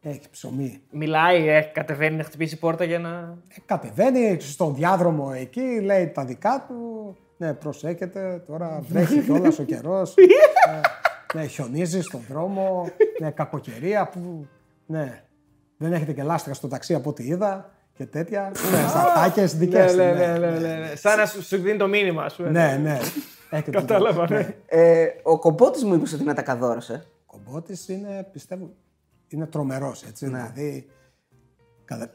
[0.00, 0.80] Έχει ψωμί.
[0.90, 3.38] Μιλάει, ε, κατεβαίνει να χτυπήσει πόρτα για να.
[3.48, 7.16] Ε, κατεβαίνει στον διάδρομο εκεί, λέει τα δικά του.
[7.36, 10.14] Ναι, προσέχετε, τώρα βρέχει κιόλας ο καιρός.
[11.34, 12.88] ναι, χιονίζει στον δρόμο.
[13.20, 14.46] Ναι, κακοκαιρία που.
[14.86, 15.22] Ναι,
[15.76, 18.52] δεν έχετε και λάστιχα στο ταξί από ό,τι είδα και τέτοια.
[18.70, 20.18] ναι, ζατάκε δικές Ναι, του.
[20.18, 20.94] ναι, ναι, ναι, ναι, ναι.
[20.96, 22.42] Σαν να σου, σου δίνει το μήνυμα, σου.
[22.42, 22.98] Ναι, ναι.
[23.50, 24.36] Έχετε Κατάλαβα, ναι.
[24.38, 24.54] ναι.
[24.66, 26.94] Ε, ο κομπότης μου είπες ότι είναι ατακαδόρο, ε.
[26.94, 28.70] Ο κομπότης είναι, πιστεύω,
[29.28, 30.02] είναι τρομερός.
[30.02, 30.90] Έτσι, Δηλαδή,
[31.84, 32.10] κατα...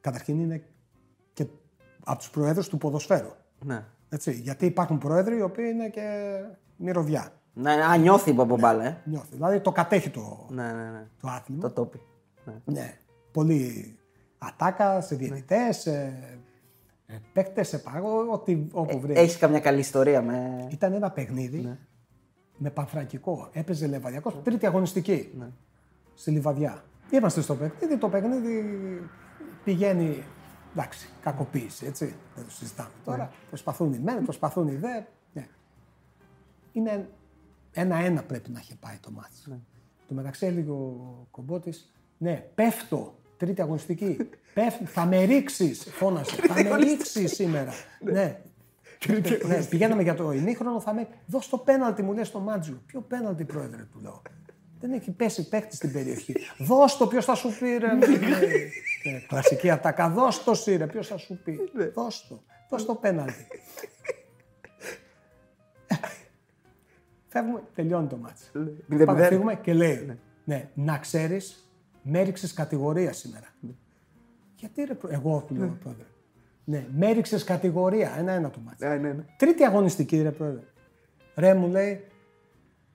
[0.00, 0.62] καταρχήν είναι
[1.32, 1.46] και
[2.04, 3.32] από τους προέδρους του ποδοσφαίρου.
[3.64, 3.84] Ναι.
[4.08, 6.38] Έτσι, γιατί υπάρχουν πρόεδροι οι οποίοι είναι και
[6.76, 7.32] μυρωδιά.
[7.52, 8.96] Να, α, νιώθει από μπάλα, ε.
[9.04, 9.28] Νιώθει.
[9.34, 11.06] Δηλαδή το κατέχει το, Ναι, ναι, ναι.
[11.20, 11.60] το άθλημα.
[11.62, 12.00] Το τόπι.
[12.44, 12.54] Ναι.
[12.64, 12.98] Ναι.
[13.32, 13.97] Πολύ
[14.38, 15.92] ατάκα σε διαιτητές, σε
[17.06, 19.18] ε, παίκτες, σε πάγο, ό,τι όπου βρεις.
[19.18, 20.66] Έχεις καμιά καλή ιστορία με.
[20.70, 21.78] Ήταν ένα παιχνίδι
[22.56, 23.48] με πανφρακικό.
[23.52, 25.32] Έπαιζε λεβαδιακός, τρίτη αγωνιστική
[26.14, 26.84] στη Λιβαδιά.
[27.10, 28.62] Είμαστε στο παιχνίδι, το παιχνίδι
[29.64, 30.22] πηγαίνει.
[30.72, 32.14] Εντάξει, κακοποίηση, έτσι.
[32.34, 33.30] Δεν το συζητάμε τώρα.
[33.48, 35.00] Προσπαθούν οι μεν, προσπαθούν οι δε.
[35.32, 35.48] Ναι.
[36.72, 37.08] Είναι
[37.72, 39.60] ένα-ένα πρέπει να έχει πάει το μάτι.
[40.08, 43.17] Το μεταξύ έλεγε ο κομπότης, ναι, πέφτω.
[43.38, 44.16] Τρίτη αγωνιστική.
[44.54, 46.36] Πέφτω, θα με ρίξεις, φώνασε.
[46.36, 47.72] θα με ρίξεις σήμερα.
[48.12, 48.40] ναι.
[49.46, 51.08] ναι, πηγαίναμε για το ημίχρονο, θα με.
[51.26, 52.82] Δώσ' το πέναλτι, μου λέει στο Μάτζιο.
[52.86, 54.22] Ποιο πέναλτι, πρόεδρε, του λέω.
[54.80, 56.34] Δεν έχει πέσει παίχτης στην περιοχή.
[56.58, 57.92] Δώσ' το, ποιος θα σου πει, ρε.
[59.04, 60.08] Ναι, ναι, κλασική ατάκα.
[60.08, 61.58] Δώσ' το, σύρε, ποιος θα σου πει.
[61.94, 62.42] Δώσ' το.
[62.68, 63.46] Δώσ' το πέναλτι.
[67.28, 68.50] Φεύγουμε, τελειώνει το μάτς.
[68.86, 69.28] Μηδέν, Πάμε, μηδέν.
[69.28, 71.67] φύγουμε και λέει, ναι, να ξέρεις,
[72.02, 73.46] με έριξες κατηγορία σήμερα.
[74.56, 76.04] Γιατί ρε, προ- εγώ του λέω, πρόεδρε.
[76.64, 78.80] Ναι, με έριξες κατηγορία, ένα-ένα το μάτς.
[78.80, 79.24] Ναι, ναι, ναι.
[79.36, 80.62] Τρίτη αγωνιστική, ρε πρόεδρε.
[81.36, 82.04] Ρε, μου λέει,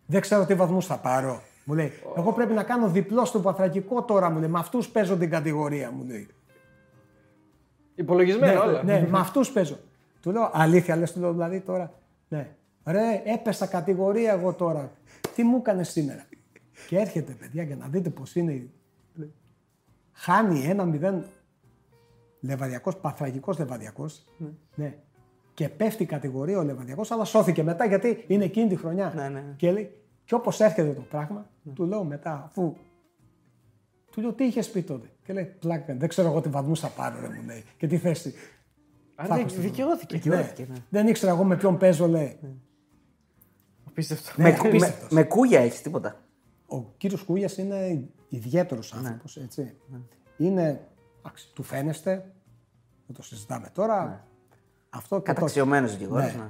[0.05, 1.41] δεν ξέρω τι βαθμούς θα πάρω.
[1.65, 4.49] Μου λέει, εγώ πρέπει να κάνω διπλό στο παθρακικό τώρα, μου λέει.
[4.49, 6.27] Με αυτούς παίζω την κατηγορία, μου λέει.
[7.95, 8.83] Υπολογισμένο όλα.
[8.83, 9.79] Ναι, με αυτούς παίζω.
[10.21, 11.93] Του λέω, αλήθεια λες, του λέω δηλαδή τώρα.
[12.27, 12.55] Ναι.
[12.85, 14.91] Ρε, έπεσα κατηγορία εγώ τώρα.
[15.35, 16.25] Τι μου έκανες σήμερα;
[16.87, 18.67] Και έρχεται, παιδιά, για να δείτε πώς είναι.
[20.13, 21.25] Χάνει ένα μηδέν
[22.39, 24.25] λεβαδιακός, παθραγικό λεβαδιακός.
[24.75, 24.97] Ναι.
[25.53, 29.11] Και πέφτει η κατηγορία ο λεβαδιακός, αλλά σώθηκε μετά γιατί είναι εκείνη τη χρονιά.
[29.15, 29.53] Ναι, ναι, ναι.
[29.57, 32.75] Και λέει, και όπως έρχεται το πράγμα, του λέω μετά, αφού
[34.11, 36.87] του λέω τι είχες πει τότε; Και λέει πλάκα, δεν ξέρω εγώ τι βαθμούς θα
[36.87, 37.63] πάρω, ρε, μου λέει.
[37.77, 38.33] Και τι θέση.
[39.15, 40.21] Άρα Θα δεν- έχω στη δικαιώθηκε.
[40.29, 40.53] Ναι.
[40.89, 42.39] Δεν ήξερα εγώ με ποιον παίζω, λέει.
[43.87, 44.41] Απίστευτο.
[44.41, 45.09] Ναι, Με, κου- με, απίστευτος.
[45.11, 46.22] με κούγια έχεις τίποτα.
[46.67, 49.37] Ο κύριος Κούγιας είναι ιδιαίτερος άνθρωπος.
[49.37, 49.75] έτσι.
[50.37, 50.87] Είναι.
[51.19, 52.33] εντάξει, του φαίνεστε.
[53.07, 54.27] Δεν το συζητάμε τώρα.
[54.89, 55.33] Αυτό και το έχει.
[55.33, 56.35] Καταξιωμένο δικηγόρος.
[56.35, 56.49] Ναι.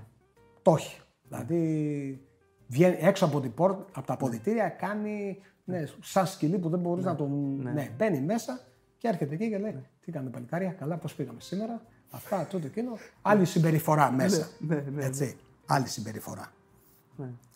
[0.61, 1.01] Το έχει.
[1.27, 2.27] Δηλαδή
[2.67, 7.05] βγαίνει έξω από, την πόρτα, από τα αποδητήρια, κάνει ναι, σαν σκυλί που δεν μπορείς
[7.05, 7.59] να τον.
[7.61, 7.91] Ναι.
[7.97, 8.59] μπαίνει μέσα
[8.97, 11.81] και έρχεται εκεί και λέει: Τι κάνετε, παλικάρια, καλά, πώς πήγαμε σήμερα.
[12.09, 12.91] Αυτά, τούτο εκείνο.
[13.21, 14.49] Άλλη συμπεριφορά μέσα.
[14.97, 15.37] Έτσι.
[15.65, 16.51] Άλλη συμπεριφορά.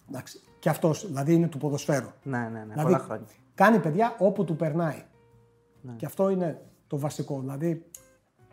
[0.10, 0.39] Εντάξει.
[0.60, 2.08] Και αυτός δηλαδή είναι του ποδοσφαίρου.
[2.24, 2.60] Ναι, ναι, ναι.
[2.60, 3.26] Δηλαδή, Πολλά χρόνια.
[3.55, 5.03] κάνει παιδιά όπου του περνάει.
[5.95, 7.39] Και αυτό είναι το βασικό.
[7.39, 7.86] Δηλαδή,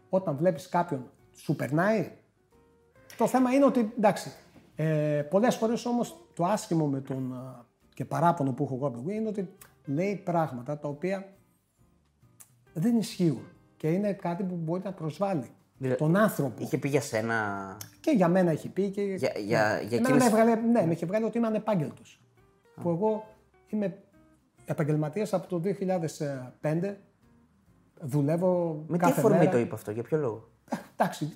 [0.09, 2.11] όταν βλέπεις κάποιον σου περνάει,
[3.17, 4.33] το θέμα είναι ότι, εντάξει,
[4.77, 8.95] ε, πολλές φορές όμως το άσχημο με τον α, και παράπονο που έχω εγώ από
[8.97, 11.29] τον Γκουί είναι ότι λέει πράγματα τα οποία
[12.73, 13.43] δεν ισχύουν
[13.77, 15.64] και είναι κάτι που μπορεί να προσβάλλει Δηλα-
[15.99, 16.62] τον άνθρωπο.
[16.62, 17.37] Είχε πει για σένα.
[18.01, 19.03] Και για μένα έχει πει και.
[19.03, 19.37] Για- για-
[19.81, 22.20] για Εμένα εκείνες- με έβγαλε, ναι, με είχε βγάλει ότι είμαι ανεπάγγελτος.
[22.83, 23.25] Που εγώ
[23.68, 23.99] είμαι
[24.64, 26.97] επαγγελματίας από το 2005.
[28.01, 29.51] Δουλεύω Με τι κάθε αφορμή μέρα.
[29.51, 31.33] το είπε αυτό, για ποιο λόγο; Ε, Εντάξει,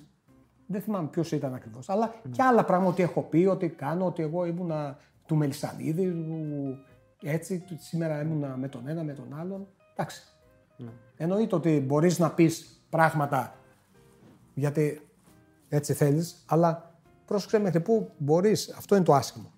[0.65, 1.89] δεν θυμάμαι ποιος ήταν ακριβώς.
[1.89, 6.77] Αλλά και άλλα πράγματα ότι έχω πει, ότι κάνω, ότι εγώ ήμουνα του Μελισανίδη, του-
[7.23, 9.67] έτσι, του- σήμερα ήμουνα με τον ένα, με τον άλλον.
[9.95, 10.21] Εντάξει.
[11.17, 13.55] Εννοείται ότι μπορείς να πεις πράγματα
[14.59, 15.01] γιατί
[15.69, 18.73] έτσι θέλεις, αλλά πρόσεξε μέχρι πού μπορείς.
[18.77, 19.51] Αυτό είναι το άσχημο.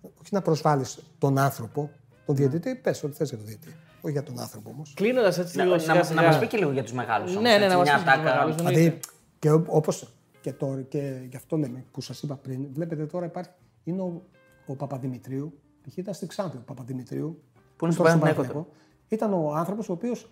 [0.00, 0.84] όχι να προσβάλλει
[1.18, 1.90] τον άνθρωπο,
[2.26, 3.74] τον διαιτητή, πες ό,τι θες για τον διαιτητή.
[4.00, 4.94] Όχι για τον άνθρωπο όμως.
[4.96, 6.22] Κλείνοντας έτσι Να, λίγο να, σιγά να σιγά.
[6.22, 7.34] μα πει και λίγο για τους μεγάλους.
[7.34, 8.54] Ναι, ναι, να μας πει για τους μεγάλους.
[8.54, 9.00] Δηλαδή,
[9.38, 13.50] και όπως και τώρα, και γι' αυτό λέμε που σας είπα πριν, βλέπετε τώρα υπάρχει,
[13.84, 14.22] είναι ο,
[14.66, 15.96] ο Παπαδημητρίου, π.χ.
[15.96, 17.42] ήταν στη Ξάνθη ο Παπαδημητρίου,
[17.76, 18.76] Που είναι στο τώρα Παναθηναϊκό Παναθηναϊκό.
[19.08, 20.30] Ήταν ο άνθρωπος ο οποίος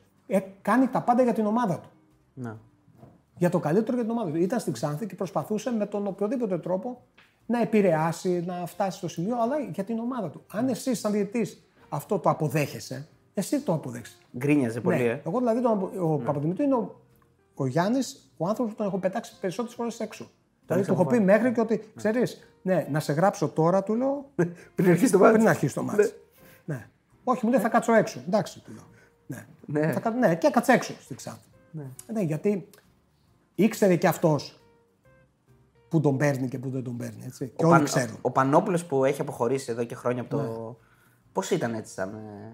[0.63, 1.89] κάνει τα πάντα για την ομάδα του.
[2.35, 2.61] Να.
[3.39, 4.37] Για το καλύτερο για την ομάδα του.
[4.37, 7.03] Ήταν στην Ξάνθη και προσπαθούσε με τον οποιοδήποτε τρόπο
[7.47, 10.43] να επηρεάσει, να φτάσει στο σημείο, αλλά για την ομάδα του.
[10.53, 14.17] Αν εσύ, σαν διαιτητής, αυτό το αποδέχεσαι, εσύ το αποδέχεσαι.
[14.39, 15.03] Γκρίνιαζε πολύ, Ναι.
[15.05, 15.23] ε.
[15.27, 17.01] Εγώ δηλαδή τον, απο- ο Παπαδημητρίου είναι ο,
[17.55, 20.31] ο Γιάννης, ο άνθρωπος που τον έχω πετάξει περισσότερες φορές έξω.
[20.67, 24.31] Δηλαδή του έχω πει μέχρι και ότι ξέρεις, ναι, να σε γράψω τώρα, του λέω.
[24.75, 25.35] Πριν αρχίσει το μάτι.
[25.35, 26.11] πριν αρχίσει το μάτι.
[26.65, 26.87] Ναι.
[27.25, 28.21] Όχι, μου λέει θα κάτσω έξω.
[28.27, 28.85] Εντάξει, του λέω.
[29.27, 29.47] Ναι,
[29.81, 29.93] Ναι.
[29.93, 30.11] Θα κα...
[30.11, 31.41] ναι και έκατσε έξω στη Ξάνθη.
[32.13, 32.21] Ναι.
[32.23, 32.69] γιατί
[33.57, 34.61] ήξερε και αυτός
[35.89, 37.23] που τον παίρνει και που δεν τον παίρνει.
[37.27, 37.53] Έτσι.
[37.57, 38.19] Και Ο, όλοι Παν, ξέρουν.
[38.21, 40.43] ο Πανόπουλος που έχει αποχωρήσει εδώ και χρόνια από το.
[40.43, 40.75] Ναι.
[41.33, 42.53] Πώς ήταν έτσι σαν, ε,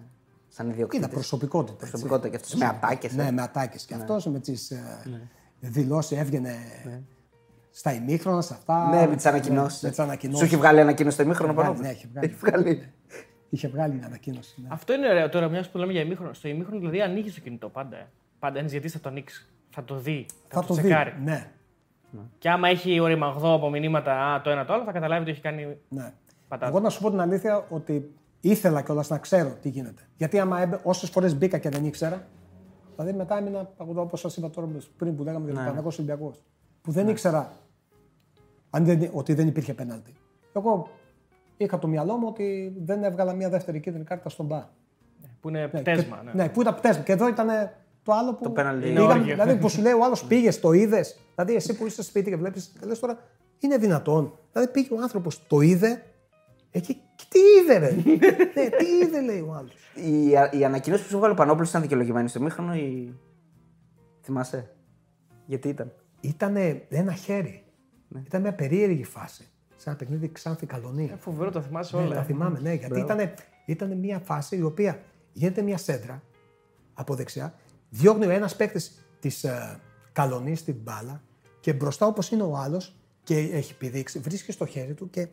[0.49, 1.73] σαν ιδιοκτήτης; Κοίτα, προσωπικότητα.
[1.73, 1.91] έτσι.
[1.91, 3.23] Προσωπικότητα και αυτός, με ατάκες, ε.
[3.23, 3.85] Ναι, με ατάκες.
[3.85, 4.73] Και αυτός με τις
[5.61, 6.55] δηλώσεις έβγαινε
[7.71, 8.89] στα ημίχρονα, σε αυτά.
[8.89, 9.83] Ναι, με τις ανακοινώσεις.
[9.83, 10.43] Με τις Σου ανακοινώσεις.
[10.47, 12.27] έχει βγάλει ανακοίνωση στο ημίχρονο Βγάλει, Πανόπουλο; ναι, έχει βγάλει.
[12.27, 12.93] Έχει βγάλει.
[13.49, 14.61] Είχε βγάλει μια ανακοίνωση.
[14.63, 14.69] Ναι.
[14.71, 16.33] Αυτό είναι ωραίο τώρα, μιας που λέμε για ημίχρονο.
[16.33, 17.97] Στο ημίχρονο δηλαδή ανοίγεις το κινητό πάντα.
[17.97, 18.07] ε.
[18.39, 19.52] Πάντα ένα γιατί θα το ανοίξεις.
[19.75, 20.27] Θα το δει.
[20.31, 20.81] Θα, Θα το, το δει.
[20.81, 21.15] τσεκάρει.
[21.25, 21.51] Ναι,
[22.39, 25.41] Και άμα έχει οριμαγδό από μηνύματα α, το ένα το άλλο, θα καταλάβει ότι έχει
[25.41, 25.77] κάνει.
[25.89, 26.13] ναι.
[26.49, 26.71] Πατάτα.
[26.71, 30.03] Εγώ να σου πω την αλήθεια ότι ήθελα κιόλας να ξέρω τι γίνεται.
[30.17, 32.27] Γιατί άμα όσες φορές μπήκα και δεν ήξερα,
[32.97, 36.43] δηλαδή μετά έμεινα όπως σας είπα τώρα πριν που λέγαμε για τον Παναγό Ολυμπιακός.
[36.83, 37.53] Που δεν ήξερα
[38.71, 40.13] αν δεν, ότι δεν υπήρχε πέναλτι.
[40.53, 40.89] Εγώ
[41.57, 44.69] είχα το μυαλό μου ότι δεν έβγαλα μια δεύτερη κίτρινη κάρτα στον Μπα.
[45.41, 46.17] Που είναι Ναι, πτέσμα.
[46.17, 46.43] και- Ναι.
[46.43, 47.03] ναι, που ήταν πτέσμα.
[47.03, 47.49] Και εδώ ήταν
[48.03, 48.43] το άλλο που.
[48.43, 48.81] Το πέναλτι.
[48.89, 49.33] πήγαμε- Είναι όργιο.
[49.35, 51.19] δηλαδή που σου λέει ο άλλος πήγες, το είδες.
[51.35, 52.73] Δηλαδή εσύ που είσαι σπίτι και βλέπεις.
[52.81, 53.19] Και λες τώρα,
[53.59, 54.39] είναι δυνατόν.
[54.53, 56.03] Δηλαδή πήγε ο άνθρωπος, το είδε.
[56.71, 57.91] Εκεί, και τι είδε, ρε;
[58.55, 59.73] ναι, τι είδε, λέει ο άλλος.
[59.95, 63.15] Η, α- η ανακοίνωση που σου βγάλε ο Πανόπουλος ήταν δικαιολογημένη στο ημίχρονο ή.
[64.23, 64.71] Θυμάσαι;
[65.47, 66.57] Γιατί ήταν; Ήταν
[66.89, 67.65] ένα χέρι.
[68.09, 68.21] Ναι.
[68.27, 69.49] Ήταν μια περίεργη φάση.
[69.77, 71.13] Σε ένα παιχνίδι Ξάνθη Καλονία.
[71.13, 72.15] Ε, Φοβερό, το θυμάσαι Ναι, όλα.
[72.15, 73.19] τα θυμάμαι, ναι, γιατί ήταν,
[73.67, 74.99] ήταν μια φάση η οποία
[75.33, 76.23] γίνεται μια σέντρα
[76.95, 77.55] από δεξιά,
[77.93, 79.81] διώχνει ο ένας παίκτης της ε,
[80.13, 81.23] καλονής την μπάλα
[81.61, 85.29] και μπροστά όπως είναι ο άλλος και έχει πηδήξει, βρίσκει στο χέρι του και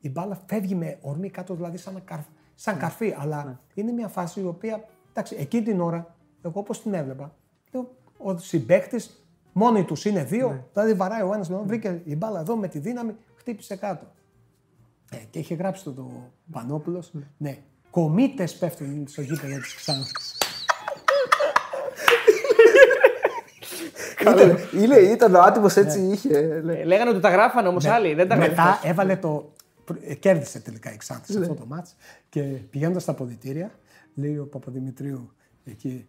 [0.00, 2.80] η μπάλα φεύγει με ορμή κάτω, δηλαδή σαν, ένα καρφ- σαν Ναι.
[2.80, 3.14] καρφί.
[3.18, 7.34] Αλλά είναι μια φάση η οποία, εντάξει, εκείνη την ώρα, εγώ όπως την έβλεπα,
[7.72, 10.64] λέω, ο συμπαίκτης μόνοι τους είναι δύο, Ναι.
[10.72, 14.06] δηλαδή βαράει ο ένας με τον, βρήκε η μπάλα εδώ με τη δύναμη, χτύπησε κάτω.
[15.10, 16.10] Ε, και είχε γράψει το, το
[16.50, 17.58] Πανόπουλος, ναι,
[17.90, 20.38] κομίτες πέφτουν στο γήπεδο της Ξάνθης.
[24.20, 26.60] Ήταν, είναι, ήταν ο άτιμο έτσι είχε.
[26.60, 26.80] λέει.
[26.80, 28.14] Ε, Λέγανε ότι τα γράφανε όμως άλλοι.
[28.14, 28.90] Δεν τα Μετά γράφανε.
[28.90, 29.52] έβαλε το.
[30.04, 31.96] ε, Κέρδισε τελικά η Ξάνθης σε αυτό το μάτς
[32.28, 33.70] και πηγαίνοντας στα αποδητήρια,
[34.14, 35.32] λέει ο Παπαδημητρίου
[35.64, 36.06] εκεί,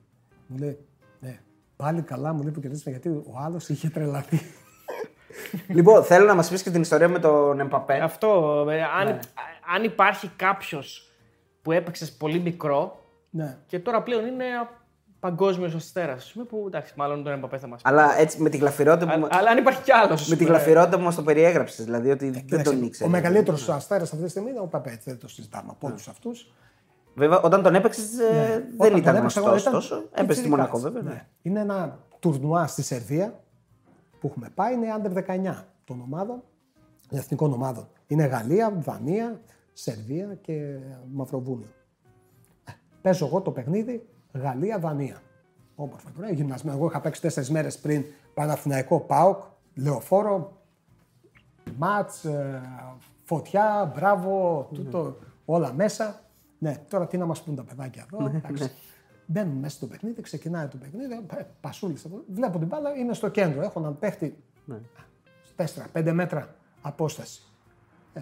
[0.47, 0.77] μου λέει,
[1.19, 1.39] ναι,
[1.75, 4.41] πάλι καλά μου λέει που κερδίσαμε γιατί ο άλλος είχε τρελαθεί.
[5.67, 7.93] λοιπόν, θέλω να μας πεις και την ιστορία με τον Εμπαπέ.
[7.99, 8.65] Αυτό.
[8.69, 9.19] ε, αν, Ναι.
[9.75, 11.11] αν υπάρχει κάποιος
[11.61, 13.57] που έπαιξες πολύ μικρό ναι.
[13.67, 14.45] και τώρα πλέον είναι
[15.21, 16.17] παγκόσμιος αστέρα,
[16.49, 17.89] που εντάξει, μάλλον τον Εμπαπέ θα μας πει.
[17.89, 20.27] Αλλά έτσι με τη γλαφυρότητα που, Αλλά, αλλά αν υπάρχει κι άλλος.
[20.27, 21.85] με τη γλαφυρότητα που μας το περιέγραψες.
[21.85, 23.09] Δηλαδή ότι δεν Κοίταξε, τον ήξερε.
[23.09, 26.51] Ο μεγαλύτερος αστέρας αυτή τη στιγμή είναι ο Παπέτ, δεν το συζητάμε από όλους αυτούς.
[27.15, 28.09] Βέβαια, όταν τον έπαιξες
[28.77, 29.95] δεν ήταν γνωστό τόσο.
[29.95, 30.49] Έπεσε στη πιτσιρικάς.
[30.49, 31.01] Μονακό, βέβαια.
[31.01, 31.25] Ναι.
[31.41, 33.39] Είναι ένα τουρνουά στη Σερβία
[34.19, 36.43] που έχουμε πάει, είναι under 19 των ομάδων,
[37.09, 37.87] εθνικών ομάδων.
[38.07, 39.41] Είναι Γαλλία, Δανία,
[39.73, 40.77] Σερβία και
[41.13, 41.67] Μαυροβούνιο.
[42.63, 45.21] Ε, Παίζω εγώ το παιχνίδι Γαλλία-Δανία.
[45.75, 46.77] Όμορφα τώρα, γυμνασμένο.
[46.77, 48.03] Εγώ είχα παίξει τέσσερις μέρες πριν
[48.33, 49.41] Παναθηναϊκό ΠΑΟΚ,
[49.75, 50.61] λεωφόρο,
[51.77, 52.61] μάτς, ε,
[53.23, 56.21] φωτιά, μπράβο, τούτο, όλα μέσα.
[56.57, 58.25] Ναι, τώρα τι να μας πούν τα παιδάκια εδώ.
[58.25, 58.71] εντάξει.
[59.25, 62.07] Μπαίνουν μέσα στο παιχνίδι, ξεκινάει το παιχνίδι, ε, πασούλης.
[62.33, 63.61] Βλέπω την μπάλα, είμαι στο κέντρο.
[63.61, 64.43] Έχω έναν παίχτη
[65.55, 67.41] 4-5 μέτρα απόσταση.
[68.13, 68.21] Ε,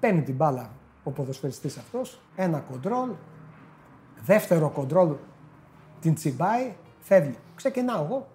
[0.00, 0.70] παίρνει την μπάλα
[1.04, 3.10] ο ποδοσφαιριστής αυτός, ένα κοντρόλ,
[4.24, 5.14] δεύτερο κοντρόλ
[6.00, 7.36] την τσιμπάει, φεύγει.
[7.54, 8.28] Ξεκινάω εγώ.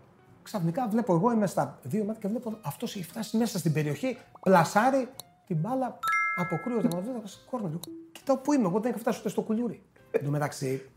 [0.43, 4.17] Ξαφνικά βλέπω εγώ είμαι στα δύο μάτια και βλέπω αυτός έχει φτάσει μέσα στην περιοχή,
[4.39, 5.09] πλασάρει
[5.47, 5.99] την μπάλα,
[6.35, 7.71] αποκρούεται μαζί του κόρνερ.
[8.11, 9.83] Κοιτάω πού είμαι, εγώ δεν είχα φτάσει ούτε στο κουλούρι.
[10.11, 10.89] Εν τω μεταξύ,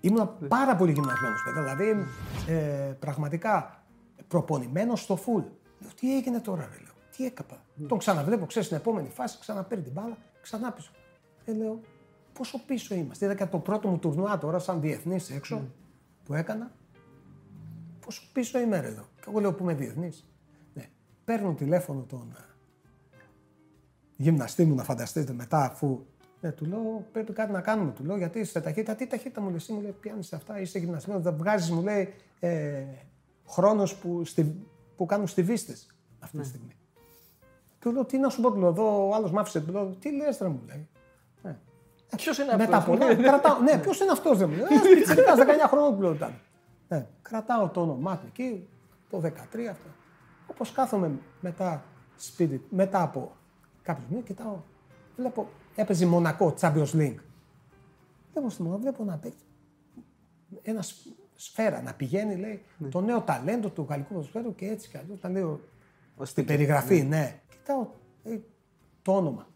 [0.00, 1.58] ήμουν πάρα πολύ γυμνασμένος παιδί.
[1.58, 2.06] Δηλαδή,
[2.48, 3.84] ε, πραγματικά
[4.28, 5.42] προπονημένος στο φουλ.
[5.78, 6.94] Λέω, τι έγινε τώρα, ρε, λέω.
[7.16, 7.64] Τι έκαπα.
[7.88, 10.90] Τον ξαναβλέπω, ξέρεις, στην επόμενη φάση, ξαναπαίρνει την μπάλα, ξανά πίσω.
[11.44, 11.80] Ε, λέω,
[12.40, 13.24] πόσο πίσω είμαστε.
[13.24, 15.68] Είδα και από το πρώτο μου τουρνουά τώρα, σαν διεθνής έξω,
[16.24, 16.72] που έκανα.
[18.04, 19.08] Πόσο πίσω είμαι, ρε, εδώ.
[19.16, 20.26] Και εγώ λέω που είμαι διεθνής;
[20.74, 20.88] Ναι.
[21.24, 23.16] Παίρνω τηλέφωνο τον ε,
[24.16, 26.06] γυμναστή μου να φανταστείτε μετά, αφού
[26.40, 27.92] Ναι, του λέω πρέπει κάτι να κάνουμε.
[27.92, 30.78] Του λέω γιατί σε ταχύτητα, τι ταχύτητα μου λέει, εσύ μου λέει πιάνεις αυτά, είσαι
[30.78, 32.84] γυμνασμένος, δεν βγάζεις μου λέει ε,
[33.46, 34.66] χρόνος που, στη,
[34.96, 36.76] που κάνουν στιβίστες αυτή τη στιγμή.
[37.78, 39.86] Του λέω τι να σου πω, του λέω, εδώ ο άλλος μ' άφησε, του λέω,
[39.86, 40.88] τι λες, ρε μου λέει.
[42.12, 42.90] Ε, Ποιος είναι μετά αυτό.
[42.90, 44.66] πολλά, κρατάω, ναι, ποιος είναι αυτός, δεν μου λέει.
[44.70, 46.40] Ένα πιτσιρικάς, 19 χρόνων που λέω ήταν.
[46.88, 48.68] Ναι, κρατάω το όνομά του εκεί,
[49.10, 49.88] το 13 αυτό.
[50.46, 51.84] Όπως κάθομαι μετά
[52.16, 53.32] σπίτι, μετά από
[53.82, 54.56] κάποιου μήνε, κοιτάω,
[55.16, 57.14] βλέπω, έπαιζε Μονακό, Champions League.
[58.32, 59.44] Βλέπω στη Μονακό, βλέπω να παίξει.
[60.62, 64.96] Ένα σ- σφαίρα να πηγαίνει, λέει, το νέο ταλέντο του γαλλικού ποδοσφαίρου και έτσι κι
[64.96, 65.20] αλλιώς.
[65.20, 65.60] Τα λέω
[66.22, 67.40] στην περιγραφή, ναι.
[67.50, 67.86] Κοιτάω
[68.24, 68.38] ε,
[69.02, 69.49] το όνομα, μωρέ.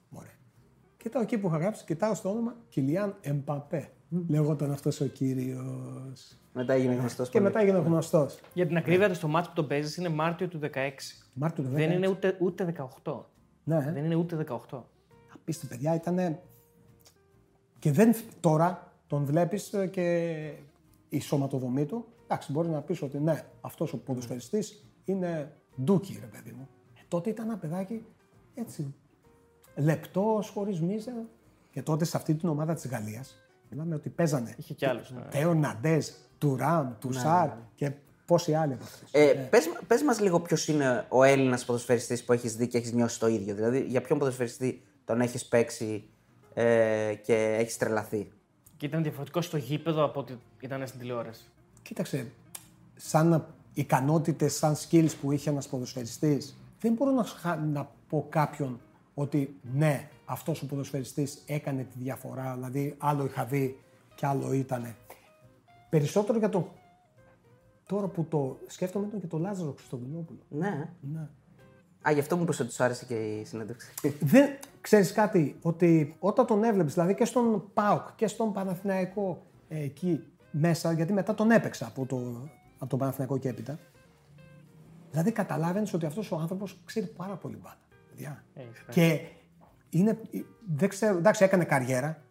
[1.04, 3.90] Κοιτάω εκεί που είχα γράψει, κοιτάω στο όνομα Κιλιάν Εμπαπέ.
[4.28, 6.36] Λέγονταν αυτός ο κύριος.
[6.52, 7.28] Μετά έγινε γνωστός.
[7.28, 8.38] Και μετά έγινε γνωστός.
[8.54, 10.68] Για την ακρίβεια, στο μάτς που τον παίζεις είναι Μάρτιο του 16.
[11.32, 11.72] Μάρτιο του 16.
[11.74, 12.74] Δεν είναι ούτε, ούτε
[13.04, 13.24] 18.
[13.64, 14.82] Ναι, Δεν είναι ούτε 18.
[15.34, 16.38] απίστευτο παιδιά ήταν.
[17.78, 20.38] Και δεν, τώρα τον βλέπεις και
[21.08, 22.06] η σωματοδομή του.
[22.24, 26.68] Εντάξει, μπορείς να πεις ότι ναι, αυτός ο ποδοσφαιριστής είναι ντούκι, ρε παιδί μου.
[26.94, 28.04] Ε, τότε ήταν ένα παιδάκι
[28.54, 28.94] έτσι.
[29.76, 31.12] Λεπτός, χωρίς μίζα.
[31.70, 33.36] Και τότε σε αυτή την ομάδα της Γαλλίας
[33.70, 34.54] μιλάμε ότι παίζανε.
[34.58, 35.20] Είχε κι άλλους, ναι.
[35.30, 36.08] Τέο Ναντέζ,
[36.38, 37.92] Τουράμ, Τουσάρ και
[38.26, 39.12] πόσοι άλλοι από αυτούς.
[39.12, 42.92] Ε, πες, πες μας λίγο ποιος είναι ο Έλληνας ποδοσφαιριστής που έχεις δει και έχεις
[42.92, 43.54] νιώσει το ίδιο.
[43.54, 46.04] Δηλαδή, για ποιον ποδοσφαιριστή τον έχεις παίξει
[46.54, 48.32] ε, και έχεις τρελαθεί;
[48.76, 51.44] Και ήταν διαφορετικό στο γήπεδο από ό,τι ήταν στην τηλεόραση.
[51.82, 52.26] Κοίταξε,
[52.96, 58.80] σαν ικανότητες, σαν skills που είχε ένας ποδοσφαιριστής, δεν μπορώ να, σχα- να πω κάποιον
[59.14, 63.78] ότι ναι, αυτός ο ποδοσφαιριστής έκανε τη διαφορά, δηλαδή άλλο είχα δει
[64.14, 64.96] και άλλο ήτανε.
[65.90, 66.66] Περισσότερο για τον.
[67.86, 70.38] Τώρα που το σκέφτομαι ήταν και το Λάζαρο Χριστοδουλόπουλο.
[70.48, 70.88] Ναι.
[71.00, 71.28] Ναι.
[72.08, 73.94] Α, γι' αυτό μου είπες ότι σου άρεσε και η συνέντευξη.
[74.20, 79.82] Δεν ξέρεις κάτι, ότι όταν τον έβλεπες, δηλαδή και στον ΠΑΟΚ και στον Παναθηναϊκό ε,
[79.82, 82.48] εκεί μέσα, γιατί μετά τον έπαιξα από, το,
[82.78, 83.78] από τον Παναθηναϊκό και έπειτα,
[85.10, 87.83] δηλαδή καταλάβαινες ότι αυτός ο άνθρωπος ξέρει πάρα πολύ μπάλα.
[88.14, 88.44] Παιδιά.
[88.54, 89.20] Έχεις Και
[89.90, 90.18] είναι,
[90.76, 92.22] δεν ξέρω, εντάξει έκανε καριέρα,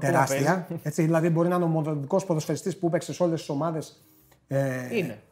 [0.00, 4.04] τεράστια, έτσι, δηλαδή μπορεί να είναι ο μοναδικός ποδοσφαιριστής που έπαιξε σε όλες τις ομάδες
[4.48, 5.22] ε, Είναι.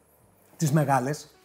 [0.57, 1.37] τις μεγάλες,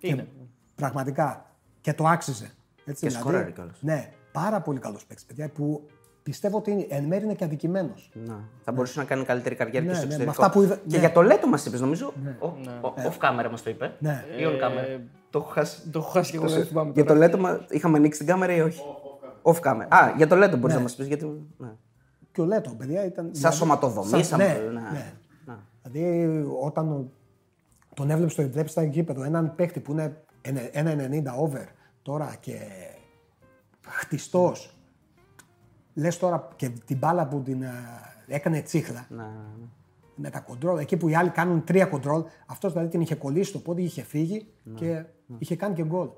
[0.00, 0.28] Είναι.
[0.74, 1.50] Πραγματικά.
[1.80, 2.50] Και το άξιζε.
[2.84, 3.76] Έτσι, Και σκόραρε κιόλας.
[3.80, 5.88] Ναι, πάρα πολύ καλός παίκτης, παιδιά, που
[6.22, 8.10] πιστεύω ότι είναι, εν μέρει είναι και αδικημένος.
[8.14, 8.48] Να.
[8.64, 10.40] Θα μπορούσε να κάνει καλύτερη καριέρα Ναι, και στο ναι, εξωτερικό.
[10.40, 10.98] με αυτά που είδα- Και ναι.
[10.98, 12.12] για το Λέτο μας είπες, νομίζω.
[12.38, 13.94] Ο- ο- Off camera μας το είπε.
[13.98, 14.24] Ναι.
[14.38, 15.00] Ή on camera.
[15.38, 15.88] Το έχω χάσει.
[15.90, 16.90] Το έχω χάσει και εγώ, δεν θυμάμαι.
[16.94, 17.14] Για τώρα.
[17.18, 18.80] το Λέτο μα είχαμε ανοίξει την κάμερα ή όχι;
[19.42, 19.86] Off camera.
[19.88, 21.06] Α, για το Λέτο μπορείς να μας πεις.
[21.06, 21.46] Γιατί...
[21.58, 21.68] Ναι.
[22.32, 23.28] Και ο Λέτο, παιδιά, ήταν.
[23.32, 24.80] Σαν σωματοδομή, σαν- σαν- ναι, ναι.
[24.80, 25.12] ναι.
[25.44, 25.58] Να.
[25.82, 27.10] Δηλαδή, όταν ο-
[27.94, 31.64] τον έβλεπε στο βλέπει στα γήπεδο, έναν παίχτη που είναι ένα- 1,90 over
[32.02, 32.58] τώρα και
[33.88, 34.76] χτιστός.
[35.94, 37.72] Λες τώρα και την μπάλα που την ε,
[38.26, 39.06] έκανε τσίχλα.
[39.08, 39.66] Να, ναι.
[40.16, 43.52] Με τα κοντρόλ, εκεί που οι άλλοι κάνουν τρία κοντρόλ, αυτός δηλαδή την είχε κολλήσει
[43.52, 45.04] το πόδι, είχε φύγει και
[45.38, 46.08] είχε κάνει και γκολ.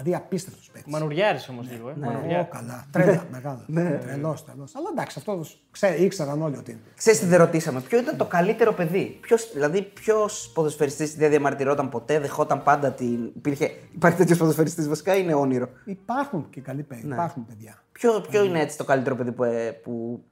[0.00, 0.92] Δηλαδή απίστευτος παίκτης.
[0.92, 1.88] Μανουριάρης όμως λίγο.
[1.88, 1.92] Ε.
[1.92, 2.48] Ω, Μανουριάρης.
[2.50, 2.86] καλά.
[2.92, 3.64] Τρέλα, μεγάλο.
[4.00, 4.74] Τρελός, τρελός.
[4.76, 6.80] Αλλά εντάξει, αυτός ξέ, ήξεραν όλοι ότι είναι.
[6.96, 11.88] Ξέρεις τι δεν ρωτήσαμε, ποιο ήταν το καλύτερο παιδί; Ποιος, δηλαδή, ποιος ποδοσφαιριστής δεν διαμαρτυρόταν
[11.88, 13.24] ποτέ, δεχόταν πάντα την.
[13.36, 17.14] Υπήρχε, υπάρχει τέτοιος ποδοσφαιριστής βασικά, είναι όνειρο; Υπάρχουν και καλοί παιδιά.
[17.14, 17.82] Υπάρχουν παιδιά.
[17.92, 20.24] Ποιο, ποιο είναι έτσι το καλύτερο παιδί που, ε, που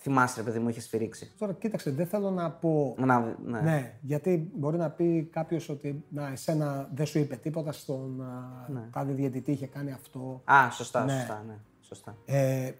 [0.00, 1.32] θυμάσαι, ρε παιδί μου, είχες σφυρίξει.
[1.38, 2.94] Τώρα κοίταξε, δεν θέλω να πω.
[2.98, 3.60] Να, ναι.
[3.60, 8.24] Ναι, γιατί μπορεί να πει κάποιος ότι να, εσένα δεν σου είπε τίποτα στον
[8.68, 8.88] ναι.
[8.92, 10.42] τάδε διαιτητή, είχε κάνει αυτό.
[10.44, 11.12] Α, σωστά, Ναι.
[11.12, 11.42] σωστά.
[11.46, 12.16] Ναι, σωστά.
[12.24, 12.72] Ε,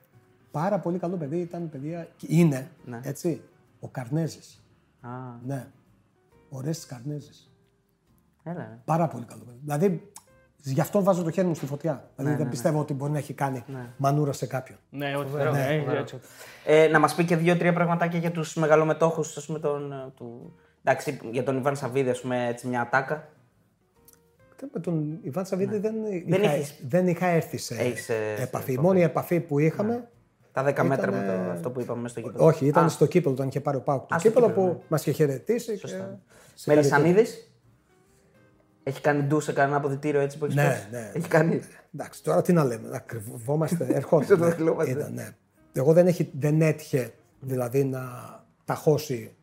[0.50, 2.08] πάρα πολύ καλό παιδί ήταν παιδιά.
[2.16, 3.00] και Είναι, Ναι.
[3.02, 3.42] έτσι,
[3.80, 4.62] ο Καρνέζης.
[5.00, 5.08] Α,
[5.46, 5.66] Ναι.
[6.50, 7.50] Ο Ρέστης Καρνέζης.
[8.42, 8.58] έλα.
[8.58, 8.78] ρε.
[8.84, 9.58] Πάρα πολύ καλό παιδί.
[9.64, 10.10] Δηλαδή,
[10.62, 12.10] γι' αυτό βάζω το χέρι μου στη φωτιά.
[12.16, 13.64] Δηλαδή, δεν πιστεύω ότι μπορεί να έχει κάνει
[13.96, 14.78] μανούρα σε κάποιον.
[14.90, 15.50] Ναι, ό,τι θέλω.
[15.50, 16.20] Ναι, ε, έτσι.
[16.64, 20.54] Ε, να μας πει και δύο-τρία πραγματάκια για τους μεγαλομετόχους, ας πούμε, τον, ε, του...
[20.84, 23.28] Εντάξει, για τον Ιβάν Σαββίδη, ας πούμε, έτσι μια ατάκα.
[24.74, 26.08] Με τον Ιβάν Σαββίδη δεν, Ναι.
[26.26, 28.72] Δεν είχα, έχεις- δεν είχα έρθει σε Έχεις, ε, επαφή.
[28.72, 30.08] Η σε μόνη επαφή που είχαμε.
[30.52, 32.44] Τα 10 μέτρα με Ήτανε- το, αυτό που είπαμε στο γήπεδο.
[32.46, 34.06] Όχι, ήταν Α, στο κύπελο όταν είχε πάρει ο Πάουκ.
[34.08, 35.78] Το Α, στο κύπελο κύπελλο, που μας είχε χαιρετήσει.
[35.78, 35.86] Και...
[36.54, 37.47] σε Μελισανίδης;
[38.88, 41.10] Έχει κάνει ντου σε κανένα αποδητήριο έτσι που έχεις Ναι, πέσει; ναι.
[41.14, 41.60] Έχει κάνει;
[41.94, 44.26] Εντάξει, τώρα τι να λέμε, να κρυβόμαστε, ερχόταν.
[44.26, 44.90] Δεν το ναι, κρυβόμαστε.
[44.90, 45.28] ήταν, ναι.
[45.72, 48.00] Εγώ δεν, έχει, δεν έτυχε δηλαδή να
[48.64, 49.36] ταχώσει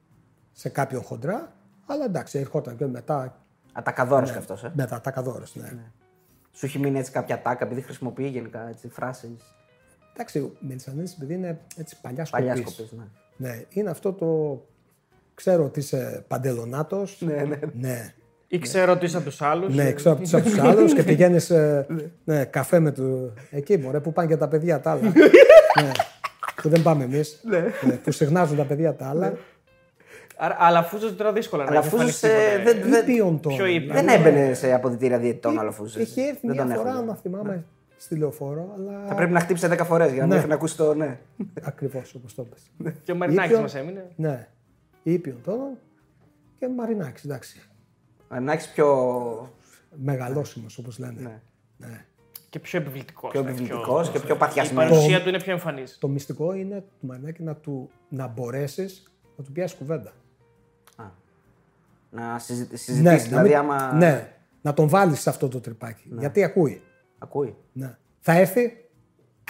[0.51, 1.53] σε κάποιον χοντρά,
[1.85, 3.41] αλλά εντάξει, ερχόταν και μετά,
[3.73, 4.63] Ατακαδόρος κι αυτός.
[4.63, 4.71] Ε.
[4.75, 5.71] μετά τα καδόρες, ναι.
[6.51, 9.55] Σου έχει μείνει έτσι κάποια τάκα επειδή χρησιμοποιεί γενικά έτσι, φράσεις;
[10.13, 12.73] Εντάξει, ο Μελισανίδης επειδή είναι έτσι παλιά Παλιά σκοπής.
[12.73, 12.91] σκοπής.
[12.91, 13.05] Ναι.
[13.49, 14.61] Ναι, είναι αυτό το...
[15.33, 17.21] Ξέρω ότι είσαι παντελονάτος.
[17.21, 17.59] Ναι, ναι.
[17.73, 18.13] ναι.
[18.47, 19.75] Ή ξέρω ότι είσαι από τους άλλους.
[19.75, 21.51] Ναι, ξέρω από τους άλλους και πηγαίνεις
[22.23, 23.33] ναι, καφέ με του.
[23.51, 25.01] Εκεί μωρέ, που πάνε και τα παιδιά τα άλλα.
[25.81, 25.91] ναι.
[26.61, 27.43] Που δεν πάμε εμείς.
[28.03, 29.33] που συχνάζουν τα παιδιά τα άλλα.
[30.37, 32.53] Άρα, αλλά Φούζο τώρα δύσκολα να Αλλά εμφανιστεί Φούζος, ποτέ.
[32.53, 33.55] ε, δεν- δεν- Ήπιον τώρα.
[33.55, 35.95] Ποιο ήπιο; Δεν έμπαινε σε αποδητήρια διαιτητών άλλο Φούζος.
[36.01, 37.05] Είχε έρθει Δεν μια τον φορά, έχουν.
[37.05, 37.63] να θυμάμαι,
[37.97, 39.03] στη λεωφόρο, αλλά.
[39.07, 40.27] Θα πρέπει να χτύψει 10 φορές για να Ναι.
[40.27, 41.17] μην έχεις να ακούσεις το ναι.
[41.61, 42.93] Ακριβώς όπως το πες.
[43.03, 43.61] Και ο Μαρινάκης Ήπιο.
[43.61, 44.05] μας έμεινε.
[44.15, 44.47] Ναι.
[45.03, 45.69] Ήπιον τώρα
[46.59, 47.61] και Μαρινάκης, εντάξει.
[48.29, 48.87] Να έχεις πιο,
[49.95, 51.21] Μεγαλόσιμο όπως λένε.
[51.21, 51.41] Ναι.
[51.77, 52.05] Ναι.
[52.49, 53.31] Και πιο επιβλητικός.
[53.31, 54.89] πιο επιβλητικός και πιο Η παθιασμένο.
[54.89, 55.97] παρουσία του είναι πιο εμφανής.
[55.97, 60.11] Το μυστικό είναι του Μαρινάκη να, του, να μπορέσεις να του πιάσεις κουβέντα.
[62.09, 63.01] Να συζη- συζητήσεις.
[63.03, 63.93] να δηλαδή, μην- άμα.
[63.93, 66.09] ναι, να τον βάλεις σε αυτό το τρυπάκι.
[66.19, 66.81] Γιατί ακούει.
[67.17, 67.55] Ακούει.
[67.73, 67.97] Ναι.
[68.19, 68.61] Θα έρθει,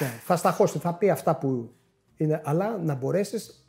[0.02, 1.72] ναι, θα σταχώσει, θα πει αυτά που
[2.18, 3.66] είναι, αλλά να μπορέσεις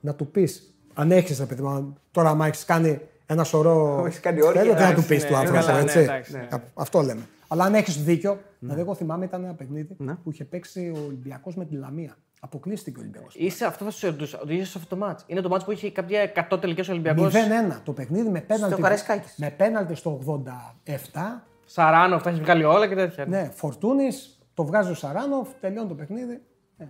[0.00, 0.74] να του πεις.
[0.94, 3.00] Αν έχεις, παιδί μου, τώρα, άμα έχεις κάνει
[3.30, 4.02] ένα σωρό.
[4.06, 5.98] Έχεις κάνει όρκια, Δεν θα του εντάξει, πει ναι, του άνθρωπου, καλά, ναι, έτσι.
[5.98, 6.46] εντάξει, ναι.
[6.50, 7.20] Α- Αυτό λέμε.
[7.48, 10.14] Αλλά αν έχεις δίκιο, δηλαδή, εγώ θυμάμαι ήταν ένα παιχνίδι Ναι.
[10.14, 12.16] που είχε παίξει ο Ολυμπιακός με τη Λαμία.
[12.40, 13.34] Αποκλείστηκε ο Ολυμπιακός.
[13.34, 14.38] Σε αυτό θα σε ρωτούσα.
[14.42, 15.24] Ότι είσαι σε αυτό το ματς.
[15.26, 17.32] Είναι το ματς που είχε κάποια 100 τελικές Ολυμπιακός.
[17.34, 18.82] 0-1 το παιχνίδι με πέναλτι.
[18.82, 19.34] Καραϊσκάκης.
[19.36, 21.42] Με πέναλτι στο 87.
[21.64, 23.26] Σαράνοφ, τα έχεις βγάλει όλα και τέτοια.
[23.26, 26.42] Ναι, Φορτούνης, το βγάζει ο Σαράνοφ, τελειώνει το παιχνίδι.
[26.76, 26.88] Ναι.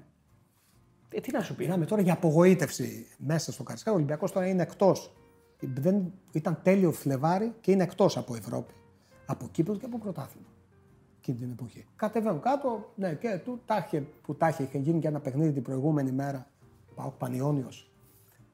[1.09, 1.65] Ε, τι να σου πει.
[1.65, 3.91] Μιλάμε τώρα για απογοήτευση μέσα στο Καραϊσκάκη.
[3.91, 5.13] Ο Ολυμπιακός τώρα είναι εκτός.
[6.33, 8.75] Ήταν τέλειο Φλεβάρι και είναι εκτός από Ευρώπη.
[9.27, 10.47] Από Κύπρος και από πρωτάθλημα.
[11.19, 11.87] Εκείνη την εποχή.
[11.97, 15.53] Κατεβαίνουν κάτω, ναι, και του τα είχε, που τα είχε, είχε γίνει και ένα παιχνίδι
[15.53, 16.47] την προηγούμενη μέρα.
[16.95, 17.91] Πάω Πανιόνιος.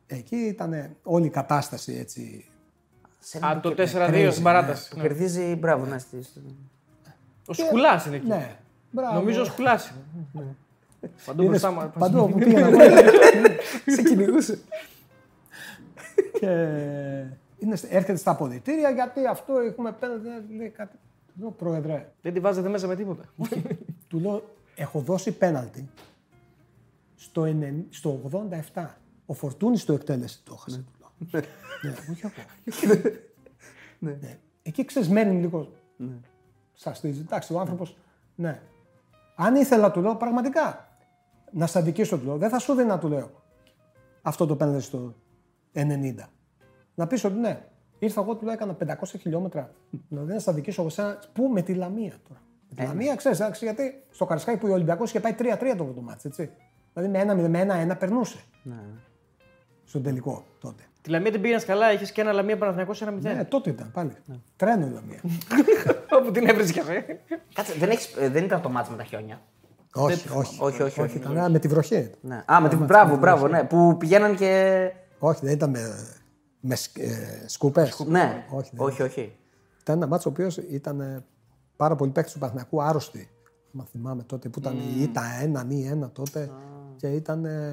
[0.06, 2.44] Εκεί ήταν όλη η κατάσταση έτσι.
[3.18, 4.90] Σε Α, ένα το και- 4-2 στην παράταση.
[4.90, 6.24] Που κερδίζει, μπράβο, να στη.
[7.46, 8.26] Ο Σκουλάς είναι εκεί.
[8.26, 8.56] Ναι,
[8.90, 9.14] μπράβο.
[9.14, 9.94] Νομίζω ο Σκουλάς
[10.34, 10.56] είναι.
[11.26, 11.86] Παντού μπροστά μα.
[11.86, 12.68] Παντού όπου πήγαινα.
[13.94, 14.58] Σε κυνηγούσε.
[16.44, 17.26] Και
[17.58, 20.28] είναι, έρχεται στα αποδητήρια γιατί αυτό έχουμε πέναντι.
[20.56, 20.96] Λέει κάτι.
[21.26, 23.24] Του λέω, Πρόεδρε, Δεν τη βάζετε μέσα με τίποτα.
[24.08, 24.42] του λέω,
[24.74, 25.88] έχω δώσει πέναλτι
[27.16, 28.20] στο, 90 στο
[28.74, 28.86] 87.
[29.26, 30.84] Ο Φορτούνης το εκτέλεσε, το έχασε.
[31.18, 31.42] του λέω.
[31.82, 33.10] ναι, όχι εγώ.
[34.20, 34.38] ναι.
[34.62, 35.72] Εκεί ξέρεις, μένει λίγο.
[35.96, 36.14] Ναι.
[36.72, 37.20] Σας στήσει.
[37.20, 37.96] Εντάξει, ο άνθρωπος,
[38.34, 38.60] ναι.
[39.36, 40.88] Αν ήθελα, του λέω, πραγματικά,
[41.50, 43.30] να σε αδικήσω, του λέω, δεν θα σου δίνα, του λέω,
[44.22, 45.14] αυτό το πέναλτι στο
[45.74, 46.14] 90.
[46.94, 47.64] Να πεις ότι ναι,
[47.98, 49.70] ήρθα εγώ, του λέω, έκανα 500 χιλιόμετρα.
[50.08, 52.40] Δηλαδή να σε αδικήσω εγώ σένα, πού με τη Λαμία τώρα.
[52.68, 56.00] Με τη Λαμία, ξέρεις, εντάξει, γιατί στο Καρσκάκι που ο Ολυμπιακός είχε πάει 3-3 το
[56.02, 56.50] μάτς, έτσι.
[56.92, 58.38] Δηλαδή με ένα, με ένα-ένα περνούσε.
[59.84, 60.82] Στον τελικό τότε.
[61.02, 63.08] Τη Λαμία την πήγαινες καλά, είχες και ένα Λαμία Παναθηναϊκός 1-0.
[63.20, 64.12] Ναι, τότε ήταν πάλι.
[64.56, 65.20] Τρένο η Λαμία.
[66.18, 67.20] Όπου την έβριζε και αυτή.
[67.54, 69.40] Κάτσε, δεν, έχεις, ε, δεν ήταν το μάτι με τα χιόνια.
[69.94, 70.56] όχι, όχι.
[70.60, 71.16] Όχι, όχι, όχι.
[71.16, 72.10] Ήταν ένα με τη βροχή.
[72.20, 72.44] Ναι.
[72.52, 72.84] Α, με την.
[72.84, 73.64] Μπράβο, μπράβο, ναι.
[73.64, 74.90] Που πηγαίναν και.
[75.18, 75.80] Όχι, δεν ήταν με,
[76.66, 79.36] με σκ- ε, σκούπες; Ναι, Όχι, δεν όχι, όχι.
[79.80, 81.24] Ήταν ένα μάτσο ο οποίος ήταν ε,
[81.76, 83.28] πάρα πολύ παίκτης του Παναθηναϊκού άρρωστοι.
[83.70, 86.50] Μα θυμάμαι τότε που ήταν η ήττα έναν ή ένα τότε
[86.96, 87.72] και ήταν ε,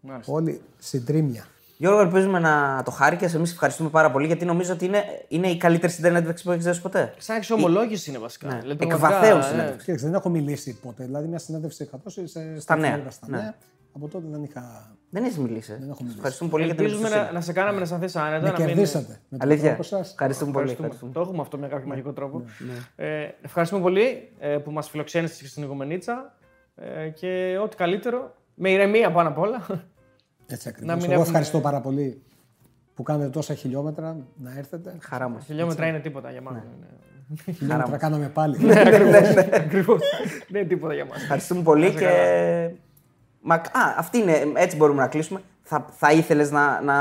[0.00, 0.32] Μάλιστα.
[0.32, 1.44] όλοι συντρίμια.
[1.76, 3.34] Γιώργο, ελπίζουμε να το χάρηκες.
[3.34, 6.80] Εμείς ευχαριστούμε πάρα πολύ γιατί νομίζω ότι είναι, είναι η καλύτερη συνέντευξη που έχεις δώσει
[6.80, 7.14] ποτέ.
[7.18, 8.48] Σαν εξομολόγηση είναι βασικά.
[8.48, 8.58] Ναι.
[8.60, 9.84] Δηλαδή, Εκβαθέων πραγματικά, συνέντευξη.
[9.84, 11.04] Κοίταξε, δεν έχω μιλήσει ποτέ.
[11.04, 13.54] Δηλαδή, μια συνέντευξη είχα δώσει σε, Στα νέα, εφημερίδα, Στα ναι.
[13.98, 14.06] Νέα.
[14.06, 14.96] Από τότε δεν είχα.
[15.10, 15.72] Δεν έχεις μιλήσει.
[15.72, 15.74] ε.
[15.74, 16.14] έχω μιλήσει.
[16.16, 17.38] Ευχαριστούμε πολύ για την Ελπίζουμε να, εμπιστοσύνη.
[17.38, 18.42] να σε κάναμε να σταθεί άνετα.
[18.42, 19.20] Με να μην- κερδίσατε.
[19.28, 19.68] Με τον Αλήθεια.
[19.68, 20.10] τρόπο σας.
[20.10, 20.70] Ευχαριστούμε πολύ.
[20.70, 20.86] Ευχαριστούμε.
[20.86, 21.12] ευχαριστούμε.
[21.12, 22.42] Το έχουμε αυτό με κάποιο μαγικό τρόπο.
[22.96, 26.34] Ε, ευχαριστούμε πολύ ε, που μας φιλοξένησες και στην Οικομενίτσα
[26.76, 28.34] ε, και ό,τι καλύτερο.
[28.54, 29.66] Με ηρεμία πάνω απ' όλα.
[30.46, 30.92] Έτσι Να ακριβώ.
[30.94, 32.22] μην Εγώ έχουμε- ευχαριστώ πάρα πολύ
[32.94, 34.96] που κάνετε τόσα χιλιόμετρα να έρθετε.
[35.00, 35.44] Χαρά μας.
[35.44, 36.64] Χιλιόμετρα είναι τίποτα για μα.
[37.56, 38.56] Χιλιόμετρα κάναμε πάλι.
[39.52, 40.00] Ακριβώς.
[40.48, 41.22] Δεν είναι τίποτα για μας.
[41.22, 42.08] Ευχαριστούμε πολύ και.
[43.46, 43.54] Μα...
[43.54, 44.52] Α, αυτή είναι.
[44.54, 45.42] Έτσι μπορούμε να κλείσουμε.
[45.62, 46.94] Θα, θα ήθελες να, να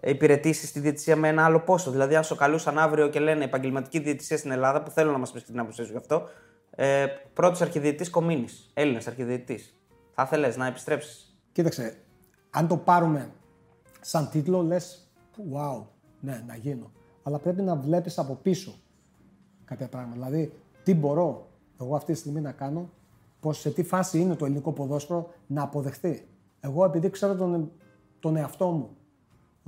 [0.00, 3.98] υπηρετήσεις τη διαιτησία με ένα άλλο πόσο; Δηλαδή, αν σου καλούσαν αύριο και λένε επαγγελματική
[3.98, 6.22] διαιτησία στην Ελλάδα, που θέλω να μας πεις την άποψή σου γι' αυτό,
[6.70, 9.74] ε, πρώτος αρχιδιετής Κομίνης, Έλληνας αρχιδιετής.
[10.14, 11.98] Θα ήθελε να επιστρέψεις; Κοίταξε,
[12.50, 13.30] αν το πάρουμε
[14.00, 15.10] σαν τίτλο, λες,
[15.54, 15.82] wow,
[16.20, 16.92] ναι, να γίνω.
[17.22, 18.74] Αλλά πρέπει να βλέπεις από πίσω
[19.64, 20.14] κάποια πράγματα.
[20.14, 20.52] Δηλαδή,
[20.82, 21.48] τι μπορώ
[21.80, 22.90] εγώ αυτή τη στιγμή να κάνω,
[23.40, 26.28] πώς, σε τι φάση είναι το ελληνικό ποδόσφαιρο να αποδεχθεί.
[26.60, 27.70] Εγώ, επειδή ξέρω τον,
[28.20, 28.96] τον εαυτό μου,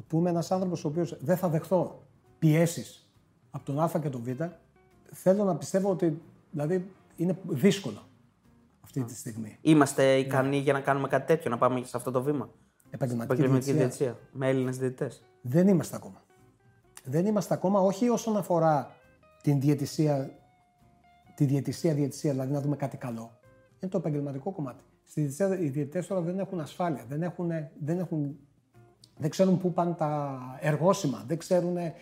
[0.07, 2.03] που είμαι ένας άνθρωπος ο οποίος δεν θα δεχθώ
[2.39, 3.11] πιέσεις
[3.51, 4.29] από τον Α και τον Β,
[5.13, 8.03] θέλω να πιστεύω ότι δηλαδή, είναι δύσκολο
[8.81, 9.59] αυτή τη στιγμή.
[9.61, 12.51] Είμαστε ικανοί για να κάνουμε κάτι τέτοιο, να πάμε σε αυτό το βήμα;
[12.91, 14.07] Επαγγελματική Επαγγελματική διαιτησία.
[14.07, 14.39] διαιτησία.
[14.39, 15.23] Με Έλληνες διαιτητές.
[15.43, 16.23] Δεν είμαστε ακόμα.
[17.05, 18.95] Δεν είμαστε ακόμα, όχι όσον αφορά
[19.43, 20.31] την διαιτησία,
[21.35, 23.40] τη διαιτησία, διαιτησία, δηλαδή να δούμε κάτι καλό.
[23.81, 24.82] Είναι το επαγγελματικό κομμάτι.
[25.05, 27.51] Στη διαιτησία οι διαιτητές τώρα δεν έχουν ασφάλεια, δεν, έχουν,
[27.81, 28.36] δεν, έχουν,
[29.16, 31.77] δεν ξέρουν πού πάνε τα εργόσημα, δεν ξέρουν.
[31.77, 31.93] Α,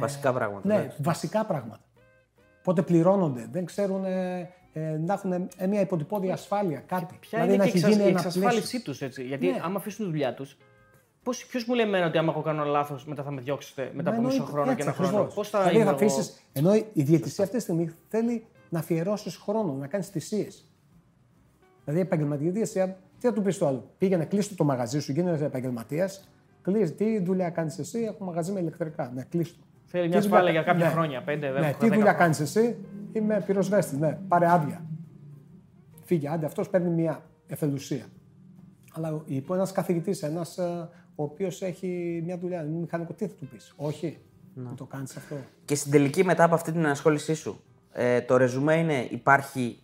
[0.00, 1.02] βασικά πράγματα, Ναι, εντάξει.
[1.02, 1.80] βασικά πράγματα.
[2.62, 7.16] πότε πληρώνονται, δεν ξέρουν ε, ε, να έχουν ε, μια υποτυπώδη ασφάλεια, κάτι.
[7.20, 7.90] Ποια δηλαδή είναι να και η, έχει εξασ...
[7.96, 8.80] γίνει η ένα εξασφάλισή πλαίσιο.
[8.80, 9.24] τους, έτσι.
[9.24, 9.60] Γιατί Ναι.
[9.62, 10.56] άμα αφήσουν τη δουλειά τους,
[11.48, 14.20] ποιος μου λέει εμένα ότι άμα έχω κάνει λάθος, μετά θα με διώξετε μετά από
[14.20, 15.08] Μα μισό εννοείται, χρόνο και έτσι ένα χρόνο.
[15.10, 15.34] ακριβώς.
[15.34, 15.98] Πώς θα δηλαδή, είμαι θα εγώ...
[16.04, 20.67] αφήσεις, ενώ η διαιτησία αυτή τη στιγμή θέλει να αφιερώσεις χρόνο, να κάνεις θυσίες.
[21.88, 22.86] Δηλαδή, η επαγγελματική διαιτησία,
[23.18, 26.28] τι θα του πεις στο άλλο; Πήγαινε, κλείστο το μαγαζί σου, γίνεσαι επαγγελματίας.
[26.62, 29.10] Κλείσει, τι δουλειά κάνεις εσύ, έχω μαγαζί με ηλεκτρικά.
[29.14, 29.58] Ναι, κλείστο.
[29.86, 30.92] Θέλει μια Τι δουλειά- ασφάλεια για κάποια ναι.
[30.92, 32.12] χρόνια, πέντε, δέκα, Ναι, δέκα τι δουλειά χρόνια.
[32.18, 32.76] κάνεις εσύ,
[33.12, 33.98] είμαι πυροσβέστης.
[33.98, 34.84] Ναι, πάρε άδεια.
[36.04, 38.04] Φύγε, άντε, αυτός παίρνει μια εθελουσία.
[38.92, 40.58] Αλλά υπό ένας καθηγητής, ένας
[41.14, 44.18] ο οποίος έχει μια δουλειά, είναι μηχανικό, τι θα του πεις; Όχι,
[44.54, 45.36] δεν το κάνεις αυτό.
[45.64, 47.60] Και στην τελική, μετά από αυτή την ενασχόλησή σου,
[47.92, 49.78] ε, το ρεζουμέ είναι υπάρχει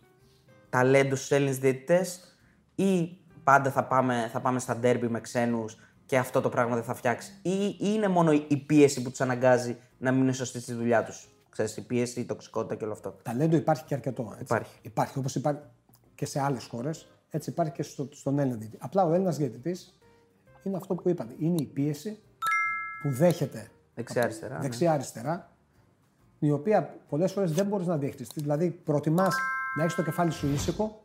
[0.74, 2.36] ταλέντο στους Έλληνες διαιτητές
[2.74, 5.76] ή πάντα θα πάμε, θα πάμε στα ντέρμπι με ξένους
[6.06, 9.20] και αυτό το πράγμα δεν θα φτιάξει; Ή, ή είναι μόνο η πίεση που τους
[9.20, 13.16] αναγκάζει να μείνουν σωστοί στη δουλειά τους; Ξέρεις, η πίεση, η τοξικότητα και όλο αυτό.
[13.22, 14.22] Ταλέντο υπάρχει και αρκετό.
[14.30, 14.42] Έτσι.
[14.42, 14.78] Υπάρχει.
[14.82, 15.60] Υπάρχει όπως υπάρχει
[16.14, 18.78] και σε άλλες χώρες, έτσι υπάρχει και στο, στον Έλληνα διαιτητή.
[18.80, 19.98] Απλά ο Έλληνας διαιτητής
[20.62, 21.34] είναι αυτό που είπατε.
[21.38, 22.18] Είναι η πίεση
[23.02, 24.54] που δέχεται Δεξιά-αριστερά.
[24.54, 24.60] ναι.
[24.60, 25.50] δεξιά-αριστερά,
[26.38, 28.40] η οποία πολλές φορές δεν μπορείς να διαχειριστεί.
[28.40, 29.34] Δηλαδή, προτιμάς
[29.76, 31.02] να έχεις το κεφάλι σου ήσυχο,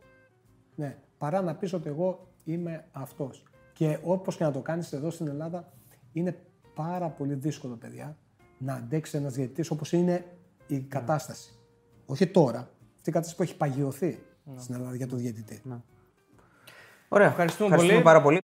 [0.74, 3.42] ναι, παρά να πεις ότι εγώ είμαι αυτός.
[3.72, 5.72] Και όπως και να το κάνεις εδώ στην Ελλάδα,
[6.12, 6.36] είναι
[6.74, 8.16] πάρα πολύ δύσκολο, παιδιά,
[8.58, 10.24] να αντέξεις ένας διαιτητής όπως είναι
[10.66, 11.52] η κατάσταση.
[12.06, 12.58] Όχι τώρα.
[12.96, 14.18] Αυτή η κατάσταση που έχει παγιωθεί
[14.56, 15.62] στην Ελλάδα για το διαιτητή.
[17.08, 17.26] Ωραία.
[17.26, 18.02] Ευχαριστούμε πολύ.
[18.02, 18.38] πάρα πολύ.